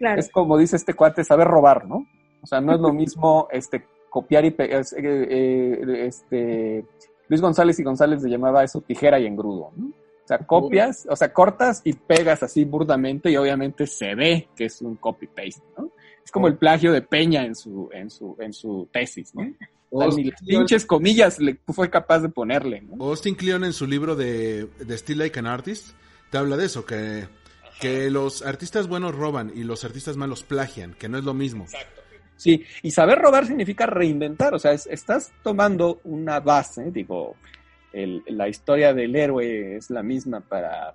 Claro. 0.00 0.18
Es 0.18 0.30
como 0.30 0.56
dice 0.56 0.76
este 0.76 0.94
cuate, 0.94 1.24
saber 1.24 1.46
robar, 1.46 1.86
¿no? 1.86 2.06
O 2.42 2.46
sea, 2.46 2.62
no 2.62 2.74
es 2.74 2.80
lo 2.80 2.92
mismo 2.92 3.48
este, 3.52 3.84
copiar 4.08 4.46
y 4.46 4.50
pegar. 4.50 4.80
este, 4.80 6.84
Luis 7.28 7.40
González 7.40 7.78
y 7.78 7.84
González 7.84 8.22
le 8.22 8.30
llamaba 8.30 8.64
eso 8.64 8.80
tijera 8.80 9.20
y 9.20 9.26
engrudo, 9.26 9.72
¿no? 9.76 9.88
O 9.88 10.28
sea, 10.30 10.38
copias, 10.38 11.06
o 11.10 11.16
sea, 11.16 11.32
cortas 11.32 11.82
y 11.84 11.92
pegas 11.92 12.42
así 12.42 12.64
burdamente 12.64 13.30
y 13.30 13.36
obviamente 13.36 13.86
se 13.86 14.14
ve 14.14 14.48
que 14.56 14.66
es 14.66 14.80
un 14.80 14.96
copy-paste, 14.96 15.62
¿no? 15.76 15.90
Es 16.24 16.30
como 16.30 16.48
el 16.48 16.56
plagio 16.56 16.92
de 16.92 17.02
Peña 17.02 17.44
en 17.44 17.54
su, 17.54 17.90
en 17.92 18.08
su, 18.08 18.36
en 18.40 18.52
su 18.52 18.88
tesis, 18.90 19.34
¿no? 19.34 19.42
O 19.92 19.98
sea, 19.98 20.16
ni 20.16 20.30
las 20.30 20.40
pinches 20.40 20.86
comillas 20.86 21.40
le 21.40 21.58
fue 21.66 21.90
capaz 21.90 22.20
de 22.20 22.28
ponerle, 22.28 22.80
¿no? 22.80 23.04
Austin 23.06 23.34
Kleon 23.34 23.64
en 23.64 23.72
su 23.72 23.88
libro 23.88 24.14
de, 24.14 24.68
de 24.78 24.96
Still 24.96 25.18
Like 25.18 25.40
an 25.40 25.48
Artist 25.48 25.96
te 26.30 26.38
habla 26.38 26.56
de 26.56 26.66
eso, 26.66 26.86
que, 26.86 27.26
que 27.80 28.10
los 28.10 28.42
artistas 28.44 28.88
buenos 28.88 29.14
roban 29.14 29.52
y 29.54 29.64
los 29.64 29.84
artistas 29.84 30.16
malos 30.16 30.42
plagian, 30.42 30.94
que 30.94 31.08
no 31.08 31.18
es 31.18 31.24
lo 31.24 31.34
mismo. 31.34 31.66
Sí, 32.36 32.64
y 32.82 32.90
saber 32.90 33.18
robar 33.18 33.46
significa 33.46 33.86
reinventar, 33.86 34.54
o 34.54 34.58
sea, 34.58 34.72
es- 34.72 34.86
estás 34.86 35.32
tomando 35.42 36.00
una 36.04 36.40
base, 36.40 36.90
digo, 36.90 37.36
el- 37.92 38.22
la 38.28 38.48
historia 38.48 38.94
del 38.94 39.14
héroe 39.16 39.76
es 39.76 39.90
la 39.90 40.02
misma 40.02 40.40
para 40.40 40.94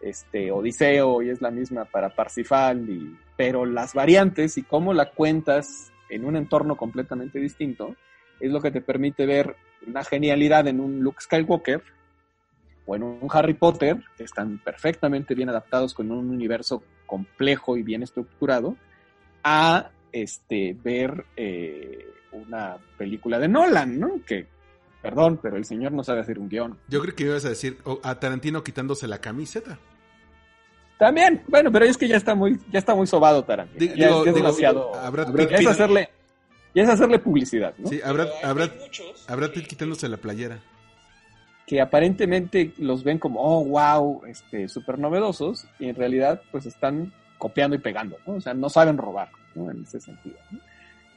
este 0.00 0.50
Odiseo 0.50 1.22
y 1.22 1.28
es 1.30 1.42
la 1.42 1.50
misma 1.50 1.84
para 1.84 2.14
Parsifal, 2.14 2.88
y, 2.88 3.16
pero 3.36 3.66
las 3.66 3.92
variantes 3.94 4.56
y 4.58 4.62
cómo 4.62 4.94
la 4.94 5.10
cuentas 5.10 5.92
en 6.08 6.24
un 6.24 6.36
entorno 6.36 6.76
completamente 6.76 7.38
distinto 7.38 7.94
es 8.40 8.50
lo 8.50 8.60
que 8.60 8.70
te 8.70 8.80
permite 8.80 9.26
ver 9.26 9.54
una 9.86 10.02
genialidad 10.02 10.66
en 10.66 10.80
un 10.80 11.00
Luke 11.00 11.20
Skywalker 11.20 11.82
o 12.90 12.96
en 12.96 13.04
un 13.04 13.28
Harry 13.30 13.54
Potter, 13.54 14.02
que 14.16 14.24
están 14.24 14.58
perfectamente 14.58 15.36
bien 15.36 15.48
adaptados 15.48 15.94
con 15.94 16.10
un 16.10 16.28
universo 16.28 16.82
complejo 17.06 17.76
y 17.76 17.84
bien 17.84 18.02
estructurado, 18.02 18.74
a 19.44 19.90
este, 20.10 20.76
ver 20.82 21.24
eh, 21.36 22.04
una 22.32 22.78
película 22.98 23.38
de 23.38 23.46
Nolan, 23.46 24.00
¿no? 24.00 24.20
Que 24.26 24.46
Perdón, 25.00 25.38
pero 25.40 25.56
el 25.56 25.64
señor 25.64 25.92
no 25.92 26.04
sabe 26.04 26.20
hacer 26.20 26.38
un 26.38 26.48
guion. 26.48 26.76
Yo 26.88 27.00
creo 27.00 27.14
que 27.14 27.24
ibas 27.24 27.44
a 27.46 27.50
decir 27.50 27.78
a 28.02 28.14
Tarantino 28.16 28.62
quitándose 28.62 29.06
la 29.06 29.18
camiseta. 29.18 29.78
También, 30.98 31.42
bueno, 31.48 31.72
pero 31.72 31.86
es 31.86 31.96
que 31.96 32.06
ya 32.06 32.16
está 32.18 32.34
muy, 32.34 32.58
ya 32.70 32.80
está 32.80 32.94
muy 32.94 33.06
sobado 33.06 33.42
Tarantino. 33.44 33.78
Digo, 33.80 33.94
ya, 33.94 34.06
digo, 34.08 34.24
ya 34.24 34.30
es 34.30 34.36
demasiado. 34.36 34.92
Brad 35.12 35.28
ya 35.28 35.56
Pitt- 35.56 35.60
es 35.60 35.66
hacerle, 35.68 36.10
ya 36.74 36.82
es 36.82 36.88
hacerle 36.90 37.18
publicidad, 37.18 37.72
¿no? 37.78 37.88
Sí, 37.88 38.00
a 38.04 38.12
Brad 38.12 39.50
Pitt 39.52 39.66
quitándose 39.68 40.08
la 40.08 40.18
playera. 40.18 40.60
Que 41.70 41.80
aparentemente 41.80 42.74
los 42.78 43.04
ven 43.04 43.20
como, 43.20 43.40
oh, 43.42 43.64
wow, 43.64 44.22
este, 44.26 44.66
súper 44.68 44.98
novedosos, 44.98 45.68
y 45.78 45.88
en 45.88 45.94
realidad, 45.94 46.42
pues 46.50 46.66
están 46.66 47.12
copiando 47.38 47.76
y 47.76 47.78
pegando, 47.78 48.16
¿no? 48.26 48.32
O 48.34 48.40
sea, 48.40 48.54
no 48.54 48.68
saben 48.68 48.98
robar, 48.98 49.28
¿no? 49.54 49.70
En 49.70 49.84
ese 49.84 50.00
sentido. 50.00 50.34
¿no? 50.50 50.58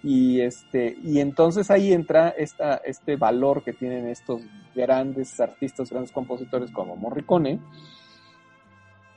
Y 0.03 0.41
este, 0.41 0.95
y 1.01 1.21
entonces 1.21 1.71
ahí 1.71 1.91
entra 1.91 2.29
esta, 2.29 2.75
este 2.85 3.15
valor 3.15 3.63
que 3.63 3.73
tienen 3.73 4.07
estos 4.09 4.41
grandes 4.75 5.39
artistas, 5.39 5.89
grandes 5.89 6.11
compositores 6.11 6.69
como 6.69 6.95
Morricone, 6.97 7.59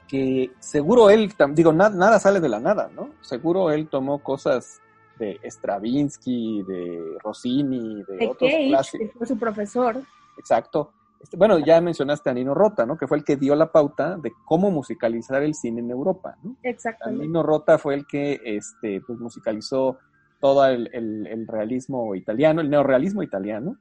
que 0.08 0.52
seguro 0.58 1.10
él, 1.10 1.30
digo, 1.50 1.70
na- 1.74 1.90
nada 1.90 2.18
sale 2.18 2.40
de 2.40 2.48
la 2.48 2.60
nada, 2.60 2.88
¿no? 2.96 3.10
Seguro 3.20 3.70
él 3.72 3.88
tomó 3.88 4.20
cosas 4.20 4.80
de 5.18 5.38
Stravinsky, 5.44 6.62
de 6.62 7.18
Rossini, 7.22 8.02
de, 8.04 8.16
De 8.16 8.26
otros 8.28 8.50
Cage, 8.50 8.68
clásicos. 8.68 9.06
que 9.12 9.18
fue 9.18 9.26
su 9.26 9.38
profesor. 9.38 10.00
Exacto. 10.38 10.92
Este, 11.26 11.36
bueno, 11.36 11.58
ya 11.58 11.80
mencionaste 11.80 12.30
a 12.30 12.34
Nino 12.34 12.54
Rota, 12.54 12.86
¿no? 12.86 12.96
Que 12.96 13.08
fue 13.08 13.16
el 13.18 13.24
que 13.24 13.34
dio 13.36 13.56
la 13.56 13.72
pauta 13.72 14.16
de 14.16 14.30
cómo 14.44 14.70
musicalizar 14.70 15.42
el 15.42 15.54
cine 15.54 15.80
en 15.80 15.90
Europa, 15.90 16.36
¿no? 16.44 16.56
Exactamente. 16.62 17.26
Nino 17.26 17.42
Rota 17.42 17.78
fue 17.78 17.94
el 17.94 18.06
que 18.06 18.40
este, 18.44 19.00
pues, 19.04 19.18
musicalizó 19.18 19.98
todo 20.40 20.64
el, 20.66 20.88
el- 20.92 21.26
el 21.26 21.48
realismo 21.48 22.14
italiano, 22.14 22.60
el 22.60 22.70
neorealismo 22.70 23.24
italiano, 23.24 23.76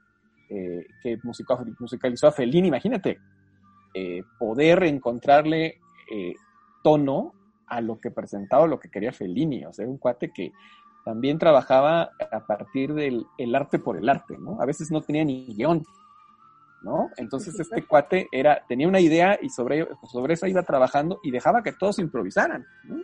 eh, 0.50 0.88
que 1.04 1.20
musicó- 1.22 1.64
musicalizó 1.80 2.28
a 2.28 2.32
Fellini. 2.32 2.70
Imagínate, 2.70 3.20
eh, 3.94 4.24
poder 4.40 4.84
encontrarle 4.86 5.78
eh, 6.12 6.34
tono 6.84 7.34
a 7.68 7.80
lo 7.80 8.00
que 8.00 8.10
presentaba, 8.10 8.66
lo 8.66 8.80
que 8.80 8.90
quería 8.90 9.12
Fellini. 9.12 9.66
O 9.66 9.74
sea, 9.74 9.88
un 9.88 9.98
cuate 10.00 10.32
que 10.34 10.52
también 11.04 11.38
trabajaba 11.38 12.10
a 12.32 12.40
partir 12.48 12.96
del 12.96 13.24
el 13.38 13.54
arte 13.54 13.78
por 13.78 13.98
el 13.98 14.10
arte, 14.10 14.36
¿no? 14.40 14.60
A 14.60 14.66
veces 14.66 14.90
no 14.90 15.02
tenía 15.02 15.24
ni 15.24 15.46
guion, 15.54 15.84
¿no? 16.86 17.10
Entonces 17.18 17.60
este 17.60 17.82
cuate 17.84 18.28
era, 18.32 18.62
tenía 18.70 18.88
una 18.88 19.00
idea 19.00 19.40
y 19.42 19.50
sobre, 19.50 19.88
sobre 20.08 20.36
eso 20.36 20.46
iba 20.46 20.62
trabajando 20.62 21.20
y 21.24 21.32
dejaba 21.32 21.64
que 21.64 21.74
todos 21.74 21.98
improvisaran, 21.98 22.64
¿no? 22.84 22.98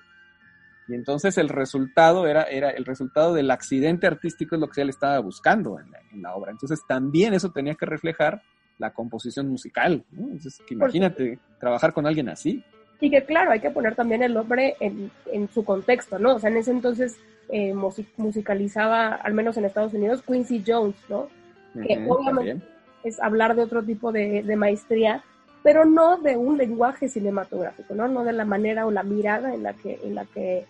Y 0.87 0.93
entonces 0.93 1.37
el 1.39 1.49
resultado 1.49 2.27
era, 2.27 2.43
era 2.43 2.69
el 2.69 2.85
resultado 2.85 3.33
del 3.33 3.49
accidente 3.49 4.05
artístico 4.05 4.55
es 4.55 4.61
lo 4.61 4.67
que 4.67 4.81
él 4.81 4.89
estaba 4.89 5.17
buscando 5.19 5.79
en 5.79 5.89
la, 5.89 5.99
en 6.11 6.21
la 6.21 6.35
obra. 6.35 6.51
Entonces 6.51 6.81
también 6.87 7.33
eso 7.33 7.49
tenía 7.51 7.73
que 7.75 7.85
reflejar 7.85 8.41
la 8.77 8.91
composición 8.91 9.47
musical, 9.47 10.03
¿no? 10.11 10.23
Entonces 10.25 10.59
que 10.67 10.73
imagínate 10.75 11.39
trabajar 11.59 11.91
con 11.93 12.05
alguien 12.05 12.29
así. 12.29 12.63
Y 12.99 13.09
que 13.09 13.23
claro, 13.25 13.51
hay 13.51 13.59
que 13.61 13.71
poner 13.71 13.95
también 13.95 14.21
el 14.21 14.37
hombre 14.37 14.75
en, 14.79 15.09
en 15.31 15.49
su 15.49 15.63
contexto, 15.65 16.19
¿no? 16.19 16.35
O 16.35 16.39
sea, 16.39 16.51
en 16.51 16.57
ese 16.57 16.69
entonces 16.71 17.17
eh, 17.49 17.73
musi- 17.73 18.05
musicalizaba, 18.17 19.15
al 19.15 19.33
menos 19.33 19.57
en 19.57 19.65
Estados 19.65 19.93
Unidos, 19.93 20.21
Quincy 20.21 20.63
Jones, 20.65 20.95
¿no? 21.09 21.27
Que 21.73 21.93
obviamente 22.09 22.25
también. 22.35 22.63
Es 23.03 23.19
hablar 23.19 23.55
de 23.55 23.63
otro 23.63 23.83
tipo 23.83 24.11
de, 24.11 24.43
maestría, 24.55 25.23
pero 25.63 25.85
no 25.85 26.17
de 26.17 26.37
un 26.37 26.57
lenguaje 26.57 27.09
cinematográfico, 27.09 27.93
¿no? 27.93 28.07
No 28.07 28.23
de 28.23 28.33
la 28.33 28.45
manera 28.45 28.85
o 28.85 28.91
la 28.91 29.03
mirada 29.03 29.53
en 29.53 29.63
la 29.63 29.73
que, 29.73 29.99
en 30.03 30.15
la 30.15 30.25
que 30.25 30.65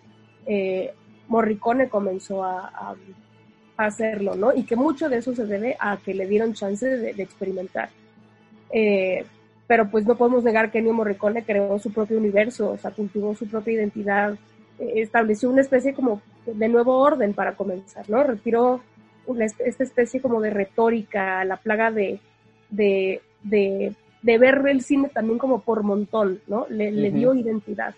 eh, 0.46 0.92
Morricone 1.28 1.88
comenzó 1.88 2.44
a, 2.44 2.94
hacerlo, 3.76 4.36
¿no? 4.36 4.54
Y 4.54 4.64
que 4.64 4.76
mucho 4.76 5.08
de 5.08 5.16
eso 5.16 5.34
se 5.34 5.44
debe 5.44 5.76
a 5.80 5.96
que 5.96 6.14
le 6.14 6.26
dieron 6.26 6.52
chance 6.52 6.86
de, 6.86 7.14
de 7.14 7.22
experimentar. 7.22 7.88
Eh, 8.70 9.24
pero 9.66 9.88
pues 9.88 10.06
no 10.06 10.16
podemos 10.16 10.44
negar 10.44 10.70
que 10.70 10.78
Ennio 10.78 10.92
Morricone 10.92 11.44
creó 11.44 11.78
su 11.78 11.92
propio 11.92 12.18
universo, 12.18 12.72
o 12.72 12.78
sea, 12.78 12.90
cultivó 12.90 13.34
su 13.34 13.46
propia 13.46 13.72
identidad, 13.72 14.34
eh, 14.78 14.92
estableció 14.96 15.48
una 15.48 15.62
especie 15.62 15.94
como 15.94 16.20
de 16.44 16.68
nuevo 16.68 16.98
orden 16.98 17.34
para 17.34 17.54
comenzar, 17.54 18.08
¿no? 18.10 18.22
Retiró 18.22 18.80
una 19.26 19.44
esta 19.44 19.82
especie 19.84 20.20
como 20.20 20.40
de 20.40 20.50
retórica, 20.50 21.44
la 21.44 21.56
plaga 21.56 21.90
de, 21.90 22.20
de, 22.70 23.20
de, 23.42 23.94
de 24.22 24.38
ver 24.38 24.62
el 24.66 24.82
cine 24.82 25.08
también 25.08 25.38
como 25.38 25.60
por 25.62 25.82
montón, 25.82 26.40
¿no? 26.46 26.66
Le, 26.68 26.90
dio 27.10 27.34
identidad. 27.34 27.94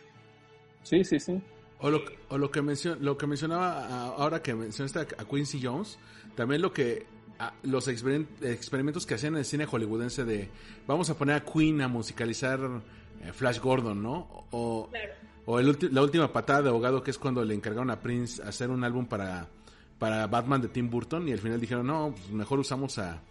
Sí, 0.82 1.04
sí, 1.04 1.18
sí. 1.20 1.40
O 1.80 1.90
lo, 1.90 2.02
o 2.28 2.38
lo 2.38 2.50
que 2.50 2.62
mencio- 2.62 2.96
lo 3.00 3.16
que 3.18 3.26
mencionaba 3.26 4.06
ahora 4.16 4.42
que 4.42 4.54
mencionaste 4.54 5.00
a, 5.00 5.24
Quincy 5.24 5.60
Jones, 5.62 5.98
también 6.34 6.62
lo 6.62 6.72
que 6.72 7.06
a- 7.38 7.52
los 7.62 7.88
experim- 7.88 8.26
experimentos 8.42 9.06
que 9.06 9.14
hacían 9.14 9.34
en 9.34 9.40
el 9.40 9.44
cine 9.44 9.66
hollywoodense 9.66 10.24
de 10.24 10.48
vamos 10.86 11.10
a 11.10 11.18
poner 11.18 11.36
a 11.36 11.44
Queen 11.44 11.80
a 11.82 11.88
musicalizar 11.88 12.60
eh, 13.22 13.32
Flash 13.32 13.60
Gordon, 13.60 14.02
¿no? 14.02 14.46
O, 14.50 14.88
o 15.46 15.58
el 15.58 15.68
ulti- 15.68 15.90
la 15.90 16.02
última 16.02 16.32
patada 16.32 16.62
de 16.62 16.68
abogado 16.70 17.02
que 17.02 17.10
es 17.10 17.18
cuando 17.18 17.44
le 17.44 17.54
encargaron 17.54 17.90
a 17.90 18.00
Prince 18.00 18.42
hacer 18.42 18.70
un 18.70 18.82
álbum 18.84 19.04
para, 19.06 19.46
para 20.04 20.26
Batman 20.26 20.60
de 20.60 20.68
Tim 20.68 20.90
Burton 20.90 21.26
y 21.26 21.32
al 21.32 21.38
final 21.38 21.58
dijeron, 21.58 21.86
no, 21.86 22.10
pues 22.14 22.30
mejor 22.30 22.58
usamos 22.58 22.98
a 22.98 23.22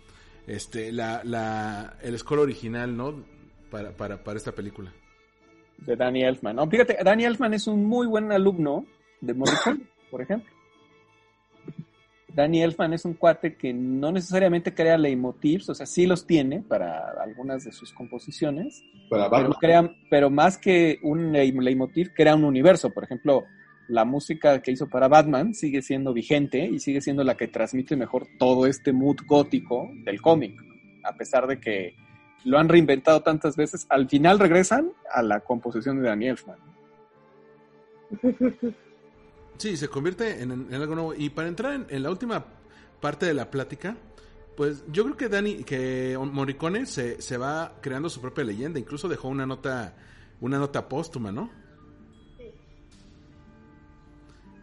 este 0.47 0.91
la, 0.91 1.21
la 1.23 1.97
el 2.01 2.17
score 2.17 2.39
original, 2.39 2.97
¿no? 2.97 3.23
Para, 3.69 3.91
para, 3.91 4.23
para 4.23 4.37
esta 4.37 4.53
película. 4.53 4.91
de 5.77 5.95
Danny 5.95 6.23
Elfman. 6.23 6.55
No, 6.55 6.67
fíjate, 6.67 6.97
Danny 7.03 7.25
Elfman 7.25 7.53
es 7.53 7.67
un 7.67 7.85
muy 7.85 8.07
buen 8.07 8.31
alumno 8.31 8.87
de 9.21 9.35
Morricone, 9.35 9.81
por 10.09 10.21
ejemplo. 10.23 10.51
Danny 12.29 12.63
Elfman 12.63 12.93
es 12.93 13.05
un 13.05 13.13
cuate 13.13 13.55
que 13.55 13.71
no 13.71 14.11
necesariamente 14.11 14.73
crea 14.73 14.97
leitmotivs, 14.97 15.69
o 15.69 15.75
sea, 15.75 15.85
sí 15.85 16.07
los 16.07 16.25
tiene 16.25 16.63
para 16.63 17.11
algunas 17.21 17.65
de 17.65 17.71
sus 17.71 17.93
composiciones, 17.93 18.83
Para 19.11 19.29
pero, 19.29 19.49
Batman. 19.49 19.57
crea, 19.59 19.95
pero 20.09 20.31
más 20.31 20.57
que 20.57 20.97
un 21.03 21.31
lei- 21.31 21.51
leitmotiv, 21.51 22.11
crea 22.15 22.33
un 22.35 22.43
universo. 22.45 22.89
Por 22.89 23.03
ejemplo, 23.03 23.43
la 23.87 24.05
música 24.05 24.61
que 24.61 24.71
hizo 24.71 24.87
para 24.87 25.07
Batman 25.07 25.53
sigue 25.53 25.81
siendo 25.81 26.13
vigente 26.13 26.65
y 26.65 26.79
sigue 26.79 27.01
siendo 27.01 27.23
la 27.23 27.35
que 27.35 27.47
transmite 27.47 27.95
mejor 27.95 28.27
todo 28.37 28.65
este 28.65 28.93
mood 28.93 29.17
gótico 29.25 29.89
del 30.03 30.21
cómic, 30.21 30.59
a 31.03 31.15
pesar 31.15 31.47
de 31.47 31.59
que 31.59 31.95
lo 32.45 32.59
han 32.59 32.69
reinventado 32.69 33.21
tantas 33.21 33.55
veces, 33.55 33.85
al 33.89 34.09
final 34.09 34.39
regresan 34.39 34.91
a 35.11 35.21
la 35.21 35.39
composición 35.41 36.01
de 36.01 36.07
Danny 36.07 36.27
Elfman. 36.27 36.57
Sí, 39.55 39.77
se 39.77 39.87
convierte 39.87 40.41
en, 40.41 40.51
en 40.51 40.73
algo 40.73 40.95
nuevo. 40.95 41.13
Y 41.13 41.29
para 41.29 41.47
entrar 41.47 41.73
en, 41.73 41.85
en 41.87 42.03
la 42.03 42.09
última 42.09 42.43
parte 42.99 43.27
de 43.27 43.33
la 43.33 43.51
plática, 43.51 43.95
pues 44.55 44.83
yo 44.91 45.03
creo 45.03 45.17
que 45.17 45.29
Dani, 45.29 45.63
que 45.63 46.17
Morricone 46.19 46.85
se, 46.85 47.21
se 47.21 47.37
va 47.37 47.75
creando 47.81 48.09
su 48.09 48.21
propia 48.21 48.43
leyenda. 48.43 48.79
Incluso 48.79 49.07
dejó 49.07 49.27
una 49.27 49.45
nota, 49.45 49.95
una 50.41 50.59
nota 50.59 50.87
póstuma, 50.87 51.31
¿no? 51.31 51.49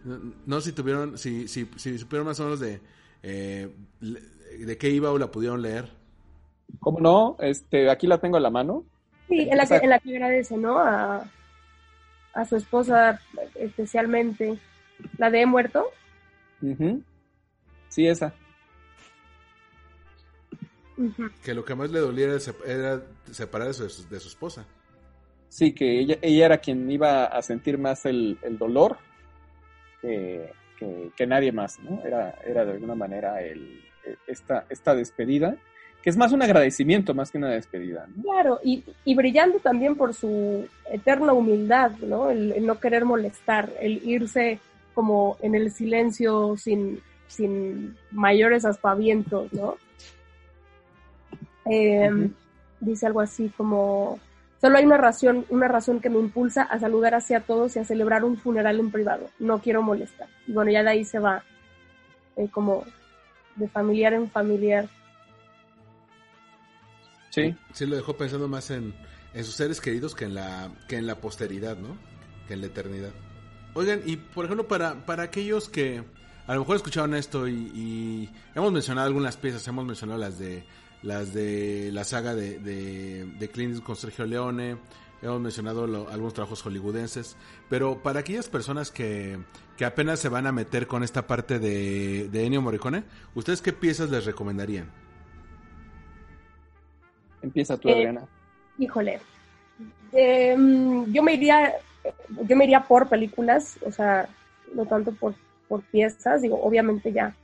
No, 0.05 0.61
si 0.61 0.73
tuvieron, 0.73 1.19
si, 1.19 1.49
si, 1.49 1.69
si 1.77 1.99
supieron 1.99 2.27
más 2.27 2.41
o 2.41 2.45
menos 2.45 2.61
de, 2.61 2.81
eh, 3.23 3.69
de 4.01 4.79
qué 4.79 4.89
iba 4.91 5.11
o 5.11 5.19
la 5.19 5.31
pudieron 5.31 5.61
leer. 5.61 5.91
¿Cómo 6.79 7.01
no? 7.01 7.37
Este, 7.41 7.91
aquí 7.91 8.07
la 8.07 8.19
tengo 8.19 8.37
a 8.37 8.41
la 8.41 8.51
mano. 8.51 8.85
Sí, 9.29 9.41
en 9.41 9.57
la 9.57 9.67
que, 9.67 9.77
en 9.77 9.91
la 9.91 9.99
que 9.99 10.17
agradece, 10.17 10.57
¿no? 10.57 10.79
A, 10.79 11.31
a 12.33 12.45
su 12.45 12.57
esposa, 12.57 13.21
especialmente. 13.55 14.59
La 15.19 15.31
de 15.31 15.43
He 15.43 15.47
muerto. 15.47 15.87
Sí, 17.89 18.07
esa. 18.07 18.35
Que 21.43 21.55
lo 21.55 21.65
que 21.65 21.75
más 21.75 21.91
le 21.91 22.01
dolía 22.01 22.27
era 22.67 23.03
separar 23.31 23.69
de 23.69 23.75
su, 23.75 24.09
de 24.09 24.21
su 24.21 24.29
esposa. 24.29 24.67
Sí, 25.49 25.73
que 25.73 26.01
ella, 26.01 26.19
ella 26.23 26.47
era 26.47 26.59
quien 26.59 26.91
iba 26.91 27.25
a 27.25 27.43
sentir 27.43 27.79
más 27.79 28.05
el, 28.05 28.39
el 28.43 28.59
dolor 28.59 28.99
que, 30.01 30.53
que- 30.79 31.11
que 31.17 31.27
nadie 31.27 31.53
más, 31.53 31.79
¿no? 31.81 32.03
Era, 32.05 32.35
era 32.47 32.65
de 32.65 32.73
alguna 32.73 32.95
manera 32.95 33.43
el, 33.43 33.81
esta, 34.27 34.65
esta 34.71 34.95
despedida, 34.95 35.57
que 36.03 36.09
es 36.11 36.17
más 36.17 36.33
un 36.33 36.43
agradecimiento 36.43 37.13
más 37.15 37.31
que 37.31 37.37
una 37.39 37.51
despedida, 37.51 38.07
¿no? 38.17 38.23
Claro, 38.23 38.61
y, 38.65 38.83
y 39.05 39.15
brillando 39.15 39.59
también 39.59 39.97
por 39.97 40.15
su 40.15 40.67
eterna 40.91 41.33
humildad, 41.35 41.91
¿no? 42.01 42.31
El, 42.31 42.53
el 42.53 42.67
no 42.67 42.81
querer 42.81 43.05
molestar, 43.05 43.69
el 43.81 44.01
irse 44.09 44.59
como 44.95 45.37
en 45.43 45.55
el 45.55 45.71
silencio 45.71 46.57
sin, 46.57 47.01
sin 47.29 47.97
mayores 48.11 48.65
aspavientos, 48.65 49.53
¿no? 49.53 49.77
Eh, 51.71 52.09
Ujú. 52.11 52.31
Dice 52.81 53.07
algo 53.07 53.21
así 53.21 53.51
como, 53.57 54.19
solo 54.61 54.79
hay 54.79 54.85
una 54.85 54.97
razón, 54.97 55.47
una 55.49 55.69
razón 55.69 56.01
que 56.01 56.11
me 56.11 56.19
impulsa 56.19 56.63
a 56.63 56.79
saludar 56.79 57.15
hacia 57.15 57.41
todos 57.41 57.77
y 57.77 57.79
a 57.79 57.85
celebrar 57.85 58.25
un 58.25 58.37
funeral 58.37 58.79
en 58.79 58.91
privado. 58.91 59.31
No 59.39 59.61
quiero 59.61 59.83
molestar. 59.83 60.29
Y 60.47 60.53
bueno, 60.53 60.71
ya 60.71 60.83
de 60.83 60.91
ahí 60.91 61.05
se 61.05 61.19
va 61.19 61.43
eh, 62.37 62.49
como 62.51 62.85
de 63.57 63.69
familiar 63.69 64.13
en 64.13 64.31
familiar. 64.31 64.89
Sí, 67.31 67.55
Sí 67.73 67.87
lo 67.87 67.97
dejó 67.97 68.17
pensando 68.17 68.49
más 68.49 68.71
en, 68.71 68.95
en 69.35 69.45
sus 69.45 69.55
seres 69.55 69.81
queridos 69.81 70.15
que 70.15 70.25
en 70.25 70.35
la 70.35 70.71
que 70.89 70.97
en 70.97 71.07
la 71.07 71.17
posteridad, 71.17 71.77
¿no? 71.77 71.97
Que 72.47 72.55
en 72.55 72.61
la 72.61 72.67
eternidad. 72.67 73.13
Oigan, 73.75 74.03
y 74.05 74.17
por 74.17 74.45
ejemplo, 74.45 74.67
para, 74.67 75.07
para 75.07 75.23
aquellos 75.23 75.69
que 75.69 76.03
a 76.47 76.55
lo 76.55 76.61
mejor 76.61 76.77
escucharon 76.77 77.15
esto 77.15 77.47
y, 77.47 77.53
y 77.53 78.31
hemos 78.55 78.73
mencionado 78.73 79.07
algunas 79.07 79.37
piezas, 79.37 79.67
hemos 79.69 79.85
mencionado 79.85 80.19
las 80.19 80.39
de 80.39 80.65
las 81.03 81.33
de 81.33 81.91
la 81.93 82.05
saga 82.05 82.35
de, 82.35 82.59
de, 82.59 83.27
de 83.39 83.49
Clint 83.51 83.71
Eastwood 83.73 83.87
con 83.87 83.97
Sergio 83.97 84.27
Leone, 84.27 84.77
hemos 85.23 85.41
mencionado 85.41 85.87
lo- 85.87 86.09
algunos 86.11 86.35
trabajos 86.35 86.63
hollywoodenses, 86.63 87.37
pero 87.69 88.03
para 88.03 88.21
aquellas 88.21 88.49
personas 88.49 88.91
que, 88.91 89.39
que 89.77 89.85
apenas 89.85 90.19
se 90.21 90.29
van 90.29 90.47
a 90.47 90.53
meter 90.53 90.87
con 90.87 91.03
esta 91.03 91.27
parte 91.27 91.59
de, 91.59 92.29
de 92.31 92.45
Ennio 92.47 92.63
Morricone, 92.63 93.05
¿ustedes 93.35 93.63
qué 93.63 93.73
piezas 93.73 94.11
les 94.11 94.25
recomendarían? 94.27 94.91
Empieza 97.43 97.77
tú, 97.79 97.89
Eh, 97.89 97.93
Adriana. 97.93 98.29
Híjole. 98.79 99.21
Em, 100.13 101.11
yo 101.13 101.23
me 101.23 101.35
iría, 101.35 101.75
yo 102.47 102.57
me 102.57 102.65
iría 102.65 102.83
por 102.87 103.09
películas, 103.09 103.79
o 103.87 103.91
sea, 103.93 104.29
no 104.75 104.87
tanto 104.87 105.13
por, 105.13 105.35
por 105.69 105.83
piezas, 105.83 106.43
digo, 106.43 106.61
obviamente 106.63 107.13
ya. 107.13 107.35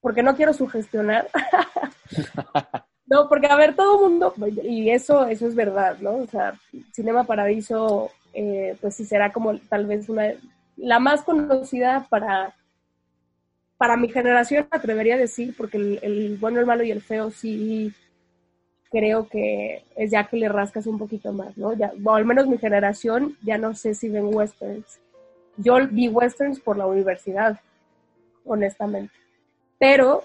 Porque 0.00 0.22
no 0.22 0.34
quiero 0.34 0.52
sugestionar. 0.52 1.28
no, 3.06 3.28
porque 3.28 3.46
a 3.46 3.56
ver, 3.56 3.74
todo 3.74 4.06
el 4.06 4.10
mundo, 4.10 4.34
y 4.62 4.90
eso, 4.90 5.26
eso 5.26 5.46
es 5.46 5.54
verdad, 5.54 5.98
¿no? 6.00 6.16
O 6.16 6.26
sea, 6.26 6.54
Cinema 6.92 7.24
Paradiso, 7.24 8.10
eh, 8.32 8.76
pues 8.80 8.96
sí 8.96 9.04
será 9.04 9.32
como 9.32 9.58
tal 9.58 9.86
vez 9.86 10.08
una, 10.08 10.32
la 10.76 10.98
más 10.98 11.22
conocida 11.22 12.06
para, 12.08 12.54
para 13.76 13.96
mi 13.96 14.08
generación, 14.08 14.66
me 14.70 14.78
atrevería 14.78 15.14
a 15.14 15.18
decir, 15.18 15.54
porque 15.56 15.76
el, 15.76 15.98
el 16.02 16.38
bueno, 16.38 16.60
el 16.60 16.66
malo 16.66 16.82
y 16.82 16.90
el 16.90 17.02
feo 17.02 17.30
sí 17.30 17.92
creo 18.90 19.28
que 19.28 19.84
es 19.96 20.10
ya 20.10 20.24
que 20.24 20.36
le 20.36 20.48
rascas 20.48 20.86
un 20.86 20.98
poquito 20.98 21.32
más, 21.32 21.56
¿no? 21.56 21.72
Ya, 21.74 21.92
o 22.04 22.14
al 22.14 22.24
menos 22.24 22.46
mi 22.48 22.58
generación 22.58 23.36
ya 23.42 23.56
no 23.56 23.74
sé 23.74 23.94
si 23.94 24.08
ven 24.08 24.34
westerns. 24.34 25.00
Yo 25.56 25.76
vi 25.88 26.08
westerns 26.08 26.58
por 26.58 26.76
la 26.76 26.86
universidad, 26.86 27.60
honestamente. 28.44 29.12
Pero 29.80 30.24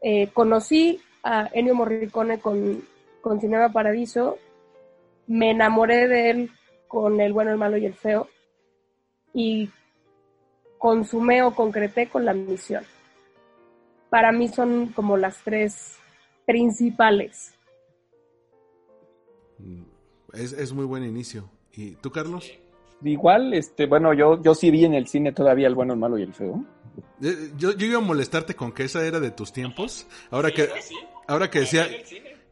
eh, 0.00 0.28
conocí 0.32 1.00
a 1.24 1.50
Ennio 1.52 1.74
Morricone 1.74 2.38
con, 2.38 2.82
con 3.20 3.40
Cinema 3.40 3.70
Paradiso, 3.70 4.38
me 5.26 5.50
enamoré 5.50 6.08
de 6.08 6.30
él 6.30 6.50
con 6.88 7.20
El 7.20 7.32
bueno, 7.32 7.50
el 7.50 7.58
malo 7.58 7.76
y 7.76 7.84
el 7.84 7.94
feo, 7.94 8.28
y 9.34 9.68
consumé 10.78 11.42
o 11.42 11.54
concreté 11.54 12.06
con 12.08 12.24
La 12.24 12.32
misión. 12.32 12.84
Para 14.08 14.32
mí 14.32 14.48
son 14.48 14.88
como 14.94 15.16
las 15.16 15.42
tres 15.44 15.98
principales. 16.46 17.54
Mm, 19.58 19.82
Es, 20.32 20.52
es 20.52 20.72
muy 20.72 20.84
buen 20.84 21.04
inicio. 21.04 21.50
¿Y 21.72 21.96
tú, 21.96 22.10
Carlos? 22.10 22.50
Igual, 23.02 23.54
este, 23.54 23.86
bueno, 23.86 24.12
yo, 24.14 24.40
yo 24.42 24.54
sí 24.54 24.70
vi 24.70 24.84
en 24.84 24.94
el 24.94 25.06
cine 25.06 25.32
todavía 25.32 25.66
el 25.66 25.74
bueno, 25.74 25.92
el 25.94 25.98
malo 25.98 26.18
y 26.18 26.22
el 26.22 26.34
feo. 26.34 26.64
Eh, 27.22 27.52
Yo, 27.56 27.76
yo 27.76 27.86
iba 27.86 27.98
a 27.98 28.02
molestarte 28.02 28.54
con 28.54 28.72
que 28.72 28.84
esa 28.84 29.04
era 29.06 29.20
de 29.20 29.30
tus 29.30 29.52
tiempos. 29.52 30.06
Ahora 30.30 30.50
que, 30.50 30.68
ahora 31.26 31.50
que 31.50 31.60
decía, 31.60 31.86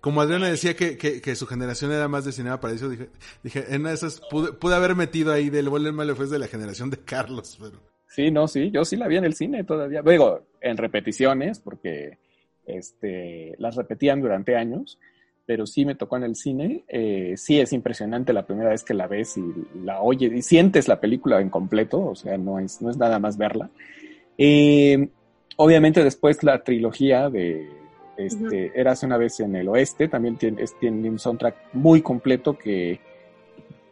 como 0.01 0.21
Adriana 0.21 0.49
decía 0.49 0.75
que, 0.75 0.97
que, 0.97 1.21
que 1.21 1.37
su 1.37 1.47
generación 1.47 1.93
era 1.93 2.09
más 2.09 2.25
de 2.25 2.33
cinema 2.33 2.61
para 2.61 2.75
eso, 2.75 2.89
dije, 2.89 3.11
dije, 3.43 3.65
en 3.69 3.87
esas 3.87 4.21
pude, 4.31 4.53
pude 4.53 4.75
haber 4.75 4.95
metido 4.95 5.33
ahí 5.33 5.51
del 5.51 5.71
malo 5.71 6.15
fue 6.17 6.27
de 6.27 6.39
la 6.39 6.47
generación 6.49 6.91
de 6.91 6.99
Carlos, 6.99 7.57
pero 7.61 7.81
Sí, 8.09 8.31
no, 8.31 8.49
sí, 8.49 8.71
yo 8.73 8.85
sí 8.85 8.97
la 8.97 9.07
vi 9.07 9.17
en 9.17 9.25
el 9.25 9.35
cine 9.35 9.65
todavía. 9.65 10.03
Digo, 10.03 10.47
en 10.61 10.77
repeticiones, 10.77 11.61
porque 11.61 12.19
este, 12.67 13.55
las 13.59 13.77
repetían 13.77 14.21
durante 14.21 14.57
años, 14.57 14.99
pero 15.47 15.67
sí 15.67 15.85
me 15.85 15.95
tocó 15.95 16.17
en 16.17 16.25
el 16.25 16.35
cine. 16.35 16.85
Eh, 16.89 17.35
sí 17.37 17.61
es 17.61 17.73
impresionante 17.73 18.33
la 18.33 18.47
primera 18.47 18.71
vez 18.71 18.83
que 18.83 18.95
la 18.95 19.07
ves 19.07 19.37
y 19.37 19.45
la 19.85 20.01
oyes 20.01 20.33
y 20.33 20.43
sientes 20.43 20.89
la 20.89 21.01
película 21.01 21.41
en 21.41 21.51
completo, 21.51 22.01
o 22.01 22.15
sea, 22.15 22.39
no 22.39 22.59
es, 22.59 22.81
no 22.81 22.91
es 22.91 22.97
nada 22.97 23.19
más 23.19 23.37
verla. 23.37 23.71
Eh, 24.39 25.09
obviamente 25.57 26.03
después 26.05 26.43
la 26.45 26.63
trilogía 26.63 27.29
de 27.29 27.69
este, 28.17 28.73
Eras 28.81 29.03
una 29.03 29.17
vez 29.17 29.39
en 29.41 29.55
el 29.57 29.69
oeste, 29.69 30.09
también 30.09 30.37
tiene, 30.37 30.63
es- 30.63 30.79
tiene 30.79 31.09
un 31.11 31.19
soundtrack 31.19 31.57
muy 31.75 32.01
completo 32.03 32.57
que, 32.57 33.01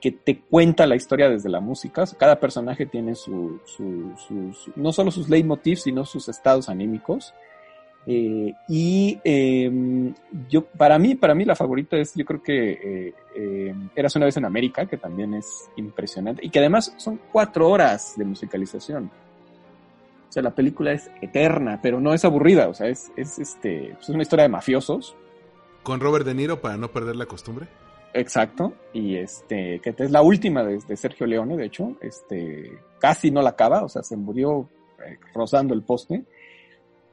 que 0.01 0.13
te 0.13 0.41
cuenta 0.41 0.87
la 0.87 0.97
historia 0.97 1.29
desde 1.29 1.49
la 1.49 1.61
música. 1.61 2.05
Cada 2.19 2.39
personaje 2.41 2.87
tiene 2.87 3.15
su, 3.15 3.61
su- 3.65 4.13
su- 4.17 4.53
su- 4.53 4.73
no 4.77 4.93
solo 4.93 5.11
sus 5.11 5.29
leitmotivs, 5.29 5.83
sino 5.83 6.05
sus 6.05 6.29
estados 6.29 6.69
anímicos. 6.69 7.35
Eh, 8.09 8.53
y 8.69 9.19
eh, 9.25 10.13
yo, 10.49 10.65
para 10.65 10.97
mí, 10.99 11.17
para 11.17 11.35
mí 11.35 11.45
la 11.45 11.57
favorita 11.57 11.97
es, 11.97 12.15
yo 12.15 12.25
creo 12.25 12.41
que 12.41 12.71
eh, 12.73 13.15
eh, 13.35 13.75
Eras 13.97 14.15
una 14.15 14.27
vez 14.27 14.37
en 14.37 14.45
América, 14.45 14.87
que 14.87 14.97
también 14.97 15.35
es 15.35 15.69
impresionante 15.77 16.45
y 16.47 16.51
que 16.51 16.61
además 16.61 16.95
son 16.99 17.19
cuatro 17.33 17.69
horas 17.69 18.15
de 18.17 18.25
musicalización. 18.25 19.11
O 20.37 20.39
sea, 20.39 20.43
la 20.43 20.55
película 20.55 20.93
es 20.93 21.11
eterna, 21.23 21.81
pero 21.83 21.99
no 21.99 22.13
es 22.13 22.25
aburrida. 22.27 22.69
O 22.69 22.75
sea, 22.75 22.89
es, 22.89 23.11
es, 23.17 23.39
este, 23.39 23.93
es 23.93 24.09
una 24.11 24.23
historia 24.23 24.43
de 24.43 24.51
mafiosos, 24.51 25.17
con 25.87 26.01
Robert 26.01 26.27
De 26.27 26.35
Niro 26.35 26.61
para 26.61 26.77
no 26.77 26.91
perder 26.91 27.15
la 27.15 27.27
costumbre. 27.27 27.69
Exacto, 28.13 28.73
y 28.93 29.15
este, 29.15 29.81
que 29.81 29.95
es 29.97 30.11
la 30.11 30.21
última 30.21 30.65
de, 30.65 30.79
de 30.79 30.97
Sergio 30.97 31.27
Leone, 31.27 31.57
de 31.57 31.67
hecho, 31.67 31.97
este, 32.01 32.73
casi 32.99 33.31
no 33.31 33.41
la 33.41 33.51
acaba, 33.51 33.85
o 33.85 33.89
sea, 33.89 34.03
se 34.03 34.17
murió 34.17 34.69
eh, 35.07 35.17
rozando 35.33 35.75
el 35.75 35.83
poste. 35.83 36.25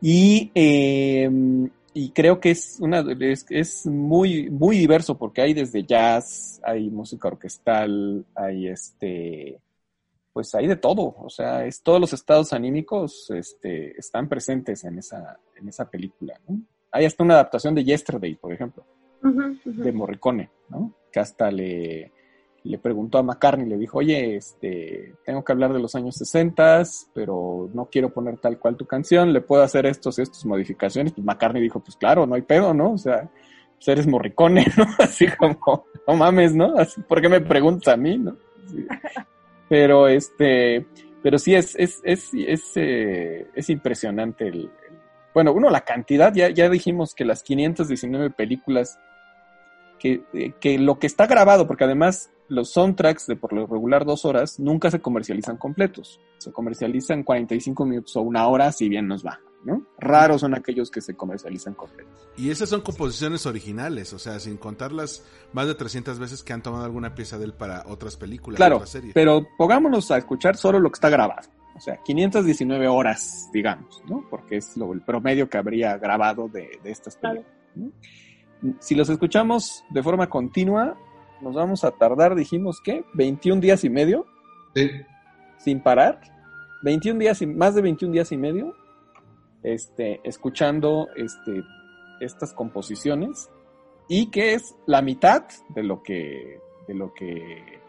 Y, 0.01 0.49
eh, 0.55 1.29
y 1.93 2.09
creo 2.09 2.39
que 2.39 2.49
es 2.49 2.79
una, 2.79 3.05
es, 3.19 3.45
es 3.49 3.85
muy, 3.85 4.49
muy 4.49 4.77
diverso 4.79 5.19
porque 5.19 5.43
hay 5.43 5.53
desde 5.53 5.85
jazz, 5.85 6.59
hay 6.63 6.89
música 6.89 7.27
orquestal, 7.27 8.25
hay 8.33 8.69
este, 8.69 9.59
pues 10.33 10.53
hay 10.55 10.67
de 10.67 10.75
todo, 10.75 11.15
o 11.17 11.29
sea, 11.29 11.65
es 11.65 11.81
todos 11.83 12.01
los 12.01 12.11
estados 12.11 12.51
anímicos, 12.51 13.29
este, 13.29 13.97
están 13.97 14.27
presentes 14.27 14.83
en 14.83 14.97
esa, 14.97 15.39
en 15.55 15.69
esa 15.69 15.89
película, 15.89 16.39
¿no? 16.47 16.59
Hay 16.91 17.05
hasta 17.05 17.23
una 17.23 17.35
adaptación 17.35 17.73
de 17.75 17.83
Yesterday, 17.83 18.35
por 18.35 18.51
ejemplo 18.51 18.83
de 19.63 19.91
Morricone, 19.91 20.49
¿no? 20.69 20.93
Que 21.11 21.19
hasta 21.19 21.49
le, 21.49 22.11
le 22.63 22.77
preguntó 22.77 23.17
a 23.17 23.23
McCartney, 23.23 23.67
le 23.67 23.77
dijo, 23.77 23.99
oye, 23.99 24.35
este, 24.35 25.15
tengo 25.25 25.43
que 25.43 25.51
hablar 25.51 25.73
de 25.73 25.79
los 25.79 25.95
años 25.95 26.15
60, 26.15 26.83
pero 27.13 27.69
no 27.73 27.85
quiero 27.85 28.13
poner 28.13 28.37
tal 28.37 28.59
cual 28.59 28.75
tu 28.75 28.85
canción, 28.85 29.31
¿le 29.31 29.41
puedo 29.41 29.63
hacer 29.63 29.85
estos 29.85 30.19
y 30.19 30.23
estas 30.23 30.45
modificaciones? 30.45 31.13
Pues 31.13 31.25
McCartney 31.25 31.61
dijo, 31.61 31.79
pues 31.79 31.95
claro, 31.95 32.25
no 32.25 32.35
hay 32.35 32.41
pedo, 32.41 32.73
¿no? 32.73 32.93
O 32.93 32.97
sea, 32.97 33.29
pues 33.75 33.87
eres 33.87 34.07
Morricone, 34.07 34.65
¿no? 34.77 34.85
Así 34.99 35.27
como, 35.37 35.85
no 36.07 36.15
mames, 36.15 36.53
¿no? 36.53 36.75
Así, 36.77 37.01
¿por 37.01 37.21
qué 37.21 37.29
me 37.29 37.41
preguntas 37.41 37.93
a 37.93 37.97
mí, 37.97 38.17
no? 38.17 38.35
Sí. 38.67 38.85
Pero 39.69 40.07
este, 40.07 40.85
pero 41.21 41.39
sí 41.39 41.55
es, 41.55 41.75
es, 41.75 42.01
es, 42.03 42.29
es, 42.33 42.71
eh, 42.75 43.47
es 43.55 43.69
impresionante 43.69 44.47
el, 44.47 44.55
el- 44.61 44.69
bueno, 45.33 45.51
uno, 45.53 45.69
la 45.71 45.81
cantidad, 45.81 46.31
ya, 46.33 46.49
ya 46.49 46.69
dijimos 46.69 47.15
que 47.15 47.25
las 47.25 47.41
519 47.41 48.29
películas 48.29 48.99
que, 49.97 50.21
eh, 50.33 50.53
que 50.59 50.77
lo 50.77 50.99
que 50.99 51.07
está 51.07 51.25
grabado, 51.25 51.65
porque 51.65 51.85
además 51.85 52.29
los 52.49 52.71
soundtracks 52.71 53.25
de 53.25 53.35
por 53.35 53.51
lo 53.53 53.65
regular 53.65 54.05
dos 54.05 54.25
horas 54.25 54.59
nunca 54.59 54.91
se 54.91 54.99
comercializan 54.99 55.57
completos. 55.57 56.19
Se 56.37 56.51
comercializan 56.51 57.23
45 57.23 57.85
minutos 57.85 58.15
o 58.15 58.21
una 58.21 58.47
hora, 58.47 58.71
si 58.71 58.89
bien 58.89 59.07
nos 59.07 59.25
va, 59.25 59.39
¿no? 59.65 59.83
Raros 59.99 60.41
son 60.41 60.53
aquellos 60.55 60.91
que 60.91 61.01
se 61.01 61.15
comercializan 61.15 61.73
completos. 61.73 62.11
Y 62.37 62.49
esas 62.49 62.69
son 62.69 62.81
composiciones 62.81 63.45
originales, 63.45 64.13
o 64.13 64.19
sea, 64.19 64.39
sin 64.39 64.57
contar 64.57 64.91
las 64.91 65.23
más 65.53 65.67
de 65.67 65.75
300 65.75 66.19
veces 66.19 66.43
que 66.43 66.53
han 66.53 66.61
tomado 66.61 66.83
alguna 66.85 67.15
pieza 67.15 67.37
de 67.37 67.45
él 67.45 67.53
para 67.53 67.83
otras 67.87 68.17
películas, 68.17 68.57
Claro, 68.57 68.75
otras 68.77 68.89
series. 68.89 69.13
pero 69.13 69.47
pongámonos 69.57 70.09
a 70.11 70.17
escuchar 70.17 70.57
solo 70.57 70.79
lo 70.79 70.89
que 70.89 70.95
está 70.95 71.09
grabado. 71.09 71.47
O 71.75 71.79
sea, 71.79 71.97
519 72.03 72.87
horas, 72.87 73.49
digamos, 73.51 74.03
¿no? 74.07 74.23
Porque 74.29 74.57
es 74.57 74.77
lo, 74.77 74.93
el 74.93 75.01
promedio 75.01 75.49
que 75.49 75.57
habría 75.57 75.97
grabado 75.97 76.47
de, 76.47 76.79
de 76.83 76.91
estas 76.91 77.17
Claro. 77.17 77.41
películas. 77.41 77.59
¿no? 78.61 78.73
Si 78.79 78.95
los 78.95 79.09
escuchamos 79.09 79.83
de 79.89 80.03
forma 80.03 80.29
continua, 80.29 80.95
nos 81.41 81.55
vamos 81.55 81.83
a 81.83 81.91
tardar, 81.91 82.35
dijimos 82.35 82.79
que, 82.83 83.03
21 83.15 83.59
días 83.59 83.83
y 83.83 83.89
medio 83.89 84.25
Sí. 84.75 84.89
sin 85.57 85.81
parar, 85.81 86.21
21 86.83 87.19
días 87.19 87.41
y 87.41 87.47
más 87.47 87.75
de 87.75 87.81
21 87.81 88.13
días 88.13 88.31
y 88.31 88.37
medio, 88.37 88.75
este, 89.63 90.19
escuchando 90.23 91.07
este, 91.15 91.63
estas 92.19 92.53
composiciones 92.53 93.49
y 94.07 94.29
que 94.29 94.53
es 94.53 94.75
la 94.85 95.01
mitad 95.01 95.45
de 95.69 95.83
lo 95.83 96.03
que, 96.03 96.59
de 96.87 96.93
lo 96.93 97.13
que 97.13 97.81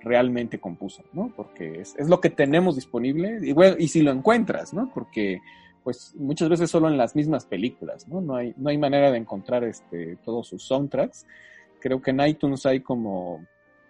realmente 0.00 0.58
compuso, 0.58 1.02
¿no? 1.12 1.32
Porque 1.36 1.80
es, 1.80 1.94
es 1.96 2.08
lo 2.08 2.20
que 2.20 2.30
tenemos 2.30 2.74
disponible 2.76 3.38
y, 3.42 3.52
bueno, 3.52 3.76
y 3.78 3.88
si 3.88 4.02
lo 4.02 4.10
encuentras, 4.10 4.72
¿no? 4.74 4.90
Porque 4.92 5.40
pues 5.84 6.14
muchas 6.16 6.48
veces 6.48 6.70
solo 6.70 6.88
en 6.88 6.98
las 6.98 7.16
mismas 7.16 7.46
películas, 7.46 8.06
¿no? 8.08 8.20
No 8.20 8.36
hay, 8.36 8.54
no 8.56 8.68
hay 8.70 8.78
manera 8.78 9.10
de 9.10 9.18
encontrar 9.18 9.64
este, 9.64 10.16
todos 10.24 10.48
sus 10.48 10.62
soundtracks. 10.64 11.26
Creo 11.80 12.02
que 12.02 12.10
en 12.10 12.20
iTunes 12.20 12.66
hay 12.66 12.80
como 12.80 13.44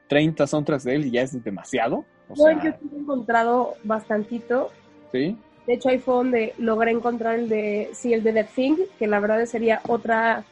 30 0.09 0.47
soundtracks 0.47 0.85
de 0.85 0.95
él 0.95 1.07
y 1.07 1.13
ya 1.13 1.23
es 1.23 1.43
demasiado. 1.43 2.05
O 2.29 2.37
sea, 2.37 2.53
he 2.53 2.97
encontrado 2.97 3.75
bastantito. 3.83 4.71
¿sí? 5.13 5.37
De 5.71 5.77
hecho, 5.77 5.89
ahí 5.89 5.99
fue 5.99 6.15
donde 6.15 6.53
logré 6.59 6.91
encontrar 6.91 7.39
el 7.39 7.49
de, 7.49 7.91
sí, 7.93 8.13
el 8.13 8.25
de 8.25 8.33
The 8.33 8.43
Thing, 8.43 8.77
que 8.99 9.07
la 9.07 9.21
verdad 9.21 9.45
sería 9.45 9.81
otra 9.87 10.43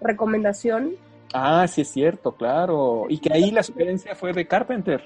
recomendación. 0.00 0.92
Ah, 1.34 1.66
sí 1.66 1.80
es 1.80 1.88
cierto, 1.88 2.30
claro. 2.30 3.06
Y 3.08 3.18
que 3.18 3.32
ahí 3.32 3.50
la 3.50 3.64
sugerencia 3.64 4.14
fue 4.14 4.32
de 4.32 4.46
Carpenter. 4.46 5.02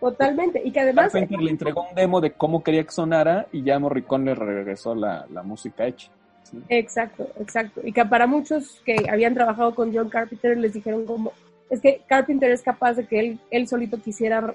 Totalmente. 0.00 0.62
Y 0.64 0.72
que 0.72 0.80
además, 0.80 1.12
Carpenter 1.12 1.38
le 1.38 1.50
entregó 1.50 1.86
un 1.86 1.94
demo 1.94 2.22
de 2.22 2.32
cómo 2.32 2.62
quería 2.62 2.82
que 2.82 2.92
sonara 2.92 3.46
y 3.52 3.62
ya 3.62 3.78
Morricone 3.78 4.24
le 4.24 4.34
regresó 4.36 4.94
la, 4.94 5.26
la 5.30 5.42
música 5.42 5.86
hecha. 5.86 6.10
Exacto, 6.70 7.28
exacto. 7.38 7.82
Y 7.84 7.92
que 7.92 8.06
para 8.06 8.26
muchos 8.26 8.80
que 8.86 9.04
habían 9.12 9.34
trabajado 9.34 9.74
con 9.74 9.94
John 9.94 10.08
Carpenter 10.08 10.56
les 10.56 10.72
dijeron 10.72 11.04
como, 11.04 11.32
es 11.68 11.82
que 11.82 12.00
Carpenter 12.06 12.50
es 12.50 12.62
capaz 12.62 12.94
de 12.94 13.06
que 13.06 13.20
él, 13.20 13.38
él 13.50 13.68
solito 13.68 14.00
quisiera 14.00 14.54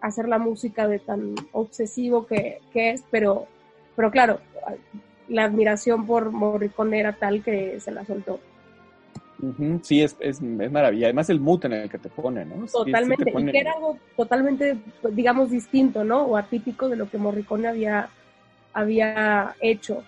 hacer 0.00 0.26
la 0.26 0.38
música 0.38 0.88
de 0.88 1.00
tan 1.00 1.34
obsesivo 1.52 2.26
que, 2.26 2.62
que 2.72 2.92
es, 2.92 3.04
pero, 3.10 3.46
pero 3.96 4.10
claro, 4.10 4.40
la 5.28 5.44
admiración 5.44 6.06
por 6.06 6.30
Morricone 6.30 7.00
era 7.00 7.12
tal 7.12 7.42
que 7.42 7.80
se 7.80 7.90
la 7.90 8.04
soltó. 8.04 8.40
Sí, 9.82 10.02
es, 10.02 10.16
es, 10.20 10.42
es, 10.42 10.70
maravilla. 10.70 11.06
Además, 11.06 11.30
el 11.30 11.40
mood 11.40 11.64
en 11.64 11.72
el 11.72 11.88
que 11.88 11.98
te 11.98 12.10
pone, 12.10 12.44
¿no? 12.44 12.66
Totalmente. 12.66 13.30
Y 13.30 13.46
que 13.46 13.58
era 13.58 13.72
algo 13.72 13.96
totalmente, 14.16 14.76
digamos, 15.12 15.50
distinto, 15.50 16.04
¿no? 16.04 16.24
O 16.24 16.36
atípico 16.36 16.88
de 16.88 16.96
lo 16.96 17.08
que 17.08 17.16
Morricone 17.16 17.68
había, 17.68 18.10
había 18.74 19.54
hecho. 19.60 20.02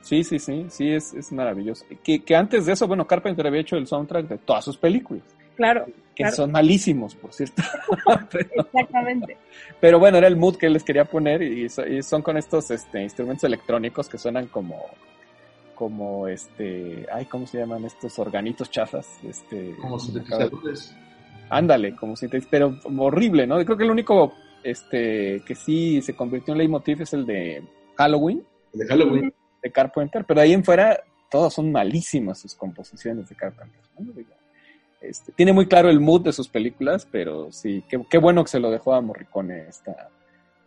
Sí, 0.00 0.24
sí, 0.24 0.38
sí, 0.38 0.66
sí, 0.70 0.90
es, 0.90 1.12
es 1.12 1.32
maravilloso. 1.32 1.84
Que, 2.02 2.22
que 2.22 2.34
antes 2.34 2.64
de 2.64 2.72
eso, 2.72 2.86
bueno, 2.86 3.06
Carpenter 3.06 3.46
había 3.46 3.60
hecho 3.60 3.76
el 3.76 3.86
soundtrack 3.86 4.26
de 4.26 4.38
todas 4.38 4.64
sus 4.64 4.78
películas. 4.78 5.24
Claro. 5.56 5.86
Que 6.14 6.30
son 6.30 6.50
malísimos, 6.52 7.14
por 7.14 7.32
cierto. 7.32 7.62
Exactamente. 8.56 9.36
Pero 9.80 9.98
bueno, 9.98 10.18
era 10.18 10.26
el 10.26 10.36
mood 10.36 10.56
que 10.56 10.66
él 10.66 10.72
les 10.72 10.84
quería 10.84 11.04
poner 11.04 11.42
y, 11.42 11.68
son 11.68 12.22
con 12.22 12.36
estos 12.36 12.70
este, 12.70 13.02
instrumentos 13.02 13.44
electrónicos 13.44 14.08
que 14.08 14.18
suenan 14.18 14.46
como 14.46 14.86
como 15.74 16.26
este, 16.26 17.06
ay, 17.12 17.26
¿cómo 17.26 17.46
se 17.46 17.58
llaman 17.58 17.84
estos 17.84 18.18
organitos 18.18 18.70
chafas? 18.70 19.18
Este, 19.22 19.76
como 19.76 19.98
sintetizadores. 19.98 20.96
Ándale, 21.50 21.94
como 21.94 22.16
sintetizadores, 22.16 22.80
pero 22.82 23.04
horrible, 23.04 23.46
¿no? 23.46 23.62
Creo 23.62 23.76
que 23.76 23.84
el 23.84 23.90
único 23.90 24.32
este 24.62 25.42
que 25.46 25.54
sí 25.54 26.00
se 26.00 26.16
convirtió 26.16 26.54
en 26.54 26.58
leitmotiv 26.58 27.02
es 27.02 27.12
el 27.12 27.26
de 27.26 27.62
Halloween. 27.96 28.42
El 28.72 28.80
de 28.80 28.86
Halloween. 28.86 29.34
De 29.62 29.70
Carpenter, 29.70 30.24
pero 30.24 30.40
ahí 30.40 30.54
en 30.54 30.64
fuera 30.64 30.98
todas 31.30 31.52
son 31.52 31.70
malísimas 31.70 32.40
sus 32.40 32.54
composiciones 32.54 33.28
de 33.28 33.34
Carpenter. 33.34 33.82
Este, 35.00 35.32
tiene 35.32 35.52
muy 35.52 35.66
claro 35.66 35.88
el 35.88 36.00
mood 36.00 36.22
de 36.22 36.32
sus 36.32 36.48
películas, 36.48 37.06
pero 37.10 37.52
sí, 37.52 37.84
qué, 37.88 38.02
qué 38.08 38.18
bueno 38.18 38.42
que 38.44 38.50
se 38.50 38.60
lo 38.60 38.70
dejó 38.70 38.94
a 38.94 39.00
Morricone 39.00 39.68
esta, 39.68 40.10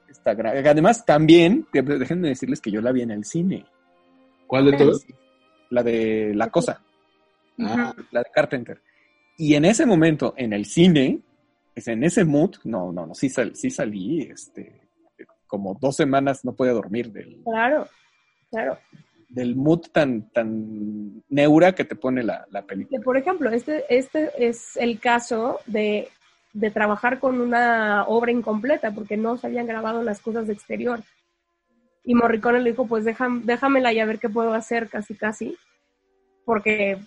esta 0.10 0.34
gran... 0.34 0.56
Además, 0.66 1.06
también, 1.06 1.68
déjenme 1.72 2.30
decirles 2.30 2.62
que 2.62 2.72
yo 2.72 2.82
la 2.82 2.92
vi 2.92 3.02
en 3.02 3.12
el 3.12 3.26
cine. 3.26 3.66
¿Cuál 4.48 4.72
de 4.72 4.78
todas? 4.78 5.06
La 5.70 5.84
de 5.84 6.34
La 6.36 6.50
Cosa. 6.50 6.82
Ah. 7.60 7.94
La 8.12 8.22
de 8.22 8.30
Carpenter. 8.34 8.82
Y 9.38 9.56
en 9.56 9.66
ese 9.66 9.86
momento, 9.86 10.34
en 10.38 10.54
el 10.54 10.66
cine, 10.66 11.22
en 11.76 12.04
ese 12.04 12.26
mood, 12.26 12.56
no, 12.64 12.92
no, 12.92 13.06
no, 13.06 13.16
sí, 13.16 13.30
sí 13.30 13.70
salí, 13.70 14.22
este, 14.22 14.82
como 15.48 15.76
dos 15.80 15.96
semanas 15.96 16.44
no 16.46 16.54
podía 16.54 16.74
dormir 16.74 17.12
del... 17.12 17.42
Claro, 17.44 17.88
claro. 18.52 18.78
Del 19.30 19.56
mood 19.56 19.82
tan, 19.92 20.30
tan 20.32 21.24
neura 21.30 21.74
que 21.74 21.86
te 21.86 21.96
pone 21.96 22.24
la, 22.24 22.46
la 22.50 22.64
película. 22.64 23.00
Por 23.02 23.16
ejemplo, 23.16 23.50
este, 23.52 23.86
este 23.90 24.32
es 24.38 24.76
el 24.76 25.00
caso 25.00 25.60
de, 25.68 26.10
de 26.54 26.72
trabajar 26.72 27.20
con 27.20 27.40
una 27.40 28.06
obra 28.08 28.32
incompleta, 28.32 28.92
porque 28.92 29.18
no 29.18 29.38
se 29.38 29.48
habían 29.48 29.68
grabado 29.68 30.02
las 30.04 30.20
cosas 30.20 30.48
de 30.48 30.54
exterior. 30.54 31.02
Y 32.04 32.16
Morricone 32.16 32.60
le 32.60 32.72
dijo, 32.72 32.88
pues 32.88 33.06
déjame, 33.06 33.42
déjamela 33.44 33.94
y 33.94 34.00
a 34.00 34.06
ver 34.06 34.18
qué 34.20 34.30
puedo 34.30 34.54
hacer 34.54 34.90
casi 34.90 35.14
casi, 35.14 35.56
porque 36.44 36.98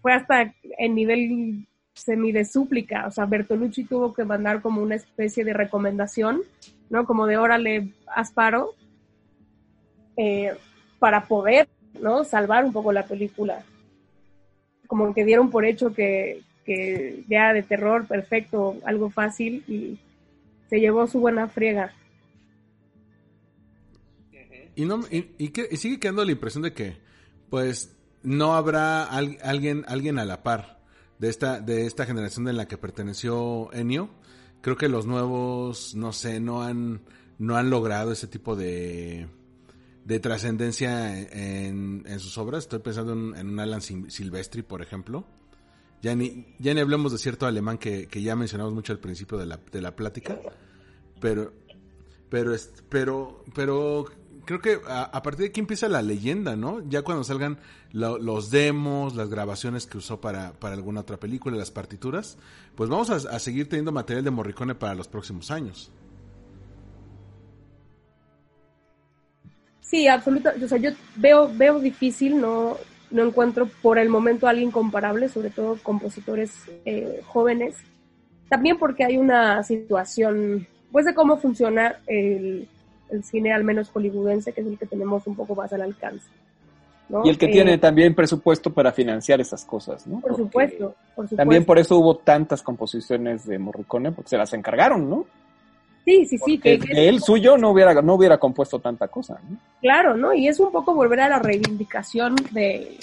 fue 0.00 0.14
hasta 0.14 0.54
en 0.78 0.94
nivel 0.94 1.66
semi 1.92 2.30
de 2.32 2.44
súplica, 2.44 3.06
o 3.06 3.10
sea, 3.10 3.24
Bertolucci 3.24 3.84
tuvo 3.84 4.12
que 4.14 4.24
mandar 4.24 4.60
como 4.62 4.82
una 4.82 4.94
especie 4.94 5.44
de 5.44 5.52
recomendación, 5.52 6.42
¿no? 6.90 7.06
Como 7.06 7.26
de 7.26 7.38
órale, 7.38 7.88
asparo, 8.14 8.74
eh, 10.16 10.54
para 11.06 11.28
poder, 11.28 11.68
¿no? 12.00 12.24
Salvar 12.24 12.64
un 12.64 12.72
poco 12.72 12.90
la 12.90 13.06
película. 13.06 13.64
Como 14.88 15.14
que 15.14 15.24
dieron 15.24 15.50
por 15.50 15.64
hecho 15.64 15.94
que, 15.94 16.42
ya 17.28 17.52
de 17.52 17.62
terror, 17.62 18.08
perfecto, 18.08 18.74
algo 18.84 19.08
fácil, 19.08 19.62
y 19.68 20.00
se 20.68 20.80
llevó 20.80 21.06
su 21.06 21.20
buena 21.20 21.46
friega. 21.46 21.94
Y, 24.74 24.84
no, 24.84 24.98
y, 25.08 25.50
que, 25.50 25.76
sigue 25.76 26.00
quedando 26.00 26.24
la 26.24 26.32
impresión 26.32 26.64
de 26.64 26.72
que, 26.72 26.96
pues, 27.50 27.96
no 28.24 28.54
habrá 28.54 29.04
alguien, 29.04 29.84
alguien 29.86 30.18
a 30.18 30.24
la 30.24 30.42
par 30.42 30.80
de 31.20 31.28
esta, 31.28 31.60
de 31.60 31.86
esta 31.86 32.04
generación 32.04 32.48
en 32.48 32.56
la 32.56 32.66
que 32.66 32.78
perteneció 32.78 33.72
Enio. 33.72 34.10
Creo 34.60 34.76
que 34.76 34.88
los 34.88 35.06
nuevos, 35.06 35.94
no 35.94 36.12
sé, 36.12 36.40
no 36.40 36.64
han, 36.64 37.02
no 37.38 37.54
han 37.54 37.70
logrado 37.70 38.10
ese 38.10 38.26
tipo 38.26 38.56
de, 38.56 39.28
de 40.06 40.20
trascendencia 40.20 41.20
en, 41.20 42.04
sus 42.20 42.38
obras. 42.38 42.64
Estoy 42.64 42.78
pensando 42.78 43.12
en, 43.12 43.48
un 43.48 43.58
Alan 43.58 43.82
Silvestri, 43.82 44.62
por 44.62 44.80
ejemplo. 44.80 45.26
Ya 46.00 46.14
ni, 46.14 46.54
ya 46.60 46.72
ni 46.74 46.80
hablemos 46.80 47.10
de 47.10 47.18
cierto 47.18 47.44
alemán 47.44 47.76
que, 47.76 48.08
ya 48.12 48.36
mencionamos 48.36 48.72
mucho 48.72 48.92
al 48.92 49.00
principio 49.00 49.36
de 49.36 49.46
la, 49.46 49.58
de 49.72 49.82
la 49.82 49.96
plática. 49.96 50.38
Pero, 51.20 51.52
pero, 52.30 52.54
pero, 52.88 53.44
pero 53.52 54.06
creo 54.44 54.60
que 54.60 54.78
a, 54.86 55.20
partir 55.22 55.40
de 55.40 55.48
aquí 55.48 55.58
empieza 55.58 55.88
la 55.88 56.02
leyenda, 56.02 56.54
¿no? 56.54 56.88
Ya 56.88 57.02
cuando 57.02 57.24
salgan 57.24 57.58
los 57.90 58.50
demos, 58.50 59.16
las 59.16 59.28
grabaciones 59.28 59.88
que 59.88 59.98
usó 59.98 60.20
para, 60.20 60.52
para 60.52 60.74
alguna 60.74 61.00
otra 61.00 61.18
película, 61.18 61.56
las 61.56 61.72
partituras, 61.72 62.38
pues 62.76 62.88
vamos 62.88 63.10
a, 63.10 63.38
seguir 63.40 63.68
teniendo 63.68 63.90
material 63.90 64.24
de 64.24 64.30
Morricone 64.30 64.76
para 64.76 64.94
los 64.94 65.08
próximos 65.08 65.50
años. 65.50 65.90
Sí, 69.86 70.08
absolutamente. 70.08 70.64
O 70.64 70.68
sea, 70.68 70.78
yo 70.78 70.90
veo, 71.16 71.48
veo 71.54 71.78
difícil, 71.78 72.40
no, 72.40 72.76
no 73.10 73.24
encuentro 73.24 73.68
por 73.82 73.98
el 73.98 74.08
momento 74.08 74.46
a 74.46 74.50
alguien 74.50 74.70
comparable, 74.70 75.28
sobre 75.28 75.50
todo 75.50 75.78
compositores 75.82 76.52
eh, 76.84 77.20
jóvenes. 77.26 77.76
También 78.48 78.78
porque 78.78 79.04
hay 79.04 79.16
una 79.16 79.62
situación, 79.62 80.66
pues 80.90 81.06
de 81.06 81.14
cómo 81.14 81.36
funciona 81.36 81.96
el, 82.06 82.68
el 83.10 83.24
cine 83.24 83.52
al 83.52 83.64
menos 83.64 83.90
hollywoodense, 83.90 84.52
que 84.52 84.60
es 84.60 84.66
el 84.66 84.78
que 84.78 84.86
tenemos 84.86 85.26
un 85.26 85.36
poco 85.36 85.54
más 85.54 85.72
al 85.72 85.82
alcance. 85.82 86.26
Y 87.24 87.28
el 87.28 87.38
que 87.38 87.46
tiene 87.46 87.74
eh, 87.74 87.78
también 87.78 88.16
presupuesto 88.16 88.72
para 88.72 88.90
financiar 88.90 89.40
esas 89.40 89.64
cosas, 89.64 90.04
¿no? 90.08 90.20
Por 90.20 90.36
supuesto, 90.36 90.96
por 91.14 91.26
supuesto. 91.26 91.36
También 91.36 91.64
por 91.64 91.78
eso 91.78 91.96
hubo 91.98 92.16
tantas 92.16 92.62
composiciones 92.62 93.46
de 93.46 93.60
Morricone, 93.60 94.10
porque 94.10 94.30
se 94.30 94.36
las 94.36 94.52
encargaron, 94.52 95.08
¿no? 95.08 95.26
Sí, 96.06 96.24
sí, 96.24 96.38
sí. 96.38 96.58
Que, 96.58 96.78
él 96.92 97.20
suyo 97.20 97.58
no 97.58 97.70
hubiera, 97.70 98.00
no 98.00 98.14
hubiera 98.14 98.38
compuesto 98.38 98.78
tanta 98.78 99.08
cosa, 99.08 99.40
¿no? 99.50 99.58
Claro, 99.80 100.16
¿no? 100.16 100.32
Y 100.32 100.46
es 100.46 100.60
un 100.60 100.70
poco 100.70 100.94
volver 100.94 101.20
a 101.20 101.28
la 101.28 101.40
reivindicación 101.40 102.36
de, 102.52 102.96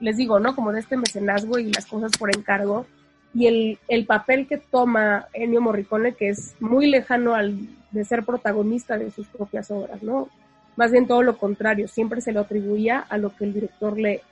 les 0.00 0.16
digo, 0.16 0.40
¿no? 0.40 0.56
Como 0.56 0.72
de 0.72 0.80
este 0.80 0.96
mecenazgo 0.96 1.58
y 1.58 1.70
las 1.70 1.84
cosas 1.84 2.10
por 2.18 2.34
encargo. 2.34 2.86
Y 3.34 3.48
el, 3.48 3.78
el 3.88 4.06
papel 4.06 4.46
que 4.46 4.56
toma 4.56 5.26
Ennio 5.34 5.60
Morricone, 5.60 6.14
que 6.14 6.30
es 6.30 6.54
muy 6.58 6.86
lejano 6.86 7.34
al 7.34 7.68
de 7.90 8.04
ser 8.06 8.24
protagonista 8.24 8.96
de 8.96 9.10
sus 9.10 9.26
propias 9.26 9.70
obras, 9.70 10.02
¿no? 10.02 10.30
Más 10.74 10.90
bien 10.90 11.06
todo 11.06 11.22
lo 11.22 11.36
contrario, 11.36 11.86
siempre 11.86 12.22
se 12.22 12.32
lo 12.32 12.40
atribuía 12.40 13.04
a 13.10 13.18
lo 13.18 13.36
que 13.36 13.44
el 13.44 13.52
director 13.52 13.98
le, 13.98 14.22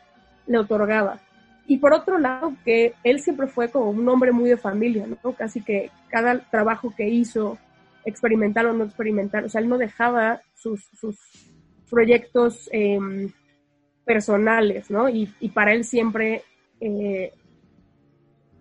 le 0.47 0.59
otorgaba. 0.59 1.19
Y 1.67 1.77
por 1.79 1.93
otro 1.93 2.19
lado, 2.19 2.55
que 2.65 2.95
él 3.05 3.21
siempre 3.21 3.47
fue 3.47 3.69
como 3.69 3.91
un 3.91 4.09
hombre 4.09 4.33
muy 4.33 4.49
de 4.49 4.57
familia, 4.57 5.07
¿no? 5.07 5.33
Casi 5.33 5.61
que 5.61 5.91
cada 6.09 6.39
trabajo 6.39 6.95
que 6.97 7.11
hizo, 7.11 7.59
experimental 8.07 8.67
o 8.67 8.73
no 8.73 8.85
experimental, 8.85 9.45
o 9.45 9.49
sea, 9.49 9.61
él 9.61 9.69
no 9.69 9.77
dejaba 9.77 10.41
sus, 10.55 10.89
proyectos 11.91 12.69
em, 12.73 13.31
personales, 14.05 14.91
¿no? 14.91 15.09
Y, 15.09 15.27
para 15.53 15.73
él 15.73 15.85
siempre, 15.85 16.43
eh, 16.81 17.33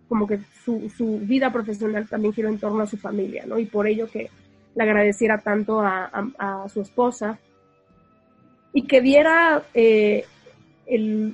como 0.10 0.28
que 0.28 0.40
su, 0.64 0.90
su 0.90 1.20
vida 1.20 1.52
profesional 1.52 2.08
también 2.08 2.34
giró 2.34 2.50
en 2.50 2.60
torno 2.60 2.84
a 2.84 2.88
su 2.88 2.98
familia, 2.98 3.46
¿no? 3.46 3.58
Y 3.58 3.66
por 3.66 3.88
ello 3.88 4.08
que 4.08 4.30
le 4.76 4.84
agradeciera 4.84 5.40
tanto 5.40 5.80
a, 5.80 6.68
su 6.68 6.82
esposa 6.82 7.40
y 8.74 8.84
que 8.84 9.00
viera 9.00 9.64
eh, 9.74 10.26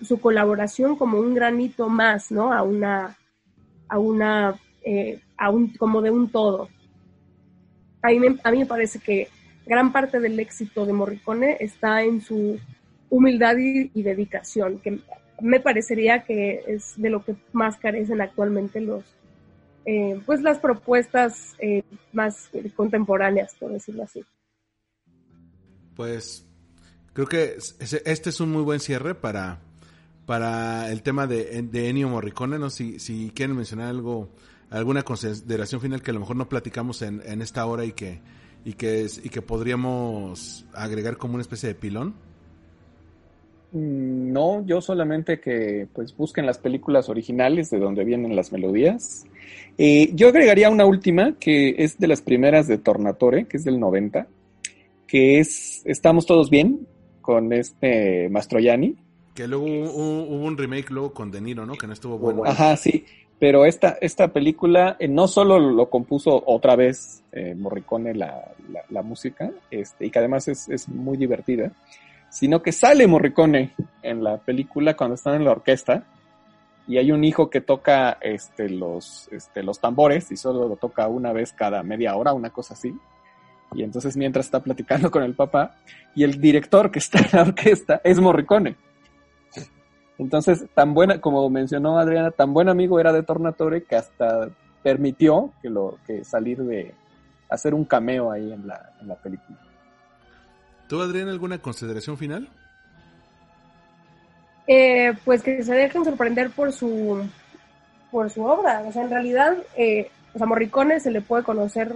su 0.04 0.22
colaboración 0.22 0.96
como 0.96 1.18
un 1.18 1.34
granito 1.34 1.90
más, 1.90 2.32
¿no? 2.32 2.54
A 2.54 2.62
una, 2.62 3.18
a 3.90 3.98
una, 3.98 4.56
eh, 4.84 5.20
a 5.38 5.50
un, 5.50 5.74
como 5.76 6.02
de 6.02 6.12
un 6.12 6.30
todo. 6.30 6.70
A 8.02 8.10
mí, 8.10 8.20
me, 8.20 8.66
parece 8.66 9.00
que 9.00 9.28
gran 9.66 9.92
parte 9.92 10.20
del 10.20 10.40
éxito 10.40 10.86
de 10.86 10.94
Morricone 10.94 11.58
está 11.60 12.04
en 12.04 12.22
su 12.22 12.60
humildad 13.10 13.58
y, 13.58 13.92
y, 13.94 14.04
dedicación, 14.04 14.80
que 14.80 15.00
me 15.42 15.60
parecería 15.60 16.24
que 16.24 16.64
es 16.68 16.94
de 16.98 17.10
lo 17.10 17.24
que 17.24 17.36
más 17.52 17.78
carecen 17.78 18.22
actualmente 18.22 18.80
los, 18.82 19.04
eh, 19.86 20.22
pues 20.26 20.42
las 20.42 20.60
propuestas 20.60 21.56
eh, 21.60 21.84
más 22.14 22.50
contemporáneas, 22.76 23.56
por 23.56 23.72
decirlo 23.72 24.04
así. 24.04 24.24
Pues 25.96 26.48
creo 27.14 27.28
que 27.28 27.58
este 27.80 28.30
es 28.30 28.40
un 28.40 28.52
muy 28.52 28.62
buen 28.62 28.80
cierre 28.80 29.16
para, 29.16 29.60
para 30.26 30.92
el 30.92 31.02
tema 31.02 31.28
de, 31.28 31.62
de 31.64 31.90
Ennio 31.90 32.10
Morricone, 32.10 32.60
¿no? 32.60 32.70
Si, 32.70 33.00
si 33.00 33.32
quieren 33.32 33.56
mencionar 33.56 33.88
algo, 33.88 34.30
alguna 34.72 35.04
consideración 35.04 35.82
final 35.82 36.02
que 36.02 36.12
a 36.12 36.14
lo 36.16 36.22
mejor 36.22 36.36
no 36.38 36.50
platicamos 36.50 37.02
en, 37.04 37.22
en 37.26 37.42
esta 37.44 37.66
hora 37.68 37.86
y 37.86 37.94
que, 37.94 38.22
y 38.66 38.74
que, 38.74 39.08
y 39.24 39.30
que 39.30 39.42
podríamos 39.44 40.66
agregar 40.74 41.18
como 41.18 41.36
una 41.36 41.44
especie 41.44 41.70
de 41.70 41.76
pilón. 41.76 42.16
Mm, 43.72 44.32
No, 44.34 44.66
yo 44.66 44.82
solamente 44.82 45.40
que 45.40 45.88
pues 45.94 46.16
busquen 46.16 46.46
las 46.46 46.58
películas 46.60 47.10
originales 47.10 47.70
de 47.70 47.80
donde 47.80 48.04
vienen 48.06 48.36
las 48.36 48.52
melodías. 48.52 49.26
Eh, 49.78 50.12
yo 50.14 50.30
agregaría 50.30 50.70
una 50.70 50.86
última 50.86 51.38
que 51.40 51.76
es 51.80 51.98
de 52.00 52.08
las 52.08 52.22
primeras 52.22 52.68
de 52.68 52.78
Tornatore, 52.78 53.48
que 53.48 53.58
es 53.58 53.64
del 53.64 53.80
90, 53.80 54.28
que 55.08 55.40
es 55.40 55.82
Estamos 55.86 56.26
todos 56.26 56.50
bien 56.50 56.88
con 57.22 57.54
este 57.54 58.30
Mastroianni. 58.30 58.98
Que 59.34 59.48
luego 59.48 59.66
hubo, 59.66 60.24
hubo 60.24 60.46
un 60.46 60.58
remake 60.58 60.90
luego 60.92 61.14
con 61.14 61.32
De 61.32 61.42
Niro, 61.42 61.66
¿no? 61.66 61.78
Que 61.78 61.88
no 61.88 61.94
estuvo 61.94 62.18
bueno. 62.20 62.44
Ajá, 62.46 62.76
sí. 62.78 63.06
Pero 63.42 63.66
esta, 63.66 63.98
esta 64.02 64.28
película 64.28 64.98
eh, 65.00 65.08
no 65.08 65.28
solo 65.28 65.60
lo 65.60 65.90
compuso 65.90 66.44
otra 66.46 66.76
vez 66.76 67.24
eh, 67.32 67.56
Morricone 67.56 68.14
la, 68.14 68.54
la, 68.72 68.84
la 68.90 69.02
música, 69.02 69.50
este, 69.72 70.06
y 70.06 70.12
que 70.12 70.20
además 70.20 70.48
es, 70.48 70.70
es 70.70 70.88
muy 70.88 71.18
divertida, 71.18 71.72
sino 72.30 72.62
que 72.62 72.72
sale 72.72 73.08
Morricone 73.08 73.74
en 74.04 74.24
la 74.24 74.38
película 74.38 74.96
cuando 74.96 75.16
están 75.16 75.34
en 75.34 75.46
la 75.46 75.54
orquesta 75.54 76.04
y 76.88 77.00
hay 77.00 77.12
un 77.12 77.24
hijo 77.24 77.50
que 77.50 77.62
toca 77.62 78.20
este, 78.22 78.70
los, 78.70 79.28
este, 79.32 79.64
los 79.64 79.80
tambores 79.80 80.32
y 80.32 80.38
solo 80.38 80.68
lo 80.68 80.76
toca 80.76 81.08
una 81.08 81.34
vez 81.34 81.52
cada 81.52 81.82
media 81.82 82.16
hora, 82.16 82.34
una 82.34 82.52
cosa 82.52 82.76
así. 82.76 82.94
Y 83.74 83.82
entonces 83.82 84.18
mientras 84.18 84.46
está 84.46 84.60
platicando 84.60 85.10
con 85.10 85.24
el 85.24 85.34
papá 85.34 85.78
y 86.14 86.26
el 86.26 86.40
director 86.40 86.92
que 86.92 87.00
está 87.00 87.18
en 87.18 87.30
la 87.34 87.42
orquesta 87.42 88.02
es 88.04 88.20
Morricone. 88.20 88.76
Entonces, 90.22 90.66
tan 90.76 90.94
buena, 90.94 91.20
como 91.20 91.50
mencionó 91.50 91.98
Adriana, 91.98 92.30
tan 92.30 92.54
buen 92.54 92.70
amigo 92.70 93.00
era 93.00 93.12
de 93.12 93.24
Tornatore 93.24 93.86
que 93.86 93.96
hasta 93.96 94.50
permitió 94.84 95.52
que 95.64 95.70
lo 95.72 95.98
que 96.06 96.24
salir 96.24 96.60
de 96.60 96.94
hacer 97.50 97.74
un 97.74 97.86
cameo 97.86 98.32
ahí 98.32 98.54
en 98.54 98.68
la, 98.68 98.92
en 99.02 99.08
la 99.08 99.16
película. 99.16 99.58
¿Tú, 100.88 101.02
Adrián, 101.02 101.28
alguna 101.28 101.58
consideración 101.58 102.20
final? 102.20 102.48
Eh, 104.68 105.14
pues 105.26 105.42
que 105.42 105.64
se 105.64 105.74
dejen 105.74 106.06
sorprender 106.06 106.52
por 106.52 106.72
su 106.72 107.28
por 108.12 108.30
su 108.30 108.44
obra. 108.44 108.84
O 108.86 108.92
sea, 108.92 109.02
en 109.02 109.10
realidad, 109.10 109.58
eh, 109.76 110.12
o 110.36 110.38
sea, 110.38 110.46
Morricone 110.46 111.00
se 111.00 111.10
le 111.10 111.22
puede 111.22 111.44
conocer, 111.44 111.96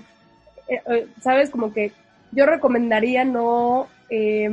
eh, 0.68 0.82
eh, 0.88 1.08
¿sabes? 1.22 1.52
Como 1.52 1.72
que 1.72 1.92
yo 2.32 2.48
recomendaría 2.48 3.24
no 3.24 3.88
eh, 4.10 4.50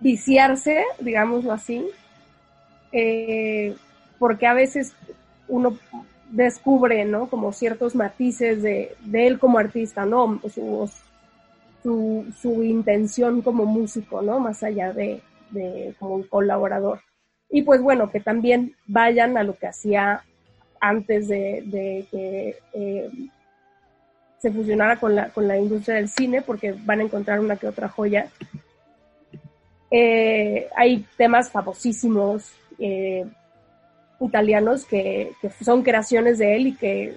viciarse, 0.00 0.84
digámoslo 0.98 1.52
así, 1.52 1.86
eh, 2.96 3.74
porque 4.20 4.46
a 4.46 4.54
veces 4.54 4.94
uno 5.48 5.76
descubre, 6.30 7.04
¿no? 7.04 7.28
Como 7.28 7.52
ciertos 7.52 7.96
matices 7.96 8.62
de, 8.62 8.96
él 9.12 9.40
como 9.40 9.58
artista, 9.58 10.06
¿no? 10.06 10.40
Su, 11.82 12.62
intención 12.62 13.42
como 13.42 13.66
músico, 13.66 14.22
¿no? 14.22 14.38
Más 14.38 14.62
allá 14.62 14.92
de, 14.92 15.20
como 15.98 16.14
un 16.14 16.22
colaborador. 16.22 17.00
Y 17.50 17.62
pues 17.62 17.82
bueno, 17.82 18.10
que 18.10 18.20
también 18.20 18.74
vayan 18.86 19.36
a 19.36 19.42
lo 19.42 19.56
que 19.56 19.66
hacía 19.66 20.22
antes 20.80 21.26
de, 21.28 21.62
de 21.66 22.06
que 22.10 22.56
eh, 22.74 23.10
se 24.38 24.52
fusionara 24.52 25.00
con 25.00 25.16
la, 25.16 25.30
con 25.30 25.48
la 25.48 25.58
industria 25.58 25.96
del 25.96 26.08
cine, 26.08 26.42
porque 26.42 26.76
van 26.84 27.00
a 27.00 27.04
encontrar 27.04 27.40
una 27.40 27.56
que 27.56 27.66
otra 27.66 27.88
joya. 27.88 28.28
Eh, 29.90 30.68
hay 30.76 31.06
temas 31.16 31.50
famosísimos 31.50 32.52
eh, 32.78 33.24
italianos 34.20 34.84
que, 34.84 35.32
que, 35.40 35.50
son 35.50 35.82
creaciones 35.82 36.38
de 36.38 36.56
él 36.56 36.66
y 36.68 36.74
que 36.74 37.16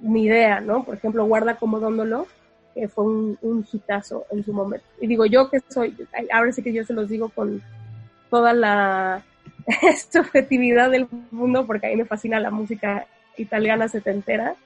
ni 0.00 0.24
idea, 0.24 0.60
¿no? 0.60 0.84
Por 0.84 0.96
ejemplo, 0.96 1.24
Guarda 1.24 1.56
como 1.56 1.80
Dóndolo, 1.80 2.26
que 2.74 2.88
fue 2.88 3.04
un, 3.04 3.38
un 3.42 3.66
hitazo 3.70 4.26
en 4.30 4.44
su 4.44 4.52
momento. 4.52 4.86
Y 5.00 5.06
digo, 5.06 5.26
yo 5.26 5.50
que 5.50 5.60
soy, 5.68 5.96
ahora 6.32 6.52
sí 6.52 6.62
que 6.62 6.72
yo 6.72 6.84
se 6.84 6.92
los 6.92 7.08
digo 7.08 7.28
con 7.28 7.62
toda 8.30 8.52
la 8.52 9.22
subjetividad 10.10 10.90
del 10.90 11.08
mundo, 11.30 11.66
porque 11.66 11.86
a 11.86 11.90
mí 11.90 11.96
me 11.96 12.04
fascina 12.04 12.40
la 12.40 12.50
música 12.50 13.06
italiana 13.36 13.88
setentera. 13.88 14.56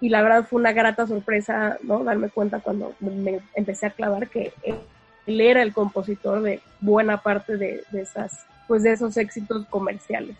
Y 0.00 0.10
la 0.10 0.22
verdad 0.22 0.46
fue 0.46 0.60
una 0.60 0.72
grata 0.72 1.06
sorpresa, 1.06 1.78
¿no? 1.82 2.04
Darme 2.04 2.28
cuenta 2.28 2.60
cuando 2.60 2.94
me 3.00 3.40
empecé 3.54 3.86
a 3.86 3.90
clavar 3.90 4.28
que 4.28 4.52
él 4.62 5.40
era 5.40 5.62
el 5.62 5.72
compositor 5.72 6.42
de 6.42 6.60
buena 6.80 7.22
parte 7.22 7.56
de, 7.56 7.82
de 7.90 8.02
esas, 8.02 8.46
pues 8.66 8.82
de 8.82 8.92
esos 8.92 9.16
éxitos 9.16 9.66
comerciales. 9.66 10.36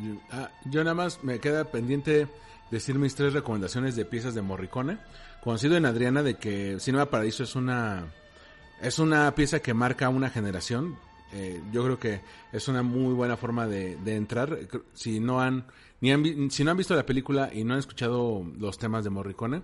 Yo, 0.00 0.14
ah, 0.30 0.50
yo 0.64 0.84
nada 0.84 0.94
más 0.94 1.24
me 1.24 1.40
queda 1.40 1.64
pendiente 1.64 2.28
decir 2.70 2.96
mis 2.96 3.14
tres 3.14 3.32
recomendaciones 3.32 3.96
de 3.96 4.04
piezas 4.04 4.34
de 4.34 4.42
Morricone. 4.42 4.98
Conocido 5.42 5.76
en 5.76 5.86
Adriana 5.86 6.22
de 6.22 6.36
que 6.36 6.78
Cinema 6.80 7.06
Paradiso 7.06 7.42
es 7.42 7.54
una 7.56 8.06
es 8.80 8.98
una 8.98 9.34
pieza 9.34 9.60
que 9.60 9.74
marca 9.74 10.08
una 10.08 10.30
generación. 10.30 10.96
Eh, 11.32 11.60
yo 11.72 11.84
creo 11.84 11.98
que 11.98 12.20
es 12.52 12.68
una 12.68 12.82
muy 12.82 13.12
buena 13.12 13.36
forma 13.36 13.66
de, 13.66 13.96
de 13.96 14.16
entrar. 14.16 14.58
Si 14.94 15.20
no 15.20 15.40
han 15.40 15.64
ni 16.00 16.12
han, 16.12 16.50
si 16.50 16.64
no 16.64 16.70
han 16.70 16.76
visto 16.76 16.94
la 16.94 17.06
película 17.06 17.50
y 17.52 17.64
no 17.64 17.74
han 17.74 17.80
escuchado 17.80 18.44
los 18.56 18.78
temas 18.78 19.04
de 19.04 19.10
Morricone, 19.10 19.62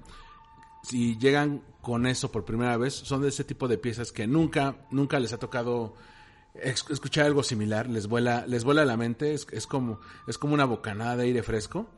si 0.83 1.17
llegan 1.17 1.63
con 1.81 2.07
eso 2.07 2.31
por 2.31 2.45
primera 2.45 2.77
vez, 2.77 2.95
son 2.95 3.23
de 3.23 3.29
ese 3.29 3.45
tipo 3.45 3.69
de 3.69 3.79
piezas 3.79 4.13
que 4.13 4.27
nunca 4.27 4.77
nunca 4.91 5.19
les 5.21 5.33
ha 5.33 5.39
tocado 5.39 5.95
escuchar 6.55 7.27
algo 7.27 7.43
similar, 7.43 7.89
les 7.89 8.07
vuela 8.07 8.47
les 8.47 8.65
vuela 8.65 8.85
la 8.85 8.97
mente, 8.97 9.35
es, 9.35 9.47
es 9.53 9.67
como 9.67 10.01
es 10.27 10.39
como 10.39 10.55
una 10.55 10.65
bocanada 10.65 11.17
de 11.17 11.25
aire 11.25 11.43
fresco 11.43 11.89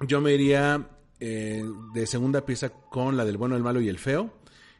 yo 0.00 0.20
me 0.20 0.34
iría 0.34 0.88
eh, 1.20 1.64
de 1.94 2.06
segunda 2.06 2.44
pieza 2.44 2.70
con 2.70 3.16
la 3.16 3.24
del 3.24 3.38
bueno, 3.38 3.56
el 3.56 3.62
malo 3.62 3.80
y 3.80 3.88
el 3.88 3.98
feo. 3.98 4.30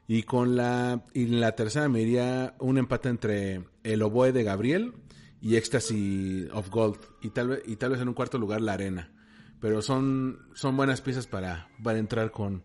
Y 0.08 0.22
con 0.22 0.56
la, 0.56 1.04
y 1.14 1.26
la 1.26 1.56
tercera 1.56 1.88
me 1.88 2.00
iría 2.00 2.54
un 2.60 2.78
empate 2.78 3.08
entre 3.08 3.64
el 3.82 4.02
oboe 4.02 4.32
de 4.32 4.44
Gabriel 4.44 4.94
y 5.40 5.56
Ecstasy 5.56 6.48
of 6.52 6.70
Gold. 6.70 6.98
Y 7.22 7.30
tal 7.30 7.48
vez, 7.48 7.62
y 7.66 7.76
tal 7.76 7.90
vez 7.90 8.00
en 8.00 8.08
un 8.08 8.14
cuarto 8.14 8.38
lugar 8.38 8.60
la 8.60 8.74
arena. 8.74 9.12
Pero 9.60 9.82
son, 9.82 10.46
son 10.54 10.76
buenas 10.76 11.00
piezas 11.00 11.26
para, 11.26 11.70
para 11.82 11.98
entrar 11.98 12.30
con, 12.30 12.62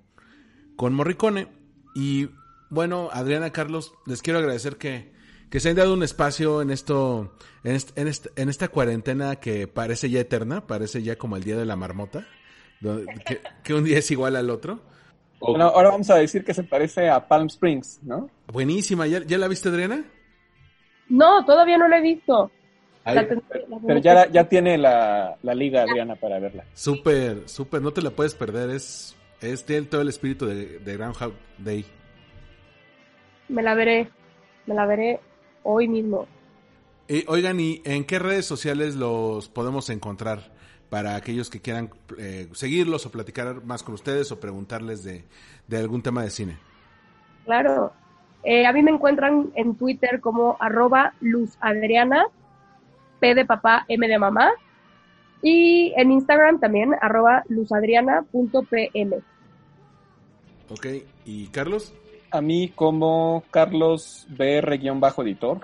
con 0.75 0.93
Morricone. 0.93 1.47
Y 1.95 2.29
bueno, 2.69 3.09
Adriana 3.11 3.51
Carlos, 3.51 3.93
les 4.05 4.21
quiero 4.21 4.37
agradecer 4.37 4.77
que, 4.77 5.10
que 5.51 5.59
se 5.59 5.69
han 5.69 5.75
dado 5.75 5.93
un 5.93 6.01
espacio 6.01 6.61
en 6.61 6.71
esto, 6.71 7.35
en, 7.63 7.75
est, 7.75 7.95
en, 7.97 8.07
est, 8.07 8.27
en 8.39 8.49
esta 8.49 8.69
cuarentena 8.69 9.35
que 9.35 9.67
parece 9.67 10.09
ya 10.09 10.21
eterna, 10.21 10.65
parece 10.65 11.03
ya 11.03 11.17
como 11.17 11.35
el 11.35 11.43
día 11.43 11.57
de 11.57 11.65
la 11.65 11.75
marmota 11.75 12.25
que, 12.79 13.41
que, 13.63 13.73
un 13.73 13.83
día 13.83 13.99
es 13.99 14.09
igual 14.11 14.35
al 14.37 14.49
otro. 14.49 14.79
Bueno, 15.39 15.65
ahora 15.65 15.89
vamos 15.89 16.09
a 16.09 16.15
decir 16.15 16.43
que 16.43 16.53
se 16.53 16.63
parece 16.63 17.09
a 17.09 17.27
Palm 17.27 17.47
Springs, 17.47 17.99
¿no? 18.03 18.29
Buenísima, 18.47 19.07
¿ya, 19.07 19.23
¿ya 19.23 19.37
la 19.37 19.47
viste, 19.47 19.69
Adriana? 19.69 20.05
No, 21.09 21.43
todavía 21.45 21.77
no 21.77 21.87
la 21.87 21.97
he 21.97 22.01
visto. 22.01 22.49
Ahí, 23.03 23.15
la 23.15 23.27
pero, 23.27 23.41
pero 23.85 23.99
ya, 23.99 24.29
ya 24.29 24.47
tiene 24.47 24.77
la, 24.77 25.35
la, 25.41 25.53
liga, 25.53 25.81
Adriana, 25.81 26.15
para 26.15 26.39
verla. 26.39 26.63
Súper, 26.73 27.49
súper, 27.49 27.81
no 27.81 27.91
te 27.91 28.01
la 28.01 28.11
puedes 28.11 28.35
perder, 28.35 28.69
es, 28.69 29.17
es 29.41 29.65
tiene 29.65 29.87
todo 29.87 30.01
el 30.01 30.09
espíritu 30.09 30.45
de, 30.45 30.79
de 30.79 30.97
Groundhog 30.97 31.33
Day. 31.57 31.85
Me 33.49 33.63
la 33.63 33.73
veré, 33.73 34.09
me 34.65 34.75
la 34.75 34.85
veré 34.85 35.19
hoy 35.63 35.87
mismo. 35.87 36.27
Oigan, 37.27 37.59
¿y 37.59 37.81
en 37.83 38.05
qué 38.05 38.19
redes 38.19 38.45
sociales 38.45 38.95
los 38.95 39.49
podemos 39.49 39.89
encontrar? 39.89 40.51
para 40.91 41.15
aquellos 41.15 41.49
que 41.49 41.61
quieran 41.61 41.89
eh, 42.17 42.49
seguirlos 42.51 43.05
o 43.05 43.11
platicar 43.11 43.63
más 43.63 43.81
con 43.81 43.93
ustedes 43.93 44.29
o 44.33 44.41
preguntarles 44.41 45.05
de, 45.05 45.23
de 45.65 45.77
algún 45.77 46.01
tema 46.01 46.21
de 46.21 46.29
cine. 46.29 46.57
Claro. 47.45 47.93
Eh, 48.43 48.65
a 48.65 48.73
mí 48.73 48.83
me 48.83 48.91
encuentran 48.91 49.53
en 49.55 49.75
Twitter 49.75 50.19
como 50.19 50.57
arroba 50.59 51.13
luzadriana, 51.21 52.25
P 53.21 53.35
de 53.35 53.45
papá, 53.45 53.85
M 53.87 54.05
de 54.05 54.19
mamá. 54.19 54.51
Y 55.41 55.93
en 55.95 56.11
Instagram 56.11 56.59
también, 56.59 56.93
arroba 56.99 57.43
luzadriana.pm. 57.47 59.15
Ok, 60.69 60.87
¿y 61.23 61.47
Carlos? 61.47 61.93
A 62.31 62.41
mí 62.41 62.69
como 62.73 63.43
Carlos 63.51 64.25
BR-editor. 64.29 65.59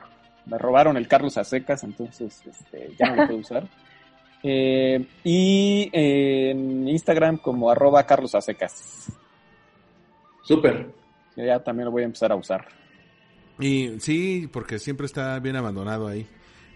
Me 0.45 0.57
robaron 0.57 0.97
el 0.97 1.07
Carlos 1.07 1.37
a 1.37 1.43
secas, 1.43 1.83
entonces 1.83 2.41
este, 2.45 2.91
ya 2.97 3.09
no 3.09 3.15
lo 3.15 3.27
puedo 3.27 3.39
usar. 3.39 3.67
Eh, 4.43 5.03
y 5.23 5.89
eh, 5.91 6.51
en 6.51 6.87
Instagram 6.87 7.37
como 7.37 7.71
arroba 7.71 8.05
Carlos 8.05 8.35
Acecas. 8.35 9.11
Súper. 10.43 10.91
Ya 11.35 11.59
también 11.59 11.85
lo 11.85 11.91
voy 11.91 12.03
a 12.03 12.05
empezar 12.05 12.31
a 12.31 12.35
usar. 12.35 12.67
Y 13.59 13.99
sí, 13.99 14.47
porque 14.53 14.79
siempre 14.79 15.07
está 15.07 15.39
bien 15.39 15.55
abandonado 15.55 16.07
ahí. 16.07 16.27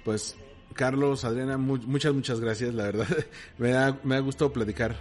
Pues 0.04 0.36
Carlos, 0.74 1.24
Adriana, 1.24 1.58
mu 1.58 1.78
muchas, 1.78 2.14
muchas 2.14 2.40
gracias, 2.40 2.74
la 2.74 2.86
verdad. 2.86 3.08
me, 3.58 3.70
da, 3.70 3.98
me 4.04 4.16
ha 4.16 4.20
gustado 4.20 4.52
platicar 4.52 4.96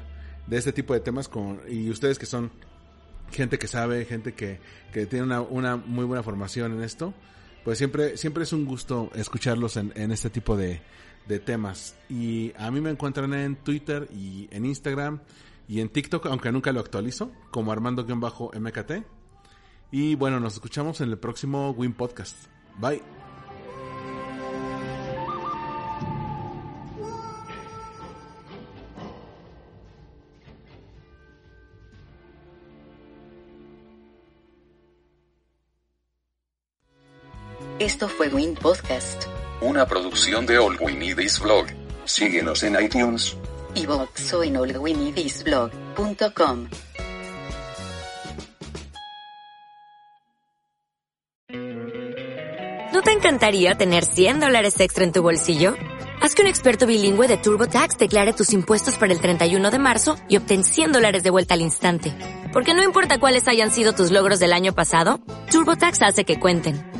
de 0.46 0.56
este 0.58 0.72
tipo 0.72 0.94
de 0.94 1.00
temas 1.00 1.28
con 1.28 1.60
y 1.68 1.90
ustedes 1.90 2.18
que 2.18 2.26
son 2.26 2.50
gente 3.30 3.58
que 3.58 3.66
sabe, 3.66 4.04
gente 4.04 4.34
que, 4.34 4.60
que 4.92 5.06
tiene 5.06 5.24
una, 5.24 5.40
una 5.40 5.76
muy 5.76 6.04
buena 6.04 6.22
formación 6.22 6.72
en 6.72 6.82
esto, 6.82 7.14
pues 7.64 7.78
siempre, 7.78 8.16
siempre 8.16 8.44
es 8.44 8.52
un 8.52 8.64
gusto 8.64 9.10
escucharlos 9.14 9.76
en, 9.76 9.92
en 9.96 10.12
este 10.12 10.30
tipo 10.30 10.56
de, 10.56 10.80
de 11.28 11.38
temas. 11.38 11.96
Y 12.08 12.52
a 12.56 12.70
mí 12.70 12.80
me 12.80 12.90
encuentran 12.90 13.32
en 13.34 13.56
Twitter 13.56 14.08
y 14.12 14.48
en 14.50 14.64
Instagram 14.66 15.20
y 15.68 15.80
en 15.80 15.88
TikTok, 15.88 16.26
aunque 16.26 16.50
nunca 16.52 16.72
lo 16.72 16.80
actualizo, 16.80 17.32
como 17.50 17.72
Armando-MKT. 17.72 18.92
Y 19.92 20.14
bueno, 20.16 20.40
nos 20.40 20.54
escuchamos 20.54 21.00
en 21.00 21.10
el 21.10 21.18
próximo 21.18 21.70
Win 21.70 21.94
Podcast. 21.94 22.36
Bye. 22.78 23.19
Esto 37.80 38.08
fue 38.10 38.28
Win 38.28 38.54
Podcast. 38.56 39.24
Una 39.62 39.86
producción 39.86 40.44
de 40.44 40.58
All 40.58 40.76
We 40.78 40.92
Need 40.92 41.18
Is 41.18 41.40
Blog. 41.40 41.68
Síguenos 42.04 42.62
en 42.62 42.78
iTunes. 42.78 43.38
Y 43.74 43.86
Boxo 43.86 44.42
en 44.42 44.58
allwinidisblog.com. 44.58 46.68
¿No 52.92 53.00
te 53.00 53.12
encantaría 53.12 53.74
tener 53.76 54.04
100 54.04 54.40
dólares 54.40 54.78
extra 54.78 55.04
en 55.04 55.12
tu 55.12 55.22
bolsillo? 55.22 55.74
Haz 56.20 56.34
que 56.34 56.42
un 56.42 56.48
experto 56.48 56.86
bilingüe 56.86 57.28
de 57.28 57.38
TurboTax 57.38 57.96
declare 57.96 58.34
tus 58.34 58.52
impuestos 58.52 58.98
para 58.98 59.14
el 59.14 59.22
31 59.22 59.70
de 59.70 59.78
marzo 59.78 60.16
y 60.28 60.36
obtén 60.36 60.64
100 60.64 60.92
dólares 60.92 61.22
de 61.22 61.30
vuelta 61.30 61.54
al 61.54 61.62
instante. 61.62 62.14
Porque 62.52 62.74
no 62.74 62.82
importa 62.82 63.18
cuáles 63.18 63.48
hayan 63.48 63.70
sido 63.70 63.94
tus 63.94 64.10
logros 64.10 64.38
del 64.38 64.52
año 64.52 64.74
pasado, 64.74 65.18
TurboTax 65.50 66.02
hace 66.02 66.24
que 66.24 66.38
cuenten. 66.38 66.99